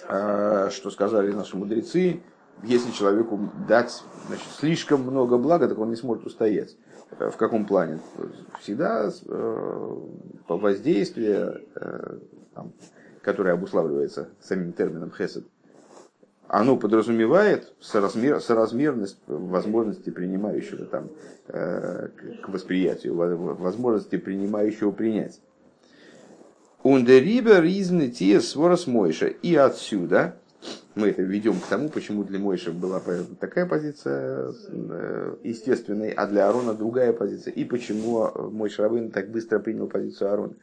что 0.00 0.90
сказали 0.90 1.32
наши 1.32 1.56
мудрецы, 1.56 2.20
если 2.62 2.90
человеку 2.90 3.38
дать 3.68 4.02
значит, 4.26 4.46
слишком 4.58 5.02
много 5.02 5.38
блага, 5.38 5.68
так 5.68 5.78
он 5.78 5.90
не 5.90 5.96
сможет 5.96 6.26
устоять. 6.26 6.76
В 7.10 7.36
каком 7.36 7.64
плане? 7.64 8.00
Всегда 8.60 9.08
э, 9.08 9.96
по 10.46 10.56
воздействию, 10.58 11.62
э, 11.74 12.16
которое 13.22 13.54
обуславливается 13.54 14.28
самим 14.40 14.72
термином 14.72 15.10
хесед, 15.10 15.44
оно 16.48 16.76
подразумевает 16.76 17.72
соразмер, 17.80 18.40
соразмерность 18.40 19.18
возможности 19.26 20.10
принимающего 20.10 20.86
там, 20.86 21.10
э, 21.48 22.08
к 22.42 22.48
восприятию, 22.48 23.14
возможности 23.14 24.16
принимающего 24.16 24.90
принять. 24.90 25.40
Ундерибер 26.82 27.64
изны 27.64 28.08
те 28.08 28.40
сворос 28.40 28.86
Мойша. 28.86 29.26
И 29.26 29.54
отсюда 29.54 30.36
мы 30.94 31.08
это 31.08 31.22
ведем 31.22 31.60
к 31.60 31.66
тому, 31.66 31.90
почему 31.90 32.24
для 32.24 32.38
Мойша 32.38 32.72
была 32.72 33.00
такая 33.40 33.66
позиция 33.66 34.52
э, 34.68 35.36
естественной, 35.44 36.10
а 36.10 36.26
для 36.26 36.48
Арона 36.48 36.72
другая 36.72 37.12
позиция. 37.12 37.52
И 37.52 37.64
почему 37.64 38.30
мой 38.50 38.70
Рабын 38.76 39.10
так 39.10 39.30
быстро 39.30 39.58
принял 39.58 39.86
позицию 39.86 40.32
Арона. 40.32 40.54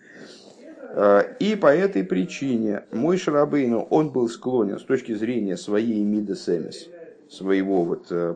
Э, 0.94 1.36
и 1.40 1.56
по 1.56 1.68
этой 1.68 2.04
причине 2.04 2.84
мой 2.92 3.18
Шарабейну, 3.18 3.88
он 3.90 4.10
был 4.10 4.30
склонен 4.30 4.80
с 4.80 4.84
точки 4.84 5.14
зрения 5.14 5.58
своей 5.58 6.04
мидесемис, 6.04 6.88
своего 7.30 7.84
вот 7.84 8.08
э, 8.12 8.36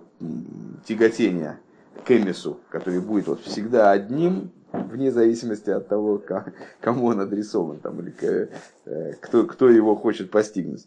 тяготения 0.86 1.60
кемису, 2.08 2.60
который 2.70 3.02
будет 3.02 3.28
вот 3.28 3.42
всегда 3.42 3.92
одним, 3.92 4.52
вне 4.72 5.12
зависимости 5.12 5.70
от 5.70 5.88
того, 5.88 6.22
кому 6.82 7.08
он 7.08 7.20
адресован 7.20 7.80
там, 7.80 8.00
или 8.00 8.14
э, 8.86 9.14
кто, 9.20 9.46
кто 9.46 9.70
его 9.70 9.96
хочет 9.96 10.32
постигнуть. 10.32 10.86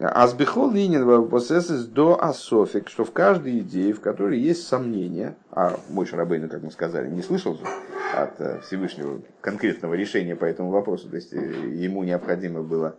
Азбихол 0.00 0.70
линин 0.70 1.28
посесес 1.28 1.84
до 1.86 2.22
асофик, 2.22 2.88
что 2.88 3.04
в 3.04 3.10
каждой 3.10 3.58
идее, 3.58 3.92
в 3.92 4.00
которой 4.00 4.38
есть 4.38 4.66
сомнения, 4.66 5.36
а 5.50 5.80
мой 5.88 6.06
Шарабейн, 6.06 6.48
как 6.48 6.62
мы 6.62 6.70
сказали, 6.70 7.08
не 7.10 7.22
слышал 7.22 7.58
от 8.14 8.40
э, 8.40 8.60
Всевышнего 8.60 9.20
конкретного 9.40 9.94
решения 9.94 10.36
по 10.36 10.44
этому 10.44 10.70
вопросу, 10.70 11.08
то 11.08 11.16
есть 11.16 11.32
э, 11.32 11.38
ему 11.38 12.04
необходимо 12.04 12.62
было 12.62 12.96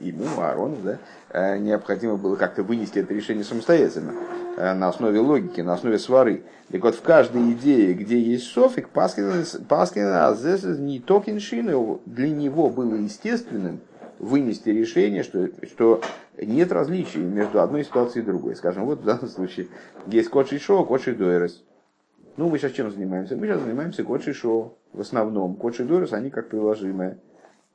ему, 0.00 0.24
Аарону, 0.38 0.76
да, 0.82 1.58
необходимо 1.58 2.16
было 2.16 2.34
как-то 2.34 2.64
вынести 2.64 2.98
это 2.98 3.14
решение 3.14 3.44
самостоятельно. 3.44 4.14
Э, 4.56 4.74
на 4.74 4.88
основе 4.88 5.18
логики, 5.18 5.60
на 5.60 5.74
основе 5.74 5.98
свары. 5.98 6.42
Так 6.70 6.82
вот, 6.82 6.94
в 6.94 7.02
каждой 7.02 7.52
идее, 7.52 7.94
где 7.94 8.20
есть 8.20 8.48
софик, 8.48 8.90
Паскин 8.90 10.06
Азес 10.06 10.62
не 10.78 11.00
токеншины, 11.00 11.98
для 12.04 12.28
него 12.28 12.68
было 12.68 12.94
естественным 12.94 13.80
вынести 14.18 14.68
решение, 14.68 15.22
что, 15.22 15.48
что 15.66 16.02
нет 16.36 16.70
различий 16.70 17.20
между 17.20 17.60
одной 17.60 17.84
ситуацией 17.84 18.22
и 18.22 18.26
другой. 18.26 18.54
Скажем, 18.54 18.84
вот 18.84 19.00
в 19.00 19.04
данном 19.04 19.28
случае 19.28 19.68
есть 20.06 20.28
кодший 20.28 20.58
шоу, 20.58 20.84
кодший 20.84 21.14
дуэрес. 21.14 21.62
Ну, 22.36 22.48
мы 22.48 22.58
сейчас 22.58 22.72
чем 22.72 22.90
занимаемся? 22.90 23.36
Мы 23.36 23.46
сейчас 23.46 23.60
занимаемся 23.60 24.04
кодший 24.04 24.32
шоу 24.32 24.78
в 24.92 25.00
основном. 25.00 25.56
Кодший 25.56 25.86
дуэрес, 25.86 26.12
они 26.12 26.30
как 26.30 26.48
приложимые. 26.48 27.18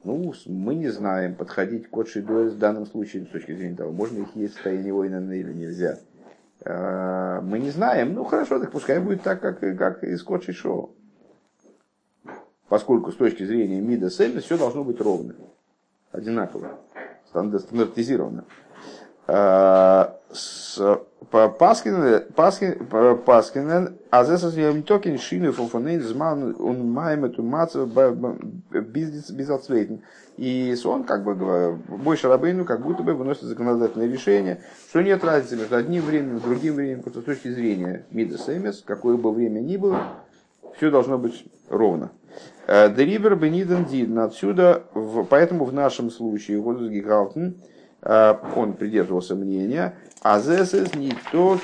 Ну, 0.03 0.33
мы 0.47 0.75
не 0.75 0.89
знаем, 0.89 1.35
подходить 1.35 1.87
к 1.87 1.89
кодший 1.89 2.21
дуэрес 2.21 2.53
в 2.53 2.59
данном 2.59 2.85
случае, 2.85 3.25
с 3.25 3.29
точки 3.29 3.53
зрения 3.55 3.75
того, 3.75 3.91
можно 3.91 4.19
их 4.19 4.35
есть 4.35 4.53
в 4.53 4.55
состоянии 4.55 4.91
воина 4.91 5.31
или 5.31 5.53
нельзя. 5.53 5.97
Э, 6.63 7.39
мы 7.41 7.59
не 7.59 7.69
знаем. 7.69 8.13
Ну 8.13 8.23
хорошо, 8.23 8.59
так 8.59 8.71
пускай 8.71 8.99
будет 8.99 9.21
так, 9.21 9.41
как, 9.41 9.59
как 9.59 10.03
и 10.03 10.15
Скотч 10.17 10.49
и 10.49 10.53
Шоу. 10.53 10.95
Поскольку 12.67 13.11
с 13.11 13.15
точки 13.15 13.43
зрения 13.43 13.79
МИДа 13.79 14.09
Сельна 14.09 14.41
все 14.41 14.57
должно 14.57 14.83
быть 14.83 14.99
ровно, 14.99 15.35
одинаково, 16.11 16.79
стандартизировано. 17.29 18.43
Э, 19.27 20.05
Паскинен, 21.29 22.23
а 24.11 24.23
здесь 24.23 24.53
я 24.53 24.81
токен 24.81 25.19
шины 25.19 25.51
фофонейн 25.51 26.01
зман 26.01 26.55
он 26.57 26.89
маем 26.89 27.25
эту 27.25 27.43
мацу 27.43 27.85
безотцветен. 28.71 30.03
И 30.37 30.73
сон, 30.75 31.03
как 31.03 31.25
бы, 31.25 31.77
больше 31.89 32.29
рабейну, 32.29 32.63
как 32.63 32.81
будто 32.81 33.03
бы 33.03 33.13
выносит 33.13 33.43
законодательное 33.43 34.07
решение, 34.07 34.61
что 34.89 35.01
нет 35.01 35.23
разницы 35.23 35.57
между 35.57 35.75
одним 35.75 36.03
временем 36.03 36.37
и 36.37 36.41
другим 36.41 36.75
временем, 36.75 37.03
с 37.05 37.23
точки 37.23 37.49
зрения 37.49 38.05
Мида 38.11 38.37
Эмес, 38.47 38.81
какое 38.85 39.17
бы 39.17 39.33
время 39.33 39.59
ни 39.59 39.75
было, 39.75 40.01
все 40.77 40.91
должно 40.91 41.17
быть 41.17 41.45
ровно. 41.69 42.11
Э, 42.67 42.93
Дерибер 42.93 43.35
Бениден 43.35 43.85
Дидн. 43.85 44.19
Отсюда, 44.19 44.83
поэтому 45.29 45.65
в 45.65 45.73
нашем 45.73 46.11
случае, 46.11 46.61
Годус 46.61 46.89
Гигалтен, 46.89 47.57
он 48.01 48.73
придерживался 48.73 49.35
мнения, 49.35 49.97
а 50.21 50.39
зесес 50.39 50.95
не 50.95 51.13
то 51.31 51.59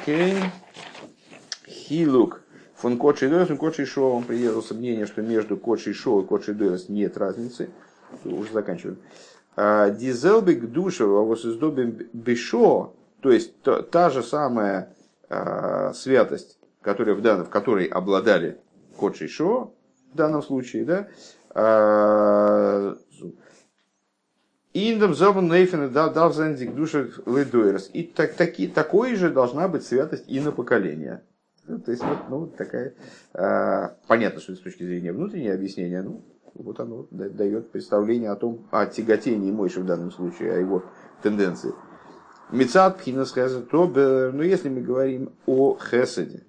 хилук. 1.67 2.41
Фон 2.75 2.97
Кочи 2.97 3.27
Дойс, 3.27 3.47
фон 3.47 3.57
Кочи 3.57 3.85
Шоу, 3.85 4.17
он 4.17 4.23
придерживался 4.23 4.73
мнения, 4.73 5.05
что 5.05 5.21
между 5.21 5.55
Кочи 5.55 5.93
Шоу 5.93 6.21
и 6.21 6.25
Кочи 6.25 6.51
Дойс 6.51 6.89
нет 6.89 7.17
разницы. 7.17 7.69
Уже 8.25 8.51
заканчиваем. 8.51 8.97
А, 9.55 9.89
Дизелбик 9.89 10.69
душева 10.71 11.21
вот 11.21 11.39
издобим 11.45 11.97
бешо, 12.11 12.93
то 13.21 13.31
есть 13.31 13.55
та, 13.61 13.83
та 13.83 14.09
же 14.09 14.21
самая 14.23 14.93
а, 15.29 15.93
святость, 15.93 16.57
которая 16.81 17.15
в, 17.15 17.21
данном, 17.21 17.45
в 17.45 17.49
которой 17.49 17.85
обладали 17.85 18.57
кот 18.97 19.15
Шишо, 19.15 19.73
в 20.11 20.17
данном 20.17 20.43
случае, 20.43 20.85
да, 20.85 21.07
а, 24.73 24.77
Индам 24.77 25.13
зобан 25.13 25.49
нейфен 25.49 25.91
дал 25.91 26.33
зендик 26.33 26.73
душа 26.73 27.07
ледуэрс. 27.25 27.89
И 27.93 28.03
так, 28.03 28.33
таки, 28.33 28.67
такой 28.67 29.15
же 29.15 29.29
должна 29.29 29.67
быть 29.67 29.83
святость 29.83 30.25
и 30.27 30.39
на 30.39 30.51
поколение. 30.51 31.23
Ну, 31.67 31.79
то 31.79 31.91
есть, 31.91 32.03
вот, 32.03 32.17
ну, 32.29 32.47
такая, 32.47 32.93
э, 33.33 33.89
понятно, 34.07 34.41
что 34.41 34.53
с 34.53 34.59
точки 34.59 34.83
зрения 34.83 35.13
внутреннего 35.13 35.53
объяснения, 35.53 36.01
ну, 36.01 36.23
вот 36.55 36.79
оно 36.79 37.07
дает 37.11 37.71
представление 37.71 38.31
о 38.31 38.35
том, 38.35 38.67
о 38.71 38.85
тяготении 38.85 39.51
Мойши 39.51 39.79
в 39.79 39.85
данном 39.85 40.11
случае, 40.11 40.53
о 40.53 40.57
его 40.57 40.83
тенденции. 41.21 41.71
Мецад 42.51 42.97
пхинас 42.97 43.33
хесед, 43.33 43.69
то, 43.69 43.87
ну 44.33 44.43
если 44.43 44.69
мы 44.69 44.81
говорим 44.81 45.31
о 45.45 45.77
хеседе, 45.77 46.43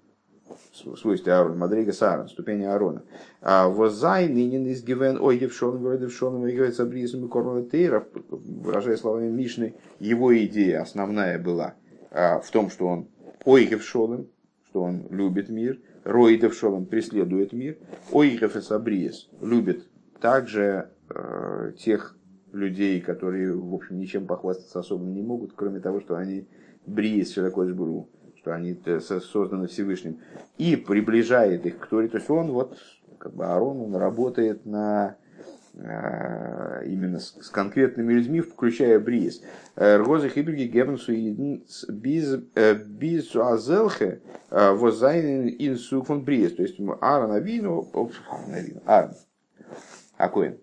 свойстве 0.74 1.32
Аарона, 1.32 1.56
Мадрига 1.56 1.92
Саарон, 1.92 2.28
ступени 2.28 2.64
Аарона. 2.64 3.02
А 3.40 3.68
возай 3.68 4.28
нынен 4.28 4.66
из 4.66 4.82
гивен 4.82 5.18
ой 5.20 5.38
девшон, 5.38 5.80
девшон, 5.98 6.40
выигрывается 6.40 6.84
бризом 6.84 7.26
и 7.26 7.28
кормова 7.28 7.62
тейра, 7.62 8.06
выражая 8.30 8.96
словами 8.96 9.30
Мишны, 9.30 9.74
его 10.00 10.36
идея 10.44 10.82
основная 10.82 11.38
была 11.38 11.74
а, 12.10 12.40
в 12.40 12.50
том, 12.50 12.70
что 12.70 12.86
он 12.86 13.08
ой 13.44 13.66
девшоном, 13.66 14.28
что 14.68 14.82
он 14.82 15.06
любит 15.10 15.48
мир, 15.48 15.78
Рой 16.04 16.36
Девшолом 16.36 16.84
преследует 16.84 17.52
мир, 17.52 17.78
Ойреф 18.12 18.62
Сабриес 18.62 19.28
любит 19.40 19.86
также 20.20 20.90
э, 21.08 21.72
тех 21.78 22.16
людей, 22.52 23.00
которые, 23.00 23.56
в 23.56 23.74
общем, 23.74 23.98
ничем 23.98 24.26
похвастаться 24.26 24.80
особо 24.80 25.04
не 25.06 25.22
могут, 25.22 25.52
кроме 25.54 25.80
того, 25.80 26.00
что 26.00 26.16
они 26.16 26.46
бриес 26.86 27.32
широкой 27.32 27.68
жбуру, 27.68 28.10
что 28.44 28.54
они 28.54 28.78
э, 28.84 29.00
созданы 29.00 29.68
Всевышним, 29.68 30.20
и 30.58 30.76
приближает 30.76 31.64
их 31.64 31.78
к 31.78 31.86
Торе. 31.86 32.08
То 32.08 32.18
есть 32.18 32.28
он 32.28 32.52
вот, 32.52 32.78
как 33.18 33.34
бы 33.34 33.46
Арон, 33.46 33.80
он 33.80 33.96
работает 33.96 34.66
на 34.66 35.16
э, 35.72 36.82
именно 36.84 37.20
с, 37.20 37.34
с 37.40 37.48
конкретными 37.48 38.12
людьми, 38.12 38.42
включая 38.42 39.00
бриес. 39.00 39.42
Э, 39.76 39.96
Ргозы 39.96 40.28
хибриги 40.28 40.64
гебенсу 40.64 41.12
без 41.88 42.36
без 42.36 43.34
азелхе 43.34 44.20
возайн 44.50 45.48
инсукфон 45.58 46.22
бриес. 46.22 46.54
То 46.54 46.62
есть 46.62 46.78
Аарон 47.00 47.32
Авину, 47.32 47.88
Аарон, 48.84 49.14
Акоин. 50.18 50.58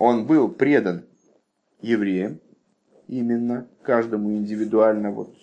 Он 0.00 0.26
был 0.26 0.48
предан 0.48 1.04
евреям, 1.80 2.40
именно, 3.06 3.68
каждому 3.82 4.32
индивидуально 4.32 5.12
вот, 5.12 5.37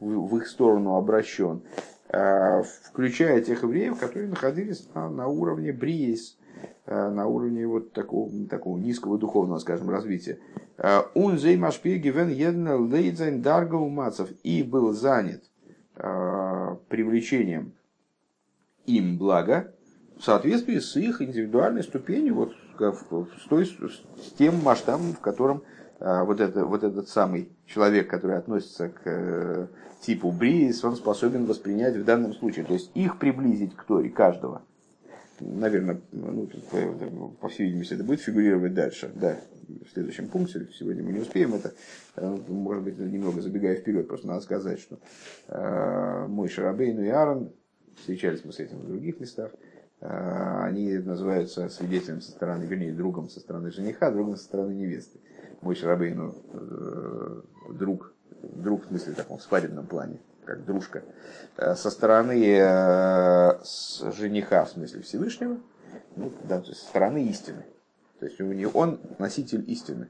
в 0.00 0.36
их 0.36 0.46
сторону 0.46 0.96
обращен, 0.96 1.62
а, 2.10 2.62
включая 2.62 3.40
тех 3.40 3.62
евреев, 3.62 3.98
которые 3.98 4.28
находились 4.28 4.88
на, 4.94 5.08
на 5.08 5.26
уровне 5.26 5.72
бриес, 5.72 6.38
а, 6.86 7.10
на 7.10 7.26
уровне 7.26 7.66
вот 7.66 7.92
такого, 7.92 8.30
такого 8.48 8.78
низкого 8.78 9.18
духовного, 9.18 9.58
скажем, 9.58 9.90
развития. 9.90 10.38
און 11.14 11.38
זיי 11.38 11.56
משפיע 11.56 11.92
געווען 11.92 12.28
יעדן 12.28 12.76
לויט 12.76 13.10
זיין 13.10 13.44
מצב 13.72 14.28
и 14.44 14.62
был 14.62 14.92
занят 14.92 15.42
привлечением 15.96 17.72
им 18.86 19.18
блага, 19.18 19.74
в 20.18 20.24
соответствии 20.24 20.78
с 20.78 20.96
их 20.96 21.22
индивидуальной 21.22 21.82
ступенью, 21.82 22.34
вот, 22.34 22.52
с, 22.78 23.48
той, 23.48 23.66
с 23.66 24.32
тем 24.36 24.62
масштабом, 24.62 25.12
в 25.12 25.20
котором 25.20 25.62
вот, 26.00 26.40
это, 26.40 26.64
вот 26.64 26.84
этот 26.84 27.08
самый 27.08 27.48
человек, 27.66 28.08
который 28.08 28.36
относится 28.36 28.88
к 28.88 29.02
э, 29.04 29.66
типу 30.00 30.30
בריות, 30.30 30.84
он 30.84 30.96
способен 30.96 31.44
воспринять 31.46 31.96
в 31.96 32.04
данном 32.04 32.34
случае. 32.34 32.64
То 32.64 32.74
есть 32.74 32.90
их 32.94 33.18
приблизить 33.18 33.74
к 33.74 33.84
Торе, 33.84 34.10
каждого. 34.10 34.62
Наверное, 35.40 36.00
ну, 36.12 36.48
по 37.40 37.48
всей 37.48 37.66
видимости, 37.66 37.94
это 37.94 38.04
будет 38.04 38.20
фигурировать 38.20 38.74
дальше. 38.74 39.10
Да, 39.14 39.36
в 39.68 39.92
следующем 39.92 40.28
пункте. 40.28 40.66
Сегодня 40.76 41.02
мы 41.02 41.12
не 41.12 41.20
успеем 41.20 41.54
это. 41.54 41.72
Э, 42.16 42.36
может 42.48 42.84
быть, 42.84 42.98
немного 42.98 43.40
забегая 43.40 43.76
вперед, 43.76 44.08
просто 44.08 44.26
надо 44.26 44.40
сказать, 44.40 44.80
что 44.80 44.98
э, 45.48 46.26
мой 46.28 46.48
Шарабейн 46.48 47.02
и 47.02 47.08
Аарон, 47.08 47.52
встречались 47.96 48.44
мы 48.44 48.52
с 48.52 48.60
этим 48.60 48.78
в 48.78 48.86
других 48.86 49.18
местах, 49.18 49.50
Э, 50.00 50.62
они 50.64 50.92
называются 50.98 51.68
свидетелем 51.68 52.20
со 52.20 52.30
стороны, 52.30 52.64
вернее, 52.64 52.92
другом 52.92 53.28
со 53.28 53.40
стороны 53.40 53.70
жениха, 53.72 54.10
другом 54.10 54.36
со 54.36 54.44
стороны 54.44 54.72
невесты. 54.72 55.18
Мой 55.60 55.74
Шарабейну 55.74 56.34
э, 56.52 57.42
друг, 57.72 58.12
друг 58.42 58.84
в 58.84 58.88
смысле 58.88 59.14
таком 59.14 59.40
спаренном 59.40 59.86
плане, 59.86 60.20
как 60.44 60.64
дружка, 60.64 61.02
э, 61.56 61.74
со 61.74 61.90
стороны 61.90 62.40
жениха, 64.16 64.64
в 64.64 64.70
смысле 64.70 65.02
Всевышнего, 65.02 65.58
ну, 66.16 66.32
да, 66.44 66.62
со 66.62 66.74
стороны 66.74 67.24
истины. 67.24 67.64
То 68.20 68.26
есть 68.26 68.40
у 68.40 68.44
него 68.44 68.72
он 68.74 69.00
носитель 69.18 69.64
истины. 69.70 70.08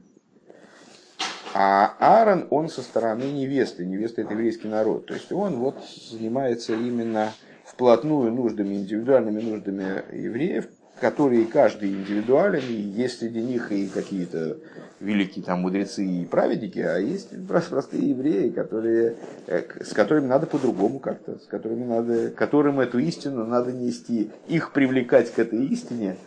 А 1.53 1.95
Аарон, 1.99 2.47
он 2.51 2.69
со 2.69 2.81
стороны 2.81 3.23
невесты. 3.23 3.85
Невеста 3.85 4.21
это 4.21 4.33
еврейский 4.33 4.67
народ. 4.67 5.07
То 5.07 5.15
есть 5.15 5.31
он 5.31 5.57
вот 5.57 5.75
занимается 6.11 6.73
именно 6.73 7.31
вплотную 7.65 8.31
нуждами, 8.31 8.75
индивидуальными 8.75 9.41
нуждами 9.41 10.03
евреев, 10.15 10.67
которые 10.99 11.45
каждый 11.45 11.89
индивидуален, 11.89 12.61
и 12.67 12.73
есть 12.73 13.19
среди 13.19 13.41
них 13.41 13.71
и 13.71 13.87
какие-то 13.87 14.57
великие 14.99 15.43
там 15.43 15.61
мудрецы 15.61 16.05
и 16.05 16.25
праведники, 16.25 16.79
а 16.79 16.97
есть 16.97 17.29
простые 17.47 18.09
евреи, 18.09 18.49
которые, 18.49 19.15
э, 19.47 19.63
с 19.83 19.93
которыми 19.93 20.27
надо 20.27 20.45
по-другому 20.45 20.99
как-то, 20.99 21.39
с 21.39 21.45
которыми 21.45 21.85
надо, 21.85 22.29
которым 22.31 22.79
эту 22.79 22.99
истину 22.99 23.45
надо 23.45 23.71
нести, 23.71 24.31
их 24.47 24.71
привлекать 24.73 25.31
к 25.31 25.39
этой 25.39 25.65
истине 25.67 26.17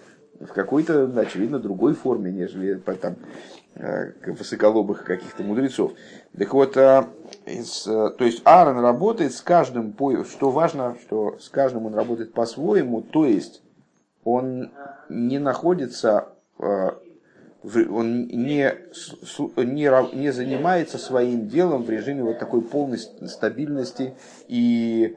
в 0.40 0.52
какой-то, 0.52 1.04
очевидно, 1.16 1.58
другой 1.58 1.94
форме, 1.94 2.32
нежели 2.32 2.74
там, 3.00 3.16
э, 3.74 4.12
высоколобых 4.26 5.04
каких-то 5.04 5.42
мудрецов. 5.42 5.92
Так 6.36 6.52
вот, 6.54 6.76
а, 6.76 7.08
то 7.46 8.24
есть 8.24 8.42
Аарон 8.44 8.80
работает 8.80 9.32
с 9.34 9.40
каждым, 9.40 9.94
что 10.24 10.50
важно, 10.50 10.96
что 11.02 11.38
с 11.38 11.48
каждым 11.48 11.86
он 11.86 11.94
работает 11.94 12.32
по-своему, 12.32 13.02
то 13.02 13.24
есть 13.24 13.61
он 14.24 14.70
не 15.08 15.38
находится, 15.38 16.28
э, 16.58 16.90
он 17.64 18.26
не, 18.26 18.72
не, 19.56 20.16
не 20.16 20.32
занимается 20.32 20.98
своим 20.98 21.48
делом 21.48 21.82
в 21.84 21.90
режиме 21.90 22.24
вот 22.24 22.38
такой 22.38 22.62
полной 22.62 22.98
стабильности 22.98 24.14
и 24.48 25.16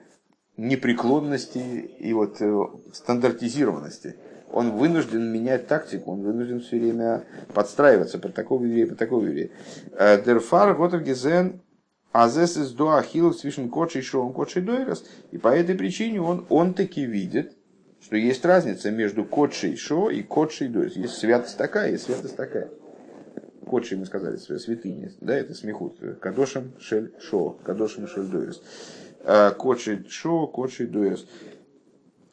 непреклонности 0.58 1.58
и 2.00 2.14
вот 2.14 2.38
э, 2.40 2.66
стандартизированности. 2.94 4.16
Он 4.52 4.72
вынужден 4.72 5.32
менять 5.32 5.68
тактику, 5.68 6.14
он 6.14 6.22
вынужден 6.22 6.62
все 6.62 6.80
время 6.80 7.24
подстраиваться 7.54 8.20
под 8.20 8.36
такого 8.36 8.64
еврея, 8.64 8.88
под 8.88 8.98
такого 8.98 9.26
еврея. 9.26 9.50
Дерфар 10.24 10.76
Готергезен 10.76 11.62
Азес 12.16 12.56
из 12.56 12.72
Дуахилов 12.72 13.36
свишен 13.36 13.68
Кочи 13.70 14.00
Шоун 14.00 14.32
Кочи 14.32 14.62
Дойрос. 14.62 15.04
И 15.32 15.38
по 15.38 15.50
этой 15.50 15.76
причине 15.76 16.22
он, 16.22 16.46
он 16.48 16.74
таки 16.74 17.06
видит, 17.06 17.55
что 18.06 18.18
есть 18.18 18.46
разница 18.46 18.92
между 18.92 19.26
Кочей 19.26 19.76
Шо 19.76 20.12
и 20.12 20.22
Кочей 20.22 20.68
Дойрос. 20.68 20.96
Есть 20.96 21.16
святость 21.16 21.58
такая, 21.58 21.92
есть 21.92 22.04
святость 22.04 22.36
такая. 22.36 22.70
Кочей 23.66 23.98
мы 23.98 24.06
сказали, 24.06 24.38
святыня, 24.38 25.12
да, 25.22 25.36
это 25.36 25.56
смехут. 25.56 26.00
Кадошем 26.22 26.74
Шель 26.80 27.16
Шо, 27.20 27.58
Кадошем 27.64 28.08
Шель 28.08 28.28
Дойрос. 28.28 28.62
Э, 29.22 29.50
Кочей 29.58 30.08
Шо, 30.08 30.46
Кочей 30.46 30.86
Дойрос. 30.86 31.28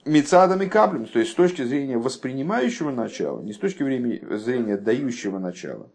Мецадом 0.04 0.60
и 0.60 0.66
каплем, 0.66 1.06
то 1.06 1.18
есть 1.18 1.30
с 1.30 1.34
точки 1.34 1.62
зрения 1.62 1.96
воспринимающего 1.96 2.90
начала, 2.90 3.40
не 3.40 3.54
с 3.54 3.58
точки 3.58 3.82
зрения 3.82 4.76
дающего 4.76 5.38
начала, 5.38 5.90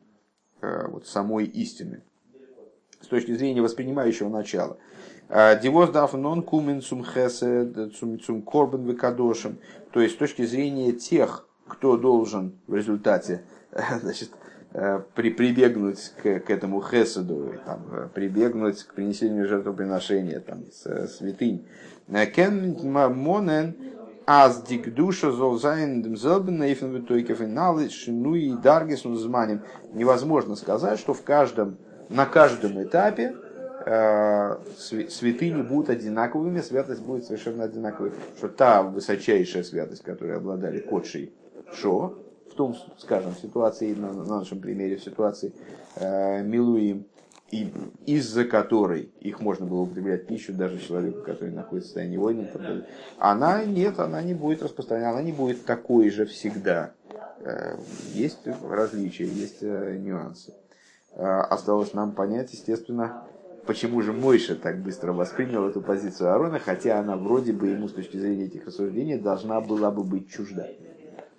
э, 0.62 0.88
вот 0.88 1.06
самой 1.06 1.46
истины, 1.46 2.02
с 3.02 3.08
точки 3.08 3.34
зрения 3.36 3.62
воспринимающего 3.62 4.30
начала. 4.30 4.78
Дивоз 5.30 5.90
даф 5.90 6.14
нон 6.14 6.42
кумен 6.42 6.82
цум 6.82 7.04
хесед, 7.04 7.96
цум 7.96 8.42
корбен 8.42 8.86
векадошем. 8.86 9.58
То 9.92 10.02
есть 10.02 10.16
с 10.16 10.18
точки 10.18 10.46
зрения 10.46 10.94
тех, 10.94 11.48
кто 11.68 11.98
должен 11.98 12.54
в 12.68 12.76
результате 12.76 13.42
значит, 14.02 14.32
э, 14.74 15.02
при, 15.16 15.30
прибегнуть 15.30 16.14
к, 16.22 16.40
к 16.40 16.50
этому 16.50 16.82
хеседу, 16.82 17.54
там, 17.66 17.82
э, 17.92 18.08
прибегнуть 18.14 18.84
к 18.84 18.94
принесению 18.94 19.48
жертвоприношения, 19.48 20.40
там, 20.40 20.64
с, 20.72 21.08
святынь. 21.18 21.66
Э, 22.08 22.26
кен 22.26 22.78
монен 22.92 23.76
аз 24.26 24.62
дикдуша 24.64 25.32
зол 25.32 25.58
зайн 25.58 26.02
демзелбен 26.02 26.60
нейфен 26.60 26.94
витойкев 26.96 27.42
и 27.42 28.12
ну 28.12 28.36
и 28.36 28.52
даргис 28.54 29.06
Невозможно 29.06 30.56
сказать, 30.56 31.00
что 31.00 31.14
в 31.14 31.24
каждом 31.24 31.78
на 32.10 32.26
каждом 32.26 32.82
этапе 32.82 33.36
э, 33.86 34.58
святыни 34.78 35.62
будут 35.62 35.90
одинаковыми, 35.90 36.62
святость 36.62 37.02
будет 37.02 37.26
совершенно 37.26 37.64
одинаковой. 37.64 38.12
Что 38.38 38.48
та 38.48 38.84
высочайшая 38.84 39.64
святость, 39.64 40.04
которой 40.04 40.38
обладали 40.38 40.80
Кодший 40.80 41.34
Шо, 41.74 42.18
в 42.52 42.56
том, 42.56 42.76
скажем, 42.98 43.34
ситуации, 43.36 43.94
на, 43.94 44.14
на 44.14 44.24
нашем 44.24 44.60
примере, 44.60 44.98
в 44.98 45.04
ситуации 45.04 45.54
э, 45.96 46.44
Милуим, 46.44 47.06
и 47.52 47.72
из-за 48.06 48.44
которой 48.44 49.10
их 49.22 49.40
можно 49.40 49.66
было 49.66 49.82
употреблять 49.82 50.28
пищу 50.28 50.54
даже 50.54 50.80
человеку, 50.80 51.22
который 51.22 51.54
находится 51.54 51.88
в 51.88 51.92
состоянии 51.92 52.18
войны, 52.18 52.50
она 53.20 53.64
нет, 53.64 54.00
она 54.00 54.22
не 54.22 54.34
будет 54.34 54.64
распространена, 54.64 55.12
она 55.12 55.22
не 55.22 55.32
будет 55.32 55.66
такой 55.66 56.10
же 56.10 56.26
всегда. 56.26 56.92
Э, 57.40 57.78
есть 58.14 58.40
различия, 58.64 59.26
есть 59.26 59.60
э, 59.62 59.98
нюансы. 59.98 60.54
Э, 61.18 61.40
осталось 61.50 61.96
нам 61.96 62.12
понять, 62.12 62.54
естественно, 62.54 63.24
почему 63.66 64.02
же 64.04 64.14
Мойша 64.14 64.56
так 64.56 64.84
быстро 64.84 65.14
воспринял 65.14 65.68
эту 65.68 65.82
позицию 65.82 66.32
Аарона, 66.32 66.60
хотя 66.60 67.00
она 67.00 67.18
вроде 67.18 67.54
бы 67.54 67.70
ему 67.70 67.88
с 67.88 67.94
точки 67.94 68.18
зрения 68.18 68.46
этих 68.46 68.68
рассуждений 68.68 69.18
должна 69.18 69.60
была 69.60 69.90
бы 69.90 70.04
быть 70.04 70.30
чужда. 70.30 70.68